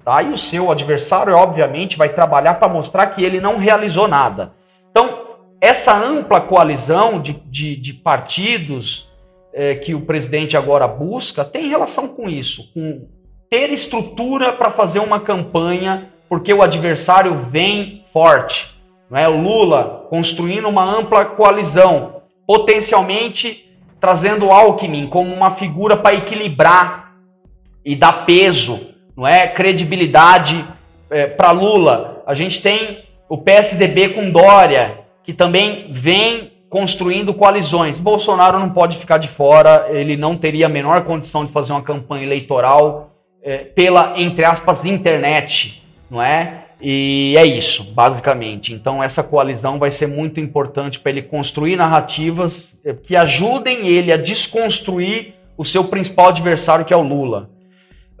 Tá? 0.04 0.22
E 0.22 0.32
o 0.32 0.36
seu 0.36 0.70
adversário, 0.70 1.34
obviamente, 1.34 1.96
vai 1.96 2.10
trabalhar 2.10 2.54
para 2.54 2.68
mostrar 2.68 3.06
que 3.06 3.24
ele 3.24 3.40
não 3.40 3.56
realizou 3.56 4.06
nada. 4.06 4.52
Então, 4.90 5.24
essa 5.60 5.96
ampla 5.96 6.42
coalizão 6.42 7.20
de, 7.20 7.32
de, 7.46 7.74
de 7.76 7.94
partidos 7.94 9.08
é, 9.54 9.76
que 9.76 9.94
o 9.94 10.02
presidente 10.02 10.56
agora 10.56 10.86
busca 10.86 11.44
tem 11.44 11.70
relação 11.70 12.08
com 12.08 12.28
isso, 12.28 12.70
com 12.74 13.08
ter 13.48 13.70
estrutura 13.70 14.52
para 14.52 14.72
fazer 14.72 14.98
uma 14.98 15.20
campanha, 15.20 16.10
porque 16.28 16.52
o 16.52 16.62
adversário 16.62 17.46
vem 17.50 18.04
forte. 18.12 18.74
Não 19.08 19.18
é? 19.18 19.28
O 19.28 19.40
Lula 19.40 20.06
construindo 20.10 20.68
uma 20.68 20.84
ampla 20.84 21.24
coalizão, 21.24 22.13
potencialmente 22.46 23.70
trazendo 24.00 24.50
Alckmin 24.50 25.08
como 25.08 25.32
uma 25.32 25.52
figura 25.52 25.96
para 25.96 26.14
equilibrar 26.14 27.14
e 27.84 27.96
dar 27.96 28.26
peso 28.26 28.94
não 29.16 29.26
é? 29.26 29.48
Credibilidade 29.48 30.64
é, 31.10 31.26
para 31.26 31.52
Lula. 31.52 32.22
A 32.26 32.34
gente 32.34 32.60
tem 32.60 33.04
o 33.28 33.38
PSDB 33.38 34.10
com 34.10 34.30
Dória, 34.30 35.00
que 35.22 35.32
também 35.32 35.86
vem 35.90 36.52
construindo 36.68 37.32
coalizões. 37.32 37.98
Bolsonaro 37.98 38.58
não 38.58 38.70
pode 38.70 38.98
ficar 38.98 39.18
de 39.18 39.28
fora, 39.28 39.88
ele 39.90 40.16
não 40.16 40.36
teria 40.36 40.66
a 40.66 40.68
menor 40.68 41.04
condição 41.04 41.44
de 41.44 41.52
fazer 41.52 41.72
uma 41.72 41.82
campanha 41.82 42.24
eleitoral 42.24 43.10
é, 43.42 43.58
pela, 43.58 44.14
entre 44.20 44.44
aspas, 44.44 44.84
internet, 44.84 45.82
não 46.10 46.20
é? 46.20 46.64
E 46.86 47.34
é 47.38 47.46
isso, 47.46 47.82
basicamente. 47.82 48.74
Então, 48.74 49.02
essa 49.02 49.22
coalizão 49.22 49.78
vai 49.78 49.90
ser 49.90 50.06
muito 50.06 50.38
importante 50.38 51.00
para 51.00 51.12
ele 51.12 51.22
construir 51.22 51.76
narrativas 51.76 52.78
é, 52.84 52.92
que 52.92 53.16
ajudem 53.16 53.88
ele 53.88 54.12
a 54.12 54.18
desconstruir 54.18 55.32
o 55.56 55.64
seu 55.64 55.84
principal 55.84 56.28
adversário, 56.28 56.84
que 56.84 56.92
é 56.92 56.96
o 56.96 57.00
Lula. 57.00 57.48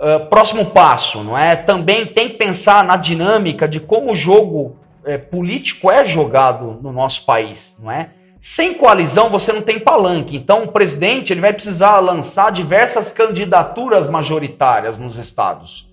Uh, 0.00 0.30
próximo 0.30 0.64
passo, 0.70 1.22
não 1.22 1.36
é? 1.36 1.54
Também 1.54 2.06
tem 2.06 2.30
que 2.30 2.36
pensar 2.36 2.82
na 2.82 2.96
dinâmica 2.96 3.68
de 3.68 3.80
como 3.80 4.12
o 4.12 4.14
jogo 4.14 4.78
é, 5.04 5.18
político 5.18 5.92
é 5.92 6.06
jogado 6.06 6.78
no 6.80 6.90
nosso 6.90 7.26
país, 7.26 7.76
não 7.78 7.92
é? 7.92 8.08
Sem 8.40 8.72
coalizão 8.72 9.28
você 9.28 9.52
não 9.52 9.60
tem 9.60 9.78
palanque. 9.78 10.36
Então 10.36 10.64
o 10.64 10.68
presidente 10.68 11.34
ele 11.34 11.40
vai 11.42 11.52
precisar 11.52 12.00
lançar 12.00 12.50
diversas 12.50 13.12
candidaturas 13.12 14.08
majoritárias 14.08 14.96
nos 14.96 15.18
estados. 15.18 15.86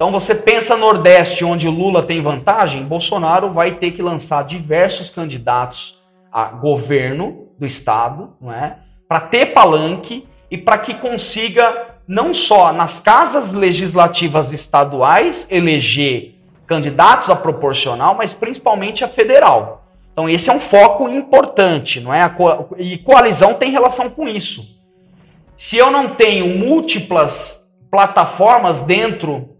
Então 0.00 0.10
você 0.10 0.34
pensa 0.34 0.78
Nordeste, 0.78 1.44
onde 1.44 1.68
Lula 1.68 2.02
tem 2.02 2.22
vantagem, 2.22 2.86
Bolsonaro 2.86 3.52
vai 3.52 3.72
ter 3.72 3.90
que 3.90 4.00
lançar 4.00 4.44
diversos 4.44 5.10
candidatos 5.10 6.00
a 6.32 6.46
governo 6.46 7.48
do 7.58 7.66
estado, 7.66 8.30
não 8.40 8.50
é? 8.50 8.78
Para 9.06 9.20
ter 9.20 9.52
palanque 9.52 10.26
e 10.50 10.56
para 10.56 10.78
que 10.78 10.94
consiga 10.94 11.96
não 12.08 12.32
só 12.32 12.72
nas 12.72 12.98
casas 12.98 13.52
legislativas 13.52 14.54
estaduais 14.54 15.46
eleger 15.50 16.34
candidatos 16.66 17.28
a 17.28 17.36
proporcional, 17.36 18.14
mas 18.14 18.32
principalmente 18.32 19.04
a 19.04 19.08
federal. 19.08 19.84
Então 20.14 20.26
esse 20.26 20.48
é 20.48 20.52
um 20.54 20.60
foco 20.60 21.10
importante, 21.10 22.00
não 22.00 22.14
é? 22.14 22.22
E 22.78 22.96
coalizão 22.96 23.52
tem 23.52 23.70
relação 23.70 24.08
com 24.08 24.26
isso. 24.26 24.66
Se 25.58 25.76
eu 25.76 25.90
não 25.90 26.14
tenho 26.14 26.56
múltiplas 26.56 27.62
plataformas 27.90 28.80
dentro 28.80 29.59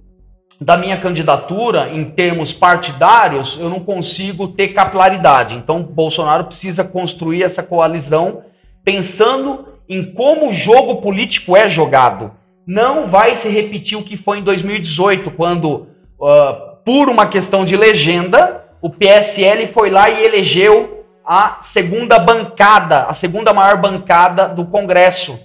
da 0.61 0.76
minha 0.76 1.00
candidatura 1.00 1.88
em 1.88 2.04
termos 2.11 2.52
partidários, 2.52 3.58
eu 3.58 3.70
não 3.70 3.80
consigo 3.80 4.48
ter 4.48 4.68
capilaridade. 4.68 5.54
Então 5.54 5.82
Bolsonaro 5.82 6.44
precisa 6.44 6.84
construir 6.84 7.42
essa 7.42 7.62
coalizão 7.62 8.42
pensando 8.84 9.66
em 9.88 10.12
como 10.12 10.50
o 10.50 10.52
jogo 10.52 10.96
político 10.96 11.56
é 11.56 11.68
jogado. 11.68 12.32
Não 12.66 13.08
vai 13.08 13.34
se 13.34 13.48
repetir 13.48 13.96
o 13.96 14.04
que 14.04 14.16
foi 14.16 14.38
em 14.38 14.44
2018, 14.44 15.30
quando 15.30 15.88
uh, 16.20 16.76
por 16.84 17.08
uma 17.08 17.26
questão 17.26 17.64
de 17.64 17.76
legenda, 17.76 18.64
o 18.82 18.90
PSL 18.90 19.68
foi 19.68 19.90
lá 19.90 20.11
e 20.11 20.22
elegeu 20.22 21.06
a 21.24 21.58
segunda 21.62 22.18
bancada, 22.18 23.04
a 23.04 23.14
segunda 23.14 23.52
maior 23.52 23.76
bancada 23.78 24.48
do 24.48 24.66
Congresso, 24.66 25.38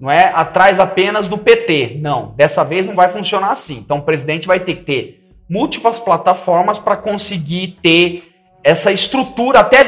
não 0.00 0.10
é? 0.10 0.32
Atrás 0.34 0.78
apenas 0.78 1.28
do 1.28 1.38
PT. 1.38 1.98
Não, 2.00 2.34
dessa 2.36 2.64
vez 2.64 2.86
não 2.86 2.94
vai 2.94 3.08
funcionar 3.08 3.52
assim. 3.52 3.78
Então 3.78 3.98
o 3.98 4.02
presidente 4.02 4.46
vai 4.46 4.60
ter 4.60 4.76
que 4.76 4.84
ter 4.84 5.24
múltiplas 5.48 5.98
plataformas 5.98 6.78
para 6.78 6.96
conseguir 6.96 7.78
ter 7.82 8.24
essa 8.62 8.90
estrutura, 8.90 9.60
até 9.60 9.84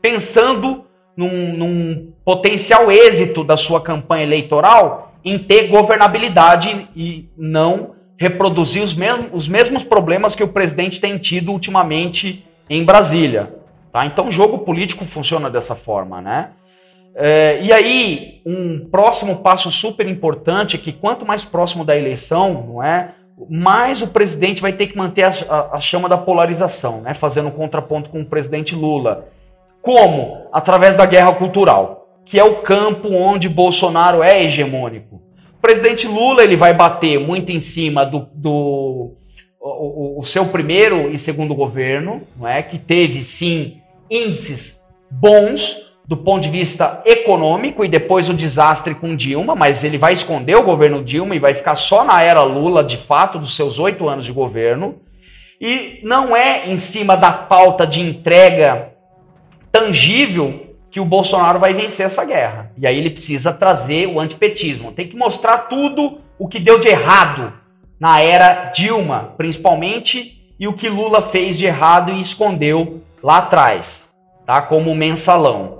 pensando 0.00 0.84
num, 1.16 1.52
num 1.56 2.12
potencial 2.24 2.90
êxito 2.90 3.42
da 3.42 3.56
sua 3.56 3.80
campanha 3.80 4.22
eleitoral 4.22 5.12
em 5.24 5.38
ter 5.38 5.68
governabilidade 5.68 6.88
e 6.96 7.28
não 7.36 7.94
reproduzir 8.16 8.82
os, 8.82 8.94
mesmos, 8.94 9.28
os 9.32 9.48
mesmos 9.48 9.82
problemas 9.82 10.34
que 10.34 10.44
o 10.44 10.48
presidente 10.48 11.00
tem 11.00 11.18
tido 11.18 11.50
ultimamente 11.52 12.44
em 12.68 12.84
Brasília. 12.84 13.54
Tá? 13.92 14.06
Então, 14.06 14.28
o 14.28 14.32
jogo 14.32 14.58
político 14.58 15.04
funciona 15.04 15.50
dessa 15.50 15.74
forma, 15.74 16.20
né? 16.20 16.50
É, 17.14 17.62
e 17.62 17.72
aí, 17.72 18.40
um 18.46 18.88
próximo 18.90 19.36
passo 19.36 19.70
super 19.70 20.06
importante 20.06 20.76
é 20.76 20.78
que 20.78 20.92
quanto 20.92 21.26
mais 21.26 21.44
próximo 21.44 21.84
da 21.84 21.96
eleição, 21.96 22.66
não 22.66 22.82
é, 22.82 23.14
mais 23.48 24.02
o 24.02 24.06
presidente 24.06 24.62
vai 24.62 24.72
ter 24.72 24.88
que 24.88 24.96
manter 24.96 25.24
a, 25.24 25.32
a, 25.48 25.76
a 25.76 25.80
chama 25.80 26.08
da 26.08 26.18
polarização, 26.18 27.00
né, 27.00 27.14
fazendo 27.14 27.48
um 27.48 27.52
contraponto 27.52 28.10
com 28.10 28.20
o 28.20 28.26
presidente 28.26 28.74
Lula. 28.74 29.28
Como? 29.82 30.46
Através 30.52 30.96
da 30.96 31.06
guerra 31.06 31.32
cultural, 31.32 32.06
que 32.24 32.38
é 32.38 32.44
o 32.44 32.62
campo 32.62 33.08
onde 33.08 33.48
Bolsonaro 33.48 34.22
é 34.22 34.44
hegemônico. 34.44 35.16
O 35.56 35.60
presidente 35.60 36.06
Lula 36.06 36.42
ele 36.42 36.56
vai 36.56 36.72
bater 36.74 37.18
muito 37.18 37.50
em 37.50 37.60
cima 37.60 38.04
do, 38.04 38.28
do 38.34 39.14
o, 39.60 40.20
o, 40.20 40.24
seu 40.24 40.46
primeiro 40.46 41.10
e 41.10 41.18
segundo 41.18 41.54
governo, 41.54 42.22
não 42.36 42.48
é? 42.48 42.62
que 42.62 42.78
teve 42.78 43.22
sim 43.22 43.78
índices 44.10 44.80
bons 45.10 45.89
do 46.10 46.16
ponto 46.16 46.42
de 46.42 46.50
vista 46.50 47.00
econômico 47.06 47.84
e 47.84 47.88
depois 47.88 48.28
o 48.28 48.34
desastre 48.34 48.96
com 48.96 49.14
Dilma, 49.14 49.54
mas 49.54 49.84
ele 49.84 49.96
vai 49.96 50.12
esconder 50.12 50.56
o 50.56 50.64
governo 50.64 51.04
Dilma 51.04 51.36
e 51.36 51.38
vai 51.38 51.54
ficar 51.54 51.76
só 51.76 52.02
na 52.02 52.20
era 52.20 52.42
Lula, 52.42 52.82
de 52.82 52.96
fato, 52.96 53.38
dos 53.38 53.54
seus 53.54 53.78
oito 53.78 54.08
anos 54.08 54.24
de 54.24 54.32
governo. 54.32 54.96
E 55.60 56.00
não 56.02 56.36
é 56.36 56.68
em 56.68 56.76
cima 56.78 57.16
da 57.16 57.30
pauta 57.30 57.86
de 57.86 58.00
entrega 58.00 58.90
tangível 59.70 60.74
que 60.90 60.98
o 60.98 61.04
Bolsonaro 61.04 61.60
vai 61.60 61.74
vencer 61.74 62.06
essa 62.06 62.24
guerra. 62.24 62.72
E 62.76 62.88
aí 62.88 62.98
ele 62.98 63.10
precisa 63.10 63.52
trazer 63.52 64.08
o 64.08 64.18
antipetismo. 64.18 64.90
Tem 64.90 65.06
que 65.06 65.14
mostrar 65.14 65.68
tudo 65.68 66.18
o 66.36 66.48
que 66.48 66.58
deu 66.58 66.80
de 66.80 66.88
errado 66.88 67.52
na 68.00 68.20
era 68.20 68.72
Dilma, 68.74 69.34
principalmente, 69.36 70.42
e 70.58 70.66
o 70.66 70.72
que 70.72 70.88
Lula 70.88 71.30
fez 71.30 71.56
de 71.56 71.66
errado 71.66 72.10
e 72.10 72.20
escondeu 72.20 73.00
lá 73.22 73.38
atrás, 73.38 74.10
tá? 74.44 74.60
Como 74.60 74.92
mensalão. 74.92 75.79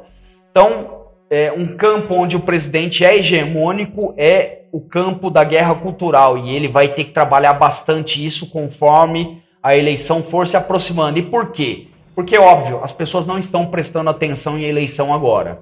Então, 0.51 1.07
é, 1.31 1.53
um 1.53 1.77
campo 1.77 2.15
onde 2.15 2.37
o 2.37 2.41
presidente 2.41 3.05
é 3.05 3.17
hegemônico 3.17 4.15
é 4.17 4.63
o 4.73 4.81
campo 4.81 5.31
da 5.31 5.45
guerra 5.45 5.75
cultural 5.75 6.39
e 6.39 6.55
ele 6.55 6.69
vai 6.69 6.89
ter 6.89 7.05
que 7.05 7.13
trabalhar 7.13 7.55
bastante 7.55 8.25
isso 8.25 8.49
conforme 8.51 9.43
a 9.63 9.77
eleição 9.77 10.23
for 10.23 10.47
se 10.47 10.57
aproximando. 10.57 11.19
E 11.19 11.23
por 11.23 11.53
quê? 11.53 11.89
Porque, 12.15 12.39
óbvio, 12.39 12.81
as 12.83 12.93
pessoas 12.93 13.27
não 13.27 13.39
estão 13.39 13.67
prestando 13.67 14.11
atenção 14.11 14.59
em 14.59 14.65
eleição 14.65 15.15
agora, 15.15 15.61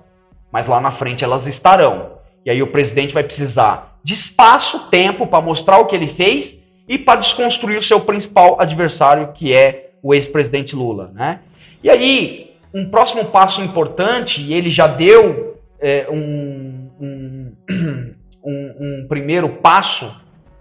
mas 0.50 0.66
lá 0.66 0.80
na 0.80 0.90
frente 0.90 1.24
elas 1.24 1.46
estarão. 1.46 2.18
E 2.44 2.50
aí 2.50 2.62
o 2.62 2.68
presidente 2.68 3.14
vai 3.14 3.22
precisar 3.22 3.98
de 4.02 4.14
espaço, 4.14 4.88
tempo 4.90 5.26
para 5.26 5.42
mostrar 5.42 5.78
o 5.78 5.86
que 5.86 5.94
ele 5.94 6.06
fez 6.06 6.58
e 6.88 6.96
para 6.96 7.20
desconstruir 7.20 7.78
o 7.78 7.82
seu 7.82 8.00
principal 8.00 8.60
adversário, 8.60 9.32
que 9.34 9.52
é 9.52 9.90
o 10.02 10.14
ex-presidente 10.14 10.74
Lula. 10.74 11.10
Né? 11.14 11.40
E 11.82 11.90
aí, 11.90 12.47
um 12.72 12.90
próximo 12.90 13.26
passo 13.26 13.62
importante, 13.62 14.42
e 14.42 14.52
ele 14.52 14.70
já 14.70 14.86
deu 14.86 15.58
é, 15.80 16.06
um, 16.10 16.90
um, 17.00 17.52
um, 18.44 18.74
um, 18.80 19.06
primeiro 19.08 19.48
passo 19.48 20.14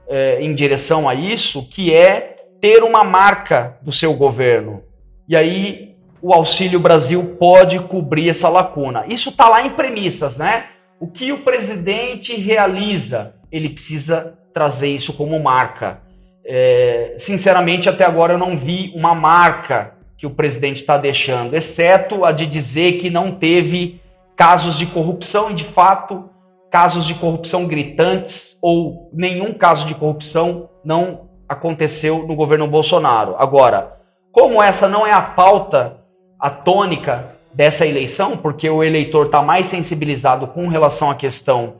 é, 0.07 0.41
em 0.41 0.53
direção 0.53 1.07
a 1.07 1.13
isso, 1.13 1.67
que 1.69 1.93
é 1.93 2.37
ter 2.61 2.83
uma 2.83 3.03
marca 3.03 3.77
do 3.81 3.91
seu 3.91 4.13
governo. 4.13 4.83
E 5.27 5.35
aí 5.35 5.95
o 6.21 6.33
Auxílio 6.33 6.79
Brasil 6.79 7.35
pode 7.39 7.79
cobrir 7.79 8.29
essa 8.29 8.49
lacuna. 8.49 9.05
Isso 9.07 9.29
está 9.29 9.47
lá 9.49 9.61
em 9.65 9.71
premissas, 9.71 10.37
né? 10.37 10.67
O 10.99 11.07
que 11.07 11.31
o 11.31 11.43
presidente 11.43 12.35
realiza, 12.35 13.35
ele 13.51 13.69
precisa 13.69 14.37
trazer 14.53 14.89
isso 14.89 15.13
como 15.13 15.39
marca. 15.39 16.01
É, 16.43 17.17
sinceramente, 17.19 17.89
até 17.89 18.05
agora 18.05 18.33
eu 18.33 18.37
não 18.37 18.57
vi 18.57 18.91
uma 18.95 19.13
marca 19.13 19.96
que 20.17 20.25
o 20.25 20.31
presidente 20.31 20.81
está 20.81 20.97
deixando, 20.97 21.55
exceto 21.55 22.25
a 22.25 22.31
de 22.31 22.45
dizer 22.45 22.93
que 22.93 23.09
não 23.09 23.31
teve 23.31 24.01
casos 24.35 24.75
de 24.75 24.85
corrupção 24.85 25.51
e, 25.51 25.53
de 25.53 25.63
fato, 25.65 26.29
casos 26.71 27.05
de 27.05 27.13
corrupção 27.13 27.67
gritantes 27.67 28.57
ou 28.61 29.09
nenhum 29.13 29.53
caso 29.53 29.85
de 29.85 29.95
corrupção 29.95 30.69
não 30.83 31.27
aconteceu 31.47 32.27
no 32.27 32.35
governo 32.35 32.67
Bolsonaro. 32.67 33.35
Agora, 33.37 33.97
como 34.31 34.61
essa 34.61 34.87
não 34.87 35.05
é 35.05 35.13
a 35.13 35.21
pauta, 35.21 35.97
a 36.39 36.49
tônica 36.49 37.35
dessa 37.53 37.85
eleição, 37.85 38.37
porque 38.37 38.69
o 38.69 38.83
eleitor 38.83 39.27
está 39.27 39.41
mais 39.41 39.67
sensibilizado 39.67 40.47
com 40.47 40.67
relação 40.67 41.09
à 41.09 41.15
questão 41.15 41.75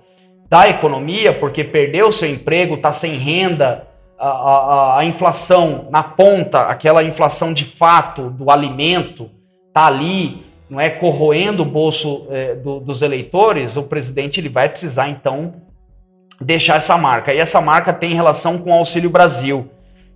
da 0.50 0.68
economia, 0.68 1.38
porque 1.40 1.64
perdeu 1.64 2.12
seu 2.12 2.30
emprego, 2.30 2.76
está 2.76 2.94
sem 2.94 3.18
renda, 3.18 3.88
a, 4.20 4.28
a, 4.28 5.00
a, 5.00 5.06
inflação 5.06 5.88
na 5.90 6.04
ponta, 6.04 6.62
aquela 6.62 7.04
inflação 7.04 7.54
de 7.54 7.66
fato 7.66 8.30
do 8.30 8.50
alimento, 8.50 9.30
está 9.68 9.88
ali, 9.88 10.46
não 10.70 10.80
é 10.80 10.90
corroendo 10.90 11.64
o 11.64 11.66
bolso 11.66 12.28
é, 12.30 12.56
do, 12.56 12.80
dos 12.80 13.02
eleitores, 13.02 13.78
o 13.78 13.84
presidente 13.84 14.40
ele 14.40 14.50
vai 14.50 14.70
precisar 14.70 15.10
então 15.10 15.54
deixar 16.42 16.78
essa 16.78 16.98
marca. 16.98 17.34
E 17.34 17.38
essa 17.38 17.62
marca 17.62 17.94
tem 17.94 18.14
relação 18.14 18.58
com 18.58 18.72
o 18.72 18.74
Auxílio 18.74 19.10
Brasil 19.10 19.70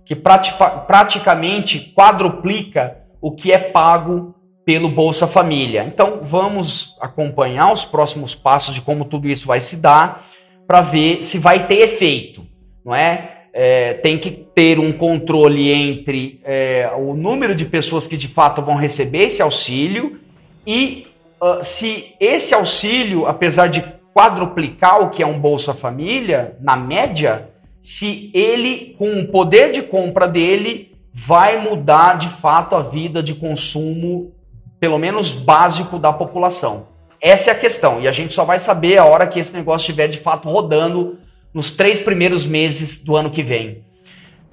que 0.04 0.16
praticamente 0.16 1.92
quadruplica 1.94 2.98
o 3.20 3.32
que 3.32 3.52
é 3.52 3.58
pago 3.58 4.34
pelo 4.64 4.88
Bolsa 4.88 5.26
Família. 5.26 5.84
Então 5.84 6.20
vamos 6.22 6.96
acompanhar 7.00 7.72
os 7.72 7.84
próximos 7.84 8.34
passos 8.34 8.74
de 8.74 8.80
como 8.80 9.04
tudo 9.04 9.28
isso 9.28 9.46
vai 9.46 9.60
se 9.60 9.76
dar 9.76 10.26
para 10.66 10.80
ver 10.80 11.24
se 11.24 11.38
vai 11.38 11.66
ter 11.66 11.78
efeito, 11.78 12.44
não 12.84 12.94
é? 12.94 13.41
É? 13.52 13.94
tem 13.94 14.18
que 14.18 14.30
ter 14.30 14.78
um 14.78 14.92
controle 14.92 15.70
entre 15.70 16.40
é, 16.44 16.90
o 16.96 17.14
número 17.14 17.54
de 17.54 17.64
pessoas 17.64 18.06
que 18.06 18.16
de 18.16 18.28
fato 18.28 18.62
vão 18.62 18.76
receber 18.76 19.26
esse 19.26 19.42
auxílio 19.42 20.18
e 20.66 21.06
uh, 21.40 21.64
se 21.64 22.14
esse 22.20 22.54
auxílio, 22.54 23.26
apesar 23.26 23.66
de 23.66 23.84
quadruplicar 24.14 25.02
o 25.02 25.10
que 25.10 25.22
é 25.22 25.26
um 25.26 25.38
Bolsa 25.38 25.74
Família, 25.74 26.56
na 26.60 26.76
média, 26.76 27.50
se 27.82 28.30
ele, 28.32 28.94
com 28.98 29.20
o 29.20 29.28
poder 29.28 29.72
de 29.72 29.82
compra 29.82 30.28
dele, 30.28 30.92
vai 31.12 31.60
mudar 31.60 32.18
de 32.18 32.28
fato 32.40 32.76
a 32.76 32.82
vida 32.82 33.22
de 33.22 33.34
consumo, 33.34 34.32
pelo 34.78 34.98
menos 34.98 35.32
básico, 35.32 35.98
da 35.98 36.12
população. 36.12 36.86
Essa 37.20 37.50
é 37.50 37.52
a 37.52 37.58
questão. 37.58 38.00
E 38.00 38.08
a 38.08 38.12
gente 38.12 38.34
só 38.34 38.44
vai 38.44 38.58
saber 38.58 38.98
a 38.98 39.04
hora 39.04 39.26
que 39.26 39.38
esse 39.38 39.52
negócio 39.52 39.84
estiver 39.84 40.08
de 40.08 40.18
fato 40.18 40.48
rodando 40.48 41.18
nos 41.52 41.72
três 41.72 41.98
primeiros 42.00 42.44
meses 42.46 43.02
do 43.02 43.16
ano 43.16 43.30
que 43.30 43.42
vem. 43.42 43.82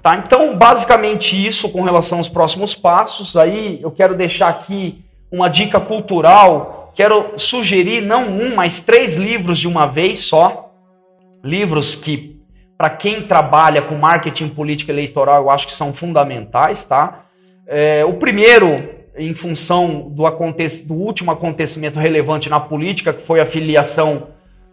Tá? 0.02 0.16
Então, 0.18 0.58
basicamente 0.58 1.36
isso 1.36 1.70
com 1.70 1.82
relação 1.82 2.20
aos 2.20 2.30
próximos 2.30 2.74
passos. 2.74 3.36
Aí 3.36 3.80
eu 3.82 3.92
quero 3.92 4.16
deixar 4.16 4.50
aqui 4.50 5.04
uma 5.32 5.50
dica 5.50 5.80
cultural. 5.80 6.92
Quero 6.96 7.34
sugerir 7.38 8.02
não 8.02 8.28
um, 8.28 8.56
mas 8.56 8.82
três 8.82 9.16
livros 9.16 9.58
de 9.58 9.68
uma 9.68 9.86
vez 9.86 10.20
só. 10.20 10.74
Livros 11.44 11.96
que, 11.96 12.38
para 12.78 12.90
quem 12.90 13.28
trabalha 13.28 13.82
com 13.82 13.96
marketing 13.96 14.50
política 14.50 14.92
eleitoral, 14.92 15.44
eu 15.44 15.50
acho 15.50 15.68
que 15.68 15.74
são 15.74 15.94
fundamentais. 15.94 16.86
Tá? 16.86 17.26
É, 17.68 18.06
o 18.06 18.14
primeiro 18.14 18.76
em 19.18 19.34
função 19.34 20.10
do, 20.10 20.24
do 20.86 20.94
último 20.94 21.30
acontecimento 21.30 22.00
relevante 22.00 22.50
na 22.50 22.60
política, 22.60 23.12
que 23.12 23.26
foi 23.26 23.42
a 23.42 23.46
filiação 23.46 24.30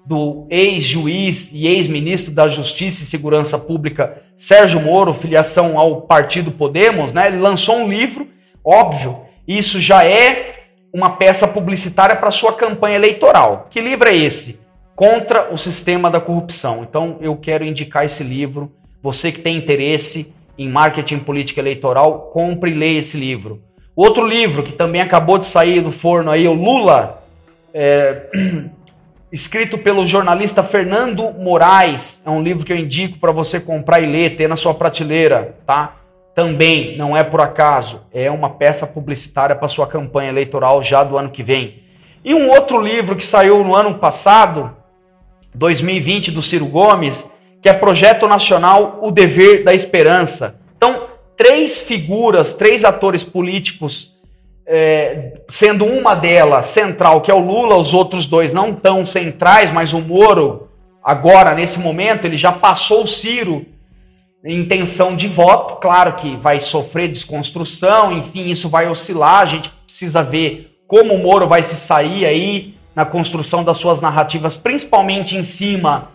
do 0.06 0.46
ex-juiz 0.48 1.50
e 1.52 1.66
ex-ministro 1.66 2.32
da 2.32 2.46
Justiça 2.46 3.02
e 3.02 3.06
Segurança 3.06 3.58
Pública, 3.58 4.22
Sérgio 4.38 4.80
Moro, 4.80 5.12
filiação 5.12 5.78
ao 5.78 6.02
partido 6.02 6.52
Podemos, 6.52 7.12
né? 7.12 7.26
Ele 7.26 7.38
lançou 7.38 7.76
um 7.76 7.88
livro, 7.88 8.28
óbvio, 8.64 9.22
isso 9.48 9.80
já 9.80 10.04
é 10.04 10.54
uma 10.92 11.16
peça 11.16 11.48
publicitária 11.48 12.14
para 12.14 12.30
sua 12.30 12.52
campanha 12.52 12.94
eleitoral. 12.94 13.66
Que 13.68 13.80
livro 13.80 14.08
é 14.08 14.16
esse? 14.16 14.60
Contra 14.94 15.52
o 15.52 15.58
sistema 15.58 16.08
da 16.08 16.20
corrupção. 16.20 16.86
Então, 16.88 17.18
eu 17.20 17.36
quero 17.36 17.64
indicar 17.64 18.04
esse 18.04 18.22
livro. 18.22 18.72
Você 19.02 19.32
que 19.32 19.40
tem 19.40 19.56
interesse 19.56 20.32
em 20.56 20.68
marketing 20.68 21.18
política 21.18 21.60
eleitoral, 21.60 22.30
compre 22.32 22.70
e 22.70 22.74
leia 22.74 23.00
esse 23.00 23.16
livro. 23.16 23.60
Outro 23.94 24.26
livro 24.26 24.62
que 24.62 24.72
também 24.72 25.00
acabou 25.00 25.36
de 25.36 25.46
sair 25.46 25.80
do 25.80 25.90
forno 25.90 26.30
aí, 26.30 26.46
o 26.46 26.54
Lula, 26.54 27.22
é, 27.74 28.30
escrito 29.30 29.78
pelo 29.78 30.06
jornalista 30.06 30.62
Fernando 30.62 31.30
Moraes. 31.32 32.22
É 32.24 32.30
um 32.30 32.42
livro 32.42 32.64
que 32.64 32.72
eu 32.72 32.76
indico 32.76 33.18
para 33.18 33.32
você 33.32 33.58
comprar 33.60 34.00
e 34.00 34.06
ler, 34.06 34.36
ter 34.36 34.48
na 34.48 34.56
sua 34.56 34.74
prateleira, 34.74 35.56
tá? 35.66 35.96
Também 36.34 36.96
não 36.96 37.16
é 37.16 37.22
por 37.22 37.40
acaso, 37.40 38.02
é 38.12 38.30
uma 38.30 38.50
peça 38.50 38.86
publicitária 38.86 39.56
para 39.56 39.68
sua 39.68 39.86
campanha 39.86 40.28
eleitoral 40.28 40.82
já 40.82 41.02
do 41.02 41.16
ano 41.16 41.30
que 41.30 41.42
vem. 41.42 41.82
E 42.24 42.34
um 42.34 42.48
outro 42.50 42.80
livro 42.80 43.16
que 43.16 43.24
saiu 43.24 43.64
no 43.64 43.76
ano 43.76 43.94
passado, 43.98 44.76
2020, 45.54 46.30
do 46.30 46.42
Ciro 46.42 46.66
Gomes, 46.66 47.24
que 47.62 47.68
é 47.68 47.72
Projeto 47.72 48.28
Nacional 48.28 48.98
O 49.02 49.10
Dever 49.10 49.64
da 49.64 49.72
Esperança. 49.72 50.60
Então, 50.76 51.08
três 51.36 51.80
figuras, 51.80 52.52
três 52.52 52.84
atores 52.84 53.24
políticos, 53.24 54.15
é, 54.66 55.40
sendo 55.48 55.84
uma 55.84 56.14
delas 56.14 56.66
central, 56.68 57.20
que 57.20 57.30
é 57.30 57.34
o 57.34 57.38
Lula, 57.38 57.76
os 57.76 57.94
outros 57.94 58.26
dois 58.26 58.52
não 58.52 58.74
tão 58.74 59.06
centrais, 59.06 59.70
mas 59.70 59.92
o 59.92 60.00
Moro, 60.00 60.68
agora, 61.02 61.54
nesse 61.54 61.78
momento, 61.78 62.24
ele 62.24 62.36
já 62.36 62.50
passou 62.50 63.04
o 63.04 63.06
Ciro 63.06 63.64
em 64.44 64.60
intenção 64.60 65.16
de 65.16 65.28
voto, 65.28 65.76
claro 65.76 66.14
que 66.14 66.36
vai 66.36 66.60
sofrer 66.60 67.08
desconstrução, 67.08 68.12
enfim, 68.12 68.48
isso 68.48 68.68
vai 68.68 68.88
oscilar, 68.88 69.42
a 69.42 69.46
gente 69.46 69.70
precisa 69.84 70.22
ver 70.22 70.78
como 70.86 71.14
o 71.14 71.18
Moro 71.18 71.48
vai 71.48 71.62
se 71.62 71.74
sair 71.74 72.24
aí 72.24 72.74
na 72.94 73.04
construção 73.04 73.64
das 73.64 73.76
suas 73.76 74.00
narrativas, 74.00 74.56
principalmente 74.56 75.36
em 75.36 75.44
cima 75.44 76.12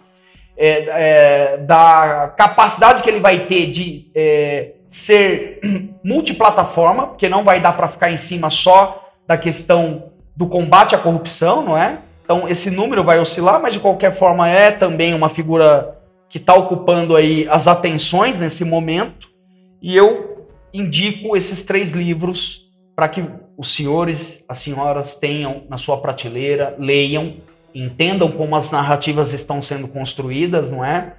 é, 0.58 1.54
é, 1.54 1.58
da 1.58 2.34
capacidade 2.38 3.04
que 3.04 3.10
ele 3.10 3.20
vai 3.20 3.45
ter 3.45 3.70
de 3.70 4.10
é, 4.16 4.72
ser 4.91 5.59
multiplataforma, 6.03 7.07
porque 7.07 7.29
não 7.29 7.43
vai 7.43 7.61
dar 7.61 7.73
para 7.73 7.87
ficar 7.87 8.11
em 8.11 8.17
cima 8.17 8.49
só 8.49 9.09
da 9.25 9.37
questão 9.37 10.11
do 10.35 10.47
combate 10.47 10.93
à 10.93 10.97
corrupção, 10.97 11.63
não 11.63 11.77
é? 11.77 11.99
Então 12.23 12.47
esse 12.47 12.69
número 12.69 13.03
vai 13.03 13.19
oscilar, 13.19 13.61
mas 13.61 13.73
de 13.73 13.79
qualquer 13.79 14.17
forma 14.17 14.47
é 14.47 14.71
também 14.71 15.13
uma 15.13 15.29
figura 15.29 15.97
que 16.29 16.37
está 16.37 16.53
ocupando 16.55 17.15
aí 17.15 17.47
as 17.49 17.67
atenções 17.67 18.39
nesse 18.39 18.63
momento. 18.63 19.29
E 19.81 19.95
eu 19.95 20.47
indico 20.73 21.35
esses 21.35 21.63
três 21.63 21.91
livros 21.91 22.69
para 22.95 23.09
que 23.09 23.25
os 23.57 23.73
senhores, 23.73 24.43
as 24.47 24.59
senhoras 24.59 25.15
tenham 25.15 25.63
na 25.69 25.77
sua 25.77 25.97
prateleira, 25.97 26.75
leiam, 26.77 27.35
entendam 27.75 28.31
como 28.31 28.55
as 28.55 28.71
narrativas 28.71 29.33
estão 29.33 29.61
sendo 29.61 29.87
construídas, 29.87 30.71
não 30.71 30.83
é? 30.83 31.15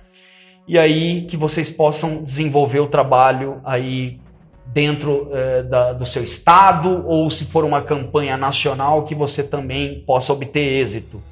E 0.67 0.79
aí 0.79 1.27
que 1.27 1.37
vocês 1.37 1.71
possam 1.71 2.23
desenvolver 2.23 2.81
o 2.81 2.87
trabalho 2.87 3.61
aí 3.65 4.21
dentro 4.67 5.29
eh, 5.33 5.63
da, 5.65 5.93
do 5.93 6.07
seu 6.07 6.23
estado 6.23 7.07
ou 7.07 7.31
se 7.31 7.45
for 7.45 7.65
uma 7.65 7.83
campanha 7.83 8.37
nacional 8.37 9.05
que 9.05 9.15
você 9.15 9.43
também 9.43 10.03
possa 10.07 10.33
obter 10.33 10.81
êxito. 10.81 11.23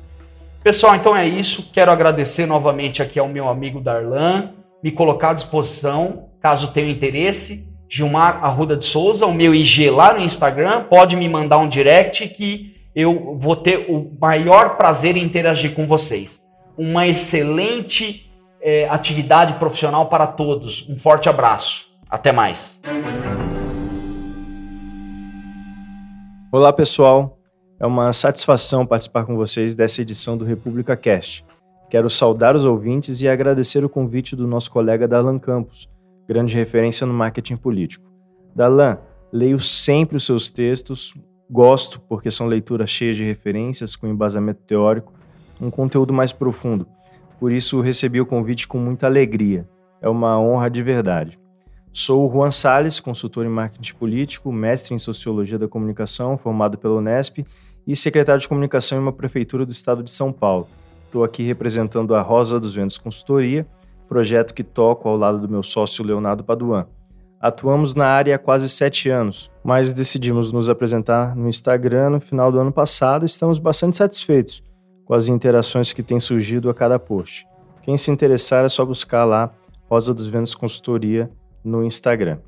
Pessoal, 0.63 0.95
então 0.95 1.17
é 1.17 1.27
isso. 1.27 1.71
Quero 1.73 1.91
agradecer 1.91 2.45
novamente 2.45 3.03
aqui 3.03 3.19
ao 3.19 3.29
meu 3.29 3.49
amigo 3.49 3.81
Darlan, 3.81 4.51
me 4.83 4.91
colocar 4.91 5.31
à 5.31 5.35
disposição, 5.35 6.29
caso 6.41 6.73
tenha 6.73 6.91
interesse. 6.91 7.67
Gilmar 7.89 8.45
Arruda 8.45 8.77
de 8.77 8.85
Souza, 8.85 9.27
o 9.27 9.35
meu 9.35 9.53
IG 9.53 9.91
lá 9.91 10.13
no 10.13 10.21
Instagram, 10.21 10.85
pode 10.85 11.17
me 11.17 11.29
mandar 11.29 11.59
um 11.59 11.69
direct 11.69 12.29
que 12.29 12.77
eu 12.95 13.37
vou 13.37 13.57
ter 13.57 13.87
o 13.89 14.13
maior 14.21 14.77
prazer 14.77 15.17
em 15.17 15.25
interagir 15.25 15.75
com 15.75 15.87
vocês. 15.87 16.41
Uma 16.79 17.09
excelente 17.09 18.30
é, 18.61 18.89
atividade 18.89 19.55
profissional 19.55 20.09
para 20.09 20.27
todos. 20.27 20.87
Um 20.89 20.99
forte 20.99 21.29
abraço. 21.29 21.87
Até 22.09 22.33
mais. 22.33 22.81
Olá, 26.53 26.73
pessoal. 26.73 27.39
É 27.79 27.87
uma 27.87 28.13
satisfação 28.13 28.85
participar 28.85 29.25
com 29.25 29.37
vocês 29.37 29.75
dessa 29.75 30.03
edição 30.03 30.37
do 30.37 30.45
República 30.45 30.97
Cast. 30.97 31.45
Quero 31.89 32.11
saudar 32.11 32.55
os 32.55 32.65
ouvintes 32.65 33.23
e 33.23 33.29
agradecer 33.29 33.85
o 33.85 33.89
convite 33.89 34.37
do 34.37 34.47
nosso 34.47 34.71
colega 34.71 35.09
Darlan 35.09 35.39
Campos, 35.39 35.89
grande 36.29 36.55
referência 36.55 37.07
no 37.07 37.15
marketing 37.15 37.57
político. 37.57 38.05
Darlan, 38.55 38.99
leio 39.33 39.59
sempre 39.59 40.17
os 40.17 40.27
seus 40.27 40.51
textos, 40.51 41.15
gosto 41.49 42.01
porque 42.03 42.31
são 42.31 42.47
leituras 42.47 42.91
cheias 42.91 43.17
de 43.17 43.25
referências, 43.25 43.97
com 43.97 44.07
embasamento 44.07 44.61
teórico, 44.67 45.13
um 45.61 45.71
conteúdo 45.71 46.13
mais 46.13 46.33
profundo 46.33 46.87
por 47.41 47.51
isso 47.51 47.81
recebi 47.81 48.21
o 48.21 48.27
convite 48.27 48.69
com 48.69 48.77
muita 48.77 49.07
alegria. 49.07 49.67
É 50.03 50.09
uma 50.11 50.39
honra 50.39 50.69
de 50.69 50.83
verdade. 50.83 51.41
Sou 51.91 52.29
o 52.29 52.31
Juan 52.31 52.51
Sales, 52.51 53.01
consultor 53.01 53.47
em 53.47 53.49
marketing 53.49 53.95
político, 53.95 54.53
mestre 54.53 54.95
em 54.95 54.99
sociologia 54.99 55.59
da 55.59 55.67
comunicação, 55.67 56.37
formado 56.37 56.77
pela 56.77 56.97
Unesp 56.97 57.39
e 57.87 57.97
secretário 57.97 58.43
de 58.43 58.47
comunicação 58.47 58.99
em 58.99 59.01
uma 59.01 59.13
prefeitura 59.13 59.65
do 59.65 59.73
estado 59.73 60.03
de 60.03 60.11
São 60.11 60.31
Paulo. 60.31 60.69
Estou 61.07 61.25
aqui 61.25 61.43
representando 61.43 62.15
a 62.15 62.21
Rosa 62.21 62.61
dos 62.61 62.75
Ventos 62.75 62.99
Consultoria, 62.99 63.67
projeto 64.07 64.53
que 64.53 64.63
toco 64.63 65.09
ao 65.09 65.17
lado 65.17 65.39
do 65.39 65.49
meu 65.49 65.63
sócio 65.63 66.05
Leonardo 66.05 66.45
Paduan. 66.45 66.87
Atuamos 67.41 67.95
na 67.95 68.07
área 68.07 68.37
há 68.37 68.39
quase 68.39 68.69
sete 68.69 69.09
anos, 69.09 69.51
mas 69.65 69.95
decidimos 69.95 70.53
nos 70.53 70.69
apresentar 70.69 71.35
no 71.35 71.49
Instagram 71.49 72.11
no 72.11 72.21
final 72.21 72.53
do 72.53 72.61
ano 72.61 72.71
passado 72.71 73.23
e 73.23 73.27
estamos 73.27 73.59
bastante 73.59 73.97
satisfeitos 73.97 74.63
com 75.11 75.15
as 75.17 75.29
interações 75.29 75.93
que 75.93 76.05
têm 76.05 76.21
surgido 76.21 76.71
a 76.71 76.75
cada 76.75 76.97
post. 76.97 77.45
Quem 77.83 77.97
se 77.97 78.13
interessar 78.13 78.65
é 78.65 78.69
só 78.69 78.85
buscar 78.85 79.25
lá 79.25 79.53
Rosa 79.89 80.15
dos 80.15 80.29
Ventos 80.29 80.55
Consultoria 80.55 81.29
no 81.65 81.85
Instagram. 81.85 82.39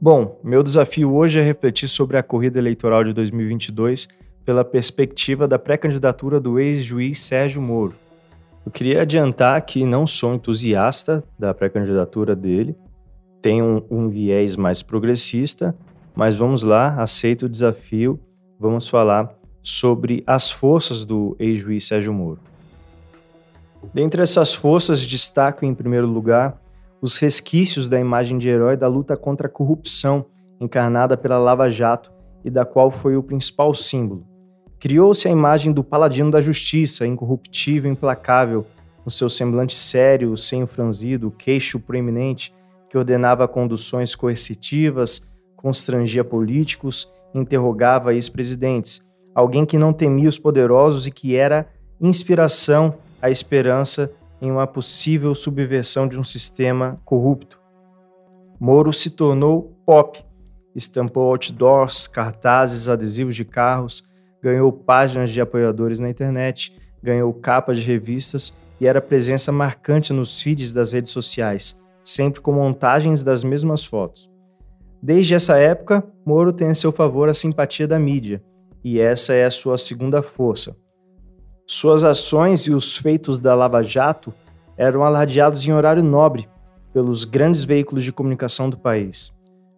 Bom, 0.00 0.38
meu 0.44 0.62
desafio 0.62 1.12
hoje 1.12 1.40
é 1.40 1.42
refletir 1.42 1.88
sobre 1.88 2.16
a 2.16 2.22
corrida 2.22 2.60
eleitoral 2.60 3.02
de 3.02 3.12
2022 3.12 4.06
pela 4.44 4.64
perspectiva 4.64 5.48
da 5.48 5.58
pré-candidatura 5.58 6.38
do 6.38 6.60
ex-juiz 6.60 7.18
Sérgio 7.18 7.60
Moro. 7.60 7.96
Eu 8.64 8.70
queria 8.70 9.02
adiantar 9.02 9.60
que 9.62 9.84
não 9.84 10.06
sou 10.06 10.32
entusiasta 10.36 11.24
da 11.36 11.52
pré-candidatura 11.52 12.36
dele, 12.36 12.76
tenho 13.40 13.84
um, 13.90 14.04
um 14.04 14.08
viés 14.08 14.54
mais 14.54 14.80
progressista, 14.80 15.74
mas 16.14 16.36
vamos 16.36 16.62
lá, 16.62 17.02
aceito 17.02 17.46
o 17.46 17.48
desafio, 17.48 18.16
vamos 18.60 18.88
falar 18.88 19.41
sobre 19.62 20.22
as 20.26 20.50
forças 20.50 21.04
do 21.04 21.36
ex-juiz 21.38 21.86
Sérgio 21.86 22.12
Moro. 22.12 22.40
Dentre 23.92 24.22
essas 24.22 24.54
forças, 24.54 25.04
destaco 25.04 25.64
em 25.64 25.74
primeiro 25.74 26.06
lugar 26.06 26.60
os 27.00 27.18
resquícios 27.18 27.88
da 27.88 27.98
imagem 27.98 28.38
de 28.38 28.48
herói 28.48 28.76
da 28.76 28.86
luta 28.86 29.16
contra 29.16 29.48
a 29.48 29.50
corrupção 29.50 30.24
encarnada 30.60 31.16
pela 31.16 31.38
Lava 31.38 31.68
Jato 31.68 32.12
e 32.44 32.50
da 32.50 32.64
qual 32.64 32.90
foi 32.90 33.16
o 33.16 33.22
principal 33.22 33.74
símbolo. 33.74 34.24
Criou-se 34.78 35.26
a 35.26 35.30
imagem 35.30 35.72
do 35.72 35.82
paladino 35.82 36.30
da 36.30 36.40
justiça, 36.40 37.06
incorruptível, 37.06 37.90
implacável, 37.90 38.66
no 39.04 39.10
seu 39.10 39.28
semblante 39.28 39.76
sério, 39.76 40.36
sem 40.36 40.62
o 40.62 40.66
franzido, 40.66 41.30
queixo 41.30 41.80
proeminente, 41.80 42.54
que 42.88 42.96
ordenava 42.96 43.48
conduções 43.48 44.14
coercitivas, 44.14 45.22
constrangia 45.56 46.22
políticos, 46.22 47.10
interrogava 47.34 48.14
ex-presidentes, 48.14 49.02
alguém 49.34 49.64
que 49.64 49.78
não 49.78 49.92
temia 49.92 50.28
os 50.28 50.38
poderosos 50.38 51.06
e 51.06 51.10
que 51.10 51.36
era 51.36 51.68
inspiração 52.00 52.94
à 53.20 53.30
esperança 53.30 54.12
em 54.40 54.50
uma 54.50 54.66
possível 54.66 55.34
subversão 55.34 56.08
de 56.08 56.18
um 56.18 56.24
sistema 56.24 57.00
corrupto. 57.04 57.60
Moro 58.58 58.92
se 58.92 59.10
tornou 59.10 59.76
pop, 59.86 60.24
estampou 60.74 61.30
outdoors, 61.30 62.06
cartazes, 62.06 62.88
adesivos 62.88 63.36
de 63.36 63.44
carros, 63.44 64.02
ganhou 64.42 64.72
páginas 64.72 65.30
de 65.30 65.40
apoiadores 65.40 66.00
na 66.00 66.10
internet, 66.10 66.76
ganhou 67.02 67.32
capas 67.32 67.78
de 67.78 67.86
revistas 67.86 68.52
e 68.80 68.86
era 68.86 69.00
presença 69.00 69.52
marcante 69.52 70.12
nos 70.12 70.42
feeds 70.42 70.72
das 70.72 70.92
redes 70.92 71.12
sociais, 71.12 71.80
sempre 72.04 72.40
com 72.40 72.52
montagens 72.52 73.22
das 73.22 73.44
mesmas 73.44 73.84
fotos. 73.84 74.28
Desde 75.00 75.34
essa 75.34 75.56
época, 75.56 76.04
Moro 76.24 76.52
tem 76.52 76.68
a 76.68 76.74
seu 76.74 76.90
favor 76.90 77.28
a 77.28 77.34
simpatia 77.34 77.86
da 77.86 77.98
mídia, 77.98 78.42
e 78.84 79.00
essa 79.00 79.32
é 79.32 79.44
a 79.44 79.50
sua 79.50 79.78
segunda 79.78 80.22
força. 80.22 80.76
Suas 81.66 82.04
ações 82.04 82.66
e 82.66 82.72
os 82.72 82.96
feitos 82.96 83.38
da 83.38 83.54
Lava 83.54 83.82
Jato 83.82 84.34
eram 84.76 85.04
alardeados 85.04 85.66
em 85.66 85.72
horário 85.72 86.02
nobre 86.02 86.48
pelos 86.92 87.24
grandes 87.24 87.64
veículos 87.64 88.04
de 88.04 88.12
comunicação 88.12 88.68
do 88.68 88.76
país. 88.76 89.32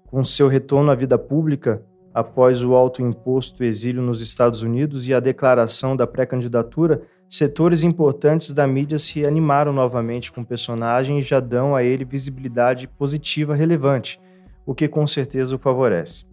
Com 0.07 0.25
seu 0.25 0.49
retorno 0.49 0.91
à 0.91 0.95
vida 0.95 1.19
pública, 1.19 1.83
após 2.13 2.65
o 2.65 2.75
alto 2.75 3.03
imposto 3.03 3.65
exílio 3.65 4.03
nos 4.03 4.21
Estados 4.21 4.63
Unidos 4.63 5.09
e 5.09 5.15
a 5.15 5.21
declaração 5.21 5.97
da 5.97 6.07
pré-candidatura, 6.07 7.03
setores 7.29 7.83
importantes 7.83 8.55
da 8.55 8.67
mídia 8.67 8.99
se 8.99 9.27
animaram 9.27 9.73
novamente 9.73 10.31
com 10.31 10.41
o 10.41 10.47
personagem 10.47 11.19
e 11.19 11.23
já 11.23 11.41
dão 11.41 11.75
a 11.75 11.83
ele 11.83 12.05
visibilidade 12.05 12.87
positiva 12.87 13.55
relevante, 13.55 14.21
o 14.65 14.75
que 14.75 14.89
com 14.89 15.07
certeza 15.07 15.57
o 15.57 15.59
favorece. 15.59 16.25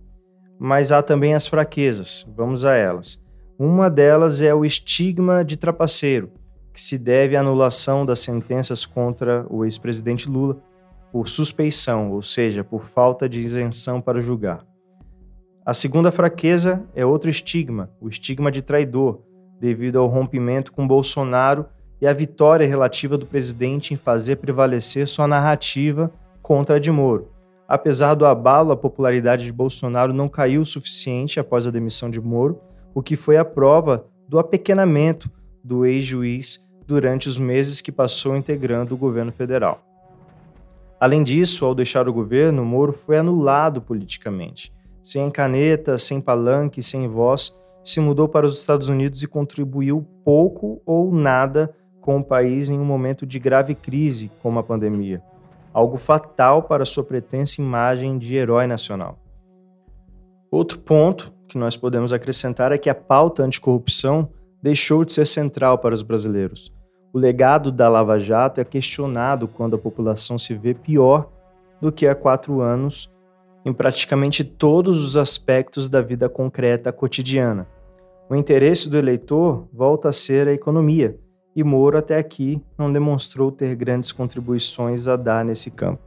Mas 0.63 0.91
há 0.91 1.01
também 1.01 1.33
as 1.33 1.47
fraquezas, 1.47 2.23
vamos 2.37 2.63
a 2.63 2.75
elas. 2.75 3.19
Uma 3.57 3.89
delas 3.89 4.43
é 4.43 4.53
o 4.53 4.63
estigma 4.63 5.43
de 5.43 5.57
trapaceiro, 5.57 6.29
que 6.71 6.79
se 6.79 6.99
deve 6.99 7.35
à 7.35 7.39
anulação 7.39 8.05
das 8.05 8.19
sentenças 8.19 8.85
contra 8.85 9.43
o 9.49 9.65
ex-presidente 9.65 10.29
Lula 10.29 10.61
por 11.11 11.27
suspeição, 11.27 12.11
ou 12.11 12.21
seja, 12.21 12.63
por 12.63 12.83
falta 12.83 13.27
de 13.27 13.39
isenção 13.39 13.99
para 13.99 14.21
julgar. 14.21 14.63
A 15.65 15.73
segunda 15.73 16.11
fraqueza 16.11 16.83
é 16.93 17.03
outro 17.03 17.31
estigma, 17.31 17.89
o 17.99 18.07
estigma 18.07 18.51
de 18.51 18.61
traidor, 18.61 19.19
devido 19.59 19.97
ao 19.97 20.05
rompimento 20.05 20.71
com 20.71 20.87
Bolsonaro 20.87 21.65
e 21.99 22.05
à 22.05 22.13
vitória 22.13 22.67
relativa 22.67 23.17
do 23.17 23.25
presidente 23.25 23.95
em 23.95 23.97
fazer 23.97 24.35
prevalecer 24.35 25.07
sua 25.07 25.27
narrativa 25.27 26.13
contra 26.39 26.75
a 26.75 26.79
de 26.79 26.91
Moro. 26.91 27.30
Apesar 27.71 28.15
do 28.15 28.25
abalo, 28.25 28.73
a 28.73 28.75
popularidade 28.75 29.45
de 29.45 29.53
Bolsonaro 29.53 30.11
não 30.11 30.27
caiu 30.27 30.59
o 30.59 30.65
suficiente 30.65 31.39
após 31.39 31.65
a 31.65 31.71
demissão 31.71 32.11
de 32.11 32.19
Moro, 32.19 32.59
o 32.93 33.01
que 33.01 33.15
foi 33.15 33.37
a 33.37 33.45
prova 33.45 34.05
do 34.27 34.37
apequenamento 34.37 35.31
do 35.63 35.85
ex-juiz 35.85 36.67
durante 36.85 37.29
os 37.29 37.37
meses 37.37 37.79
que 37.79 37.89
passou 37.89 38.35
integrando 38.35 38.93
o 38.93 38.97
governo 38.97 39.31
federal. 39.31 39.81
Além 40.99 41.23
disso, 41.23 41.65
ao 41.65 41.73
deixar 41.73 42.09
o 42.09 42.13
governo, 42.13 42.65
Moro 42.65 42.91
foi 42.91 43.17
anulado 43.17 43.81
politicamente. 43.81 44.73
Sem 45.01 45.31
caneta, 45.31 45.97
sem 45.97 46.19
palanque, 46.19 46.83
sem 46.83 47.07
voz, 47.07 47.57
se 47.81 48.01
mudou 48.01 48.27
para 48.27 48.45
os 48.45 48.59
Estados 48.59 48.89
Unidos 48.89 49.23
e 49.23 49.27
contribuiu 49.27 50.05
pouco 50.25 50.81
ou 50.85 51.09
nada 51.09 51.73
com 52.01 52.17
o 52.17 52.23
país 52.23 52.69
em 52.69 52.77
um 52.77 52.83
momento 52.83 53.25
de 53.25 53.39
grave 53.39 53.75
crise 53.75 54.29
como 54.43 54.59
a 54.59 54.63
pandemia, 54.63 55.23
algo 55.73 55.97
fatal 55.97 56.63
para 56.63 56.85
sua 56.85 57.03
pretensa 57.03 57.61
imagem 57.61 58.17
de 58.17 58.35
herói 58.35 58.67
nacional. 58.67 59.17
Outro 60.51 60.79
ponto 60.79 61.33
que 61.47 61.57
nós 61.57 61.77
podemos 61.77 62.11
acrescentar 62.13 62.71
é 62.71 62.77
que 62.77 62.89
a 62.89 62.95
pauta 62.95 63.43
anticorrupção 63.43 64.29
deixou 64.61 65.03
de 65.03 65.13
ser 65.13 65.25
central 65.25 65.77
para 65.77 65.93
os 65.93 66.01
brasileiros. 66.01 66.73
O 67.13 67.17
legado 67.17 67.71
da 67.71 67.89
Lava 67.89 68.19
Jato 68.19 68.61
é 68.61 68.63
questionado 68.63 69.47
quando 69.47 69.75
a 69.75 69.79
população 69.79 70.37
se 70.37 70.53
vê 70.53 70.73
pior 70.73 71.29
do 71.81 71.91
que 71.91 72.07
há 72.07 72.15
quatro 72.15 72.61
anos 72.61 73.11
em 73.65 73.73
praticamente 73.73 74.43
todos 74.43 75.03
os 75.05 75.17
aspectos 75.17 75.89
da 75.89 76.01
vida 76.01 76.29
concreta 76.29 76.91
cotidiana. 76.91 77.67
O 78.29 78.35
interesse 78.35 78.89
do 78.89 78.97
eleitor 78.97 79.67
volta 79.73 80.09
a 80.09 80.13
ser 80.13 80.47
a 80.47 80.53
economia, 80.53 81.19
e 81.55 81.63
Moro 81.63 81.97
até 81.97 82.17
aqui 82.17 82.61
não 82.77 82.91
demonstrou 82.91 83.51
ter 83.51 83.75
grandes 83.75 84.11
contribuições 84.11 85.07
a 85.07 85.15
dar 85.15 85.43
nesse 85.43 85.69
campo. 85.69 86.01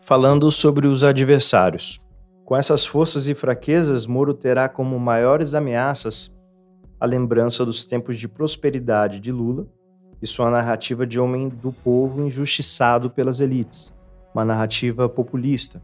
Falando 0.00 0.50
sobre 0.50 0.86
os 0.86 1.02
adversários. 1.02 2.00
Com 2.44 2.56
essas 2.56 2.86
forças 2.86 3.28
e 3.28 3.34
fraquezas, 3.34 4.06
Moro 4.06 4.32
terá 4.32 4.68
como 4.68 4.98
maiores 5.00 5.54
ameaças 5.54 6.34
a 7.00 7.04
lembrança 7.04 7.64
dos 7.64 7.84
tempos 7.84 8.16
de 8.16 8.28
prosperidade 8.28 9.20
de 9.20 9.32
Lula 9.32 9.66
e 10.22 10.26
sua 10.26 10.50
narrativa 10.50 11.06
de 11.06 11.20
homem 11.20 11.48
do 11.48 11.72
povo 11.72 12.22
injustiçado 12.22 13.10
pelas 13.10 13.40
elites, 13.40 13.92
uma 14.32 14.44
narrativa 14.44 15.08
populista, 15.08 15.82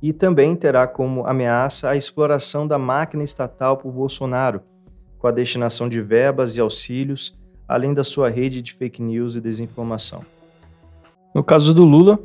e 0.00 0.12
também 0.12 0.54
terá 0.54 0.86
como 0.86 1.26
ameaça 1.26 1.90
a 1.90 1.96
exploração 1.96 2.66
da 2.66 2.78
máquina 2.78 3.24
estatal 3.24 3.76
por 3.76 3.90
Bolsonaro, 3.92 4.62
com 5.26 5.30
a 5.30 5.32
destinação 5.32 5.88
de 5.88 6.00
verbas 6.00 6.56
e 6.56 6.60
auxílios, 6.60 7.36
além 7.66 7.92
da 7.92 8.04
sua 8.04 8.30
rede 8.30 8.62
de 8.62 8.72
fake 8.72 9.02
news 9.02 9.34
e 9.34 9.40
desinformação. 9.40 10.22
No 11.34 11.42
caso 11.42 11.74
do 11.74 11.84
Lula, 11.84 12.16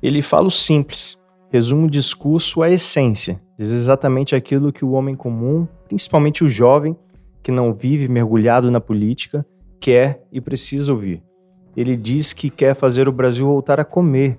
ele 0.00 0.22
fala 0.22 0.46
o 0.46 0.50
simples, 0.50 1.18
resume 1.50 1.86
o 1.86 1.90
discurso 1.90 2.62
à 2.62 2.70
essência, 2.70 3.42
diz 3.58 3.72
exatamente 3.72 4.36
aquilo 4.36 4.72
que 4.72 4.84
o 4.84 4.92
homem 4.92 5.16
comum, 5.16 5.66
principalmente 5.88 6.44
o 6.44 6.48
jovem, 6.48 6.96
que 7.42 7.50
não 7.50 7.74
vive 7.74 8.06
mergulhado 8.06 8.70
na 8.70 8.80
política, 8.80 9.44
quer 9.80 10.22
e 10.30 10.40
precisa 10.40 10.92
ouvir. 10.92 11.24
Ele 11.76 11.96
diz 11.96 12.32
que 12.32 12.48
quer 12.48 12.76
fazer 12.76 13.08
o 13.08 13.12
Brasil 13.12 13.44
voltar 13.44 13.80
a 13.80 13.84
comer, 13.84 14.38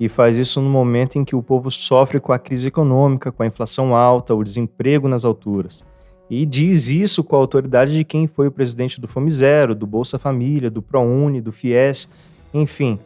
e 0.00 0.08
faz 0.08 0.36
isso 0.36 0.60
no 0.60 0.68
momento 0.68 1.20
em 1.20 1.24
que 1.24 1.36
o 1.36 1.42
povo 1.42 1.70
sofre 1.70 2.18
com 2.18 2.32
a 2.32 2.38
crise 2.38 2.66
econômica, 2.66 3.30
com 3.30 3.44
a 3.44 3.46
inflação 3.46 3.94
alta, 3.94 4.34
o 4.34 4.42
desemprego 4.42 5.06
nas 5.06 5.24
alturas. 5.24 5.84
E 6.30 6.44
diz 6.44 6.88
isso 6.88 7.24
com 7.24 7.36
a 7.36 7.38
autoridade 7.38 7.96
de 7.96 8.04
quem 8.04 8.26
foi 8.26 8.48
o 8.48 8.52
presidente 8.52 9.00
do 9.00 9.08
Fome 9.08 9.30
Zero, 9.30 9.74
do 9.74 9.86
Bolsa 9.86 10.18
Família, 10.18 10.70
do 10.70 10.82
ProUni, 10.82 11.40
do 11.40 11.52
FIES, 11.52 12.10
enfim, 12.52 12.98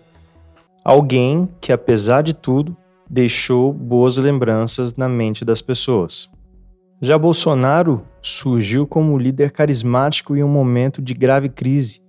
alguém 0.85 1.49
que, 1.61 1.73
apesar 1.73 2.23
de 2.23 2.35
tudo, 2.35 2.77
deixou 3.09 3.73
boas 3.73 4.17
lembranças 4.17 4.97
na 4.97 5.09
mente 5.09 5.45
das 5.45 5.63
pessoas. 5.63 6.29
Já 7.01 7.17
Bolsonaro 7.17 8.03
surgiu 8.21 8.87
como 8.87 9.19
líder 9.19 9.51
carismático 9.51 10.37
em 10.37 10.43
um 10.43 10.49
momento 10.49 11.01
de 11.01 11.15
grave 11.15 11.49
crise, 11.49 12.01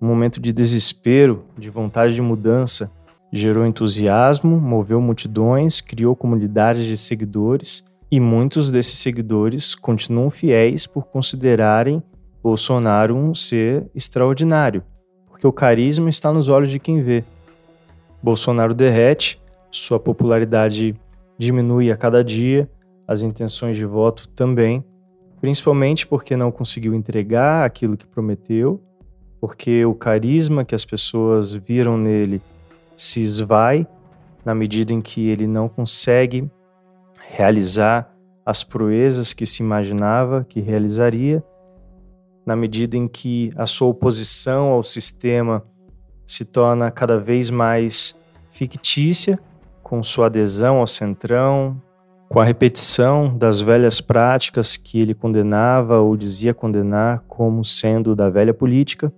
um 0.00 0.06
momento 0.06 0.40
de 0.40 0.52
desespero, 0.52 1.44
de 1.58 1.70
vontade 1.70 2.14
de 2.14 2.22
mudança, 2.22 2.90
Gerou 3.32 3.64
entusiasmo, 3.64 4.60
moveu 4.60 5.00
multidões, 5.00 5.80
criou 5.80 6.16
comunidades 6.16 6.84
de 6.84 6.96
seguidores 6.96 7.84
e 8.10 8.18
muitos 8.18 8.70
desses 8.72 8.98
seguidores 8.98 9.74
continuam 9.74 10.30
fiéis 10.30 10.86
por 10.86 11.06
considerarem 11.06 12.02
Bolsonaro 12.42 13.14
um 13.14 13.34
ser 13.34 13.88
extraordinário, 13.94 14.82
porque 15.28 15.46
o 15.46 15.52
carisma 15.52 16.10
está 16.10 16.32
nos 16.32 16.48
olhos 16.48 16.70
de 16.70 16.80
quem 16.80 17.02
vê. 17.02 17.22
Bolsonaro 18.22 18.74
derrete, 18.74 19.40
sua 19.70 20.00
popularidade 20.00 20.96
diminui 21.38 21.92
a 21.92 21.96
cada 21.96 22.24
dia, 22.24 22.68
as 23.06 23.22
intenções 23.22 23.76
de 23.76 23.84
voto 23.84 24.28
também, 24.28 24.84
principalmente 25.40 26.06
porque 26.06 26.36
não 26.36 26.50
conseguiu 26.50 26.94
entregar 26.94 27.64
aquilo 27.64 27.96
que 27.96 28.06
prometeu, 28.06 28.80
porque 29.40 29.84
o 29.84 29.94
carisma 29.94 30.64
que 30.64 30.74
as 30.74 30.84
pessoas 30.84 31.52
viram 31.52 31.96
nele 31.96 32.42
se 32.96 33.20
esvai 33.20 33.86
na 34.44 34.54
medida 34.54 34.92
em 34.92 35.00
que 35.00 35.28
ele 35.28 35.46
não 35.46 35.68
consegue 35.68 36.50
realizar 37.32 38.12
as 38.44 38.64
proezas 38.64 39.32
que 39.32 39.46
se 39.46 39.62
imaginava 39.62 40.44
que 40.48 40.60
realizaria, 40.60 41.42
na 42.44 42.56
medida 42.56 42.96
em 42.96 43.06
que 43.06 43.52
a 43.56 43.66
sua 43.66 43.88
oposição 43.88 44.68
ao 44.68 44.82
sistema 44.82 45.62
se 46.26 46.44
torna 46.44 46.90
cada 46.90 47.18
vez 47.18 47.48
mais 47.48 48.18
fictícia, 48.50 49.38
com 49.82 50.02
sua 50.02 50.26
adesão 50.26 50.78
ao 50.78 50.86
centrão, 50.86 51.80
com 52.28 52.40
a 52.40 52.44
repetição 52.44 53.36
das 53.36 53.60
velhas 53.60 54.00
práticas 54.00 54.76
que 54.76 55.00
ele 55.00 55.14
condenava 55.14 55.98
ou 56.00 56.16
dizia 56.16 56.52
condenar 56.52 57.22
como 57.28 57.64
sendo 57.64 58.16
da 58.16 58.28
velha 58.28 58.54
política. 58.54 59.12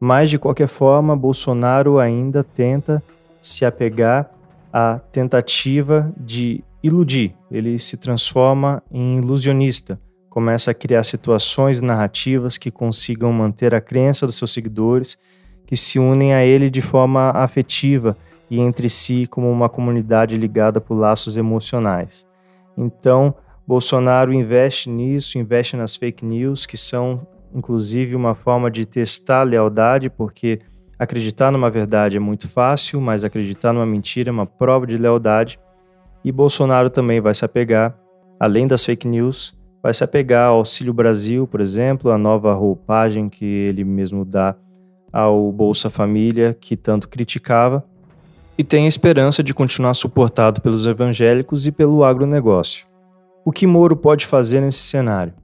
Mas, 0.00 0.30
de 0.30 0.38
qualquer 0.38 0.68
forma, 0.68 1.16
Bolsonaro 1.16 2.00
ainda 2.00 2.42
tenta 2.42 3.02
se 3.40 3.64
apegar 3.64 4.30
à 4.72 4.98
tentativa 4.98 6.12
de 6.16 6.64
iludir. 6.82 7.34
Ele 7.50 7.78
se 7.78 7.96
transforma 7.96 8.82
em 8.90 9.16
ilusionista, 9.16 10.00
começa 10.28 10.70
a 10.70 10.74
criar 10.74 11.04
situações 11.04 11.80
narrativas 11.80 12.58
que 12.58 12.70
consigam 12.70 13.32
manter 13.32 13.74
a 13.74 13.80
crença 13.80 14.26
dos 14.26 14.36
seus 14.36 14.52
seguidores, 14.52 15.18
que 15.66 15.76
se 15.76 15.98
unem 15.98 16.34
a 16.34 16.44
ele 16.44 16.68
de 16.68 16.82
forma 16.82 17.30
afetiva 17.30 18.16
e 18.50 18.58
entre 18.60 18.88
si 18.88 19.26
como 19.26 19.50
uma 19.50 19.68
comunidade 19.68 20.36
ligada 20.36 20.80
por 20.80 20.94
laços 20.94 21.36
emocionais. 21.36 22.26
Então, 22.76 23.34
Bolsonaro 23.66 24.32
investe 24.32 24.90
nisso, 24.90 25.38
investe 25.38 25.76
nas 25.76 25.96
fake 25.96 26.24
news, 26.24 26.66
que 26.66 26.76
são 26.76 27.26
inclusive 27.54 28.14
uma 28.14 28.34
forma 28.34 28.70
de 28.70 28.84
testar 28.86 29.40
a 29.40 29.44
lealdade, 29.44 30.10
porque 30.10 30.60
acreditar 30.98 31.50
numa 31.50 31.70
verdade 31.70 32.16
é 32.16 32.20
muito 32.20 32.48
fácil, 32.48 33.00
mas 33.00 33.24
acreditar 33.24 33.72
numa 33.72 33.86
mentira 33.86 34.30
é 34.30 34.32
uma 34.32 34.46
prova 34.46 34.86
de 34.86 34.96
lealdade. 34.96 35.58
E 36.24 36.30
Bolsonaro 36.30 36.88
também 36.88 37.20
vai 37.20 37.34
se 37.34 37.44
apegar, 37.44 37.96
além 38.38 38.66
das 38.66 38.84
fake 38.84 39.08
news, 39.08 39.58
vai 39.82 39.92
se 39.92 40.04
apegar 40.04 40.48
ao 40.48 40.58
Auxílio 40.58 40.94
Brasil, 40.94 41.46
por 41.46 41.60
exemplo, 41.60 42.10
a 42.10 42.18
nova 42.18 42.54
roupagem 42.54 43.28
que 43.28 43.44
ele 43.44 43.84
mesmo 43.84 44.24
dá 44.24 44.54
ao 45.12 45.50
Bolsa 45.50 45.90
Família, 45.90 46.56
que 46.58 46.76
tanto 46.76 47.08
criticava, 47.08 47.84
e 48.56 48.62
tem 48.62 48.84
a 48.84 48.88
esperança 48.88 49.42
de 49.42 49.52
continuar 49.52 49.94
suportado 49.94 50.60
pelos 50.60 50.86
evangélicos 50.86 51.66
e 51.66 51.72
pelo 51.72 52.04
agronegócio. 52.04 52.86
O 53.44 53.50
que 53.50 53.66
Moro 53.66 53.96
pode 53.96 54.24
fazer 54.24 54.60
nesse 54.60 54.78
cenário? 54.78 55.34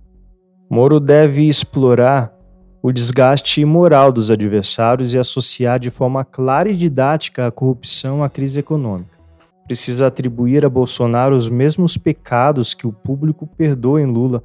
Moro 0.71 1.01
deve 1.01 1.49
explorar 1.49 2.33
o 2.81 2.93
desgaste 2.93 3.65
moral 3.65 4.13
dos 4.13 4.31
adversários 4.31 5.13
e 5.13 5.19
associar 5.19 5.81
de 5.81 5.91
forma 5.91 6.25
clara 6.25 6.71
e 6.71 6.77
didática 6.77 7.47
a 7.47 7.51
corrupção 7.51 8.23
à 8.23 8.31
crise 8.31 8.61
econômica. 8.61 9.18
Precisa 9.69 10.07
atribuir 10.07 10.65
a 10.65 10.69
Bolsonaro 10.71 11.37
os 11.37 11.51
mesmos 11.51 11.99
pecados 11.99 12.73
que 12.73 12.87
o 12.87 12.93
público 12.93 13.47
perdoa 13.47 14.01
em 14.01 14.07
Lula 14.07 14.43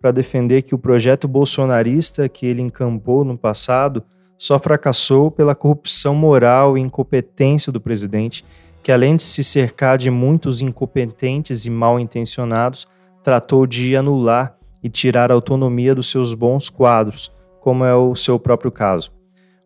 para 0.00 0.10
defender 0.10 0.62
que 0.62 0.74
o 0.74 0.78
projeto 0.78 1.28
bolsonarista 1.28 2.26
que 2.26 2.46
ele 2.46 2.62
encampou 2.62 3.22
no 3.22 3.36
passado 3.36 4.02
só 4.38 4.58
fracassou 4.58 5.30
pela 5.30 5.54
corrupção 5.54 6.14
moral 6.14 6.78
e 6.78 6.80
incompetência 6.80 7.70
do 7.70 7.82
presidente, 7.82 8.46
que 8.82 8.90
além 8.90 9.14
de 9.14 9.22
se 9.22 9.44
cercar 9.44 9.98
de 9.98 10.10
muitos 10.10 10.62
incompetentes 10.62 11.66
e 11.66 11.70
mal 11.70 12.00
intencionados, 12.00 12.88
tratou 13.22 13.66
de 13.66 13.94
anular 13.94 14.56
e 14.82 14.88
tirar 14.88 15.30
a 15.30 15.34
autonomia 15.34 15.94
dos 15.94 16.10
seus 16.10 16.32
bons 16.32 16.70
quadros, 16.70 17.30
como 17.60 17.84
é 17.84 17.94
o 17.94 18.14
seu 18.14 18.38
próprio 18.38 18.72
caso. 18.72 19.12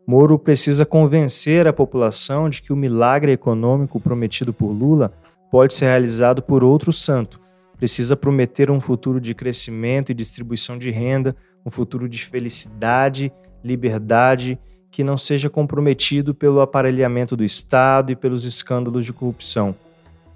Moro 0.06 0.38
precisa 0.38 0.86
convencer 0.86 1.66
a 1.66 1.72
população 1.72 2.48
de 2.48 2.62
que 2.62 2.72
o 2.72 2.76
milagre 2.76 3.32
econômico 3.32 3.98
prometido 3.98 4.52
por 4.52 4.68
Lula 4.68 5.12
pode 5.50 5.74
ser 5.74 5.86
realizado 5.86 6.40
por 6.40 6.62
outro 6.62 6.92
santo. 6.92 7.40
Precisa 7.76 8.16
prometer 8.16 8.70
um 8.70 8.80
futuro 8.80 9.20
de 9.20 9.34
crescimento 9.34 10.10
e 10.12 10.14
distribuição 10.14 10.78
de 10.78 10.90
renda, 10.90 11.34
um 11.64 11.70
futuro 11.70 12.08
de 12.08 12.24
felicidade, 12.24 13.32
liberdade, 13.64 14.58
que 14.92 15.02
não 15.02 15.16
seja 15.16 15.50
comprometido 15.50 16.32
pelo 16.32 16.60
aparelhamento 16.60 17.36
do 17.36 17.44
Estado 17.44 18.12
e 18.12 18.16
pelos 18.16 18.44
escândalos 18.44 19.04
de 19.04 19.12
corrupção. 19.12 19.74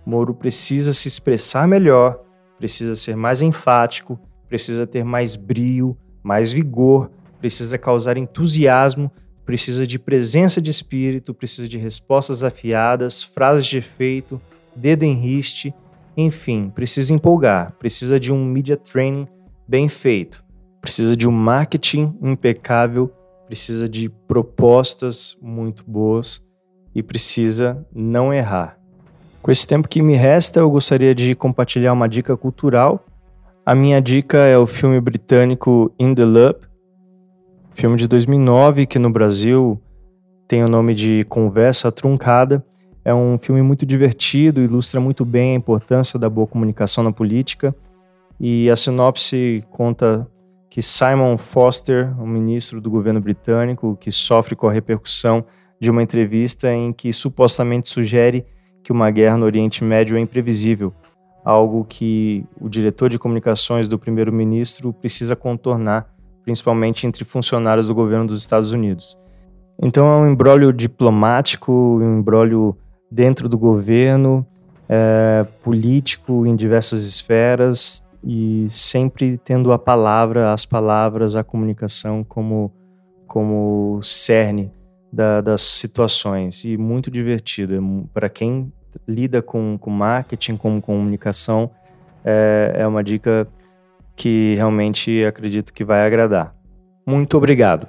Moro 0.04 0.34
precisa 0.34 0.92
se 0.92 1.06
expressar 1.06 1.68
melhor, 1.68 2.20
precisa 2.58 2.96
ser 2.96 3.16
mais 3.16 3.40
enfático, 3.40 4.18
precisa 4.48 4.86
ter 4.86 5.04
mais 5.04 5.36
brio, 5.36 5.96
mais 6.22 6.50
vigor, 6.50 7.10
precisa 7.38 7.78
causar 7.78 8.16
entusiasmo, 8.16 9.10
precisa 9.50 9.84
de 9.84 9.98
presença 9.98 10.62
de 10.62 10.70
espírito, 10.70 11.34
precisa 11.34 11.68
de 11.68 11.76
respostas 11.76 12.44
afiadas, 12.44 13.20
frases 13.20 13.66
de 13.66 13.78
efeito, 13.78 14.40
dedo 14.76 15.02
em 15.02 15.12
riste, 15.12 15.74
enfim, 16.16 16.70
precisa 16.72 17.12
empolgar, 17.12 17.72
precisa 17.76 18.20
de 18.20 18.32
um 18.32 18.44
media 18.44 18.76
training 18.76 19.26
bem 19.66 19.88
feito, 19.88 20.44
precisa 20.80 21.16
de 21.16 21.28
um 21.28 21.32
marketing 21.32 22.16
impecável, 22.22 23.12
precisa 23.44 23.88
de 23.88 24.08
propostas 24.28 25.36
muito 25.42 25.82
boas 25.84 26.40
e 26.94 27.02
precisa 27.02 27.84
não 27.92 28.32
errar. 28.32 28.78
Com 29.42 29.50
esse 29.50 29.66
tempo 29.66 29.88
que 29.88 30.00
me 30.00 30.14
resta, 30.14 30.60
eu 30.60 30.70
gostaria 30.70 31.12
de 31.12 31.34
compartilhar 31.34 31.92
uma 31.92 32.08
dica 32.08 32.36
cultural 32.36 33.04
a 33.64 33.74
minha 33.74 34.00
dica 34.00 34.38
é 34.38 34.56
o 34.56 34.66
filme 34.66 35.00
britânico 35.00 35.94
In 35.98 36.14
the 36.14 36.24
Loop, 36.24 36.66
filme 37.80 37.96
de 37.96 38.06
2009 38.06 38.84
que 38.84 38.98
no 38.98 39.08
Brasil 39.08 39.80
tem 40.46 40.62
o 40.62 40.68
nome 40.68 40.94
de 40.94 41.24
Conversa 41.24 41.90
Truncada. 41.90 42.62
É 43.02 43.14
um 43.14 43.38
filme 43.38 43.62
muito 43.62 43.86
divertido, 43.86 44.60
ilustra 44.60 45.00
muito 45.00 45.24
bem 45.24 45.52
a 45.52 45.54
importância 45.54 46.18
da 46.18 46.28
boa 46.28 46.46
comunicação 46.46 47.02
na 47.02 47.10
política. 47.10 47.74
E 48.38 48.68
a 48.68 48.76
sinopse 48.76 49.64
conta 49.70 50.28
que 50.68 50.82
Simon 50.82 51.38
Foster, 51.38 52.14
um 52.20 52.26
ministro 52.26 52.82
do 52.82 52.90
governo 52.90 53.18
britânico, 53.18 53.96
que 53.98 54.12
sofre 54.12 54.54
com 54.54 54.68
a 54.68 54.72
repercussão 54.72 55.42
de 55.80 55.90
uma 55.90 56.02
entrevista 56.02 56.70
em 56.70 56.92
que 56.92 57.14
supostamente 57.14 57.88
sugere 57.88 58.44
que 58.82 58.92
uma 58.92 59.10
guerra 59.10 59.38
no 59.38 59.46
Oriente 59.46 59.82
Médio 59.82 60.18
é 60.18 60.20
imprevisível 60.20 60.92
algo 61.42 61.86
que 61.88 62.44
o 62.60 62.68
diretor 62.68 63.08
de 63.08 63.18
comunicações 63.18 63.88
do 63.88 63.98
primeiro-ministro 63.98 64.92
precisa 64.92 65.34
contornar, 65.34 66.14
principalmente 66.44 67.06
entre 67.06 67.24
funcionários 67.24 67.88
do 67.88 67.94
governo 67.94 68.26
dos 68.26 68.38
Estados 68.38 68.72
Unidos. 68.72 69.18
Então 69.82 70.06
é 70.06 70.16
um 70.16 70.30
embrólio 70.30 70.72
diplomático, 70.72 71.72
um 71.72 72.18
embrólio 72.18 72.76
dentro 73.10 73.48
do 73.48 73.56
governo, 73.58 74.46
é, 74.88 75.46
político 75.62 76.46
em 76.46 76.54
diversas 76.54 77.06
esferas 77.06 78.02
e 78.22 78.66
sempre 78.68 79.38
tendo 79.38 79.72
a 79.72 79.78
palavra, 79.78 80.52
as 80.52 80.66
palavras, 80.66 81.36
a 81.36 81.44
comunicação 81.44 82.22
como, 82.22 82.72
como 83.26 84.00
cerne 84.02 84.70
da, 85.12 85.40
das 85.40 85.62
situações 85.62 86.64
e 86.64 86.76
muito 86.76 87.10
divertido. 87.10 87.74
É 87.74 87.80
Para 88.12 88.28
quem 88.28 88.72
lida 89.06 89.40
com, 89.40 89.78
com 89.78 89.90
marketing, 89.90 90.56
com 90.56 90.80
comunicação, 90.80 91.70
é, 92.24 92.74
é 92.78 92.86
uma 92.86 93.02
dica 93.02 93.48
que 94.20 94.54
realmente 94.54 95.24
acredito 95.24 95.72
que 95.72 95.82
vai 95.82 96.06
agradar. 96.06 96.54
Muito 97.06 97.38
obrigado. 97.38 97.88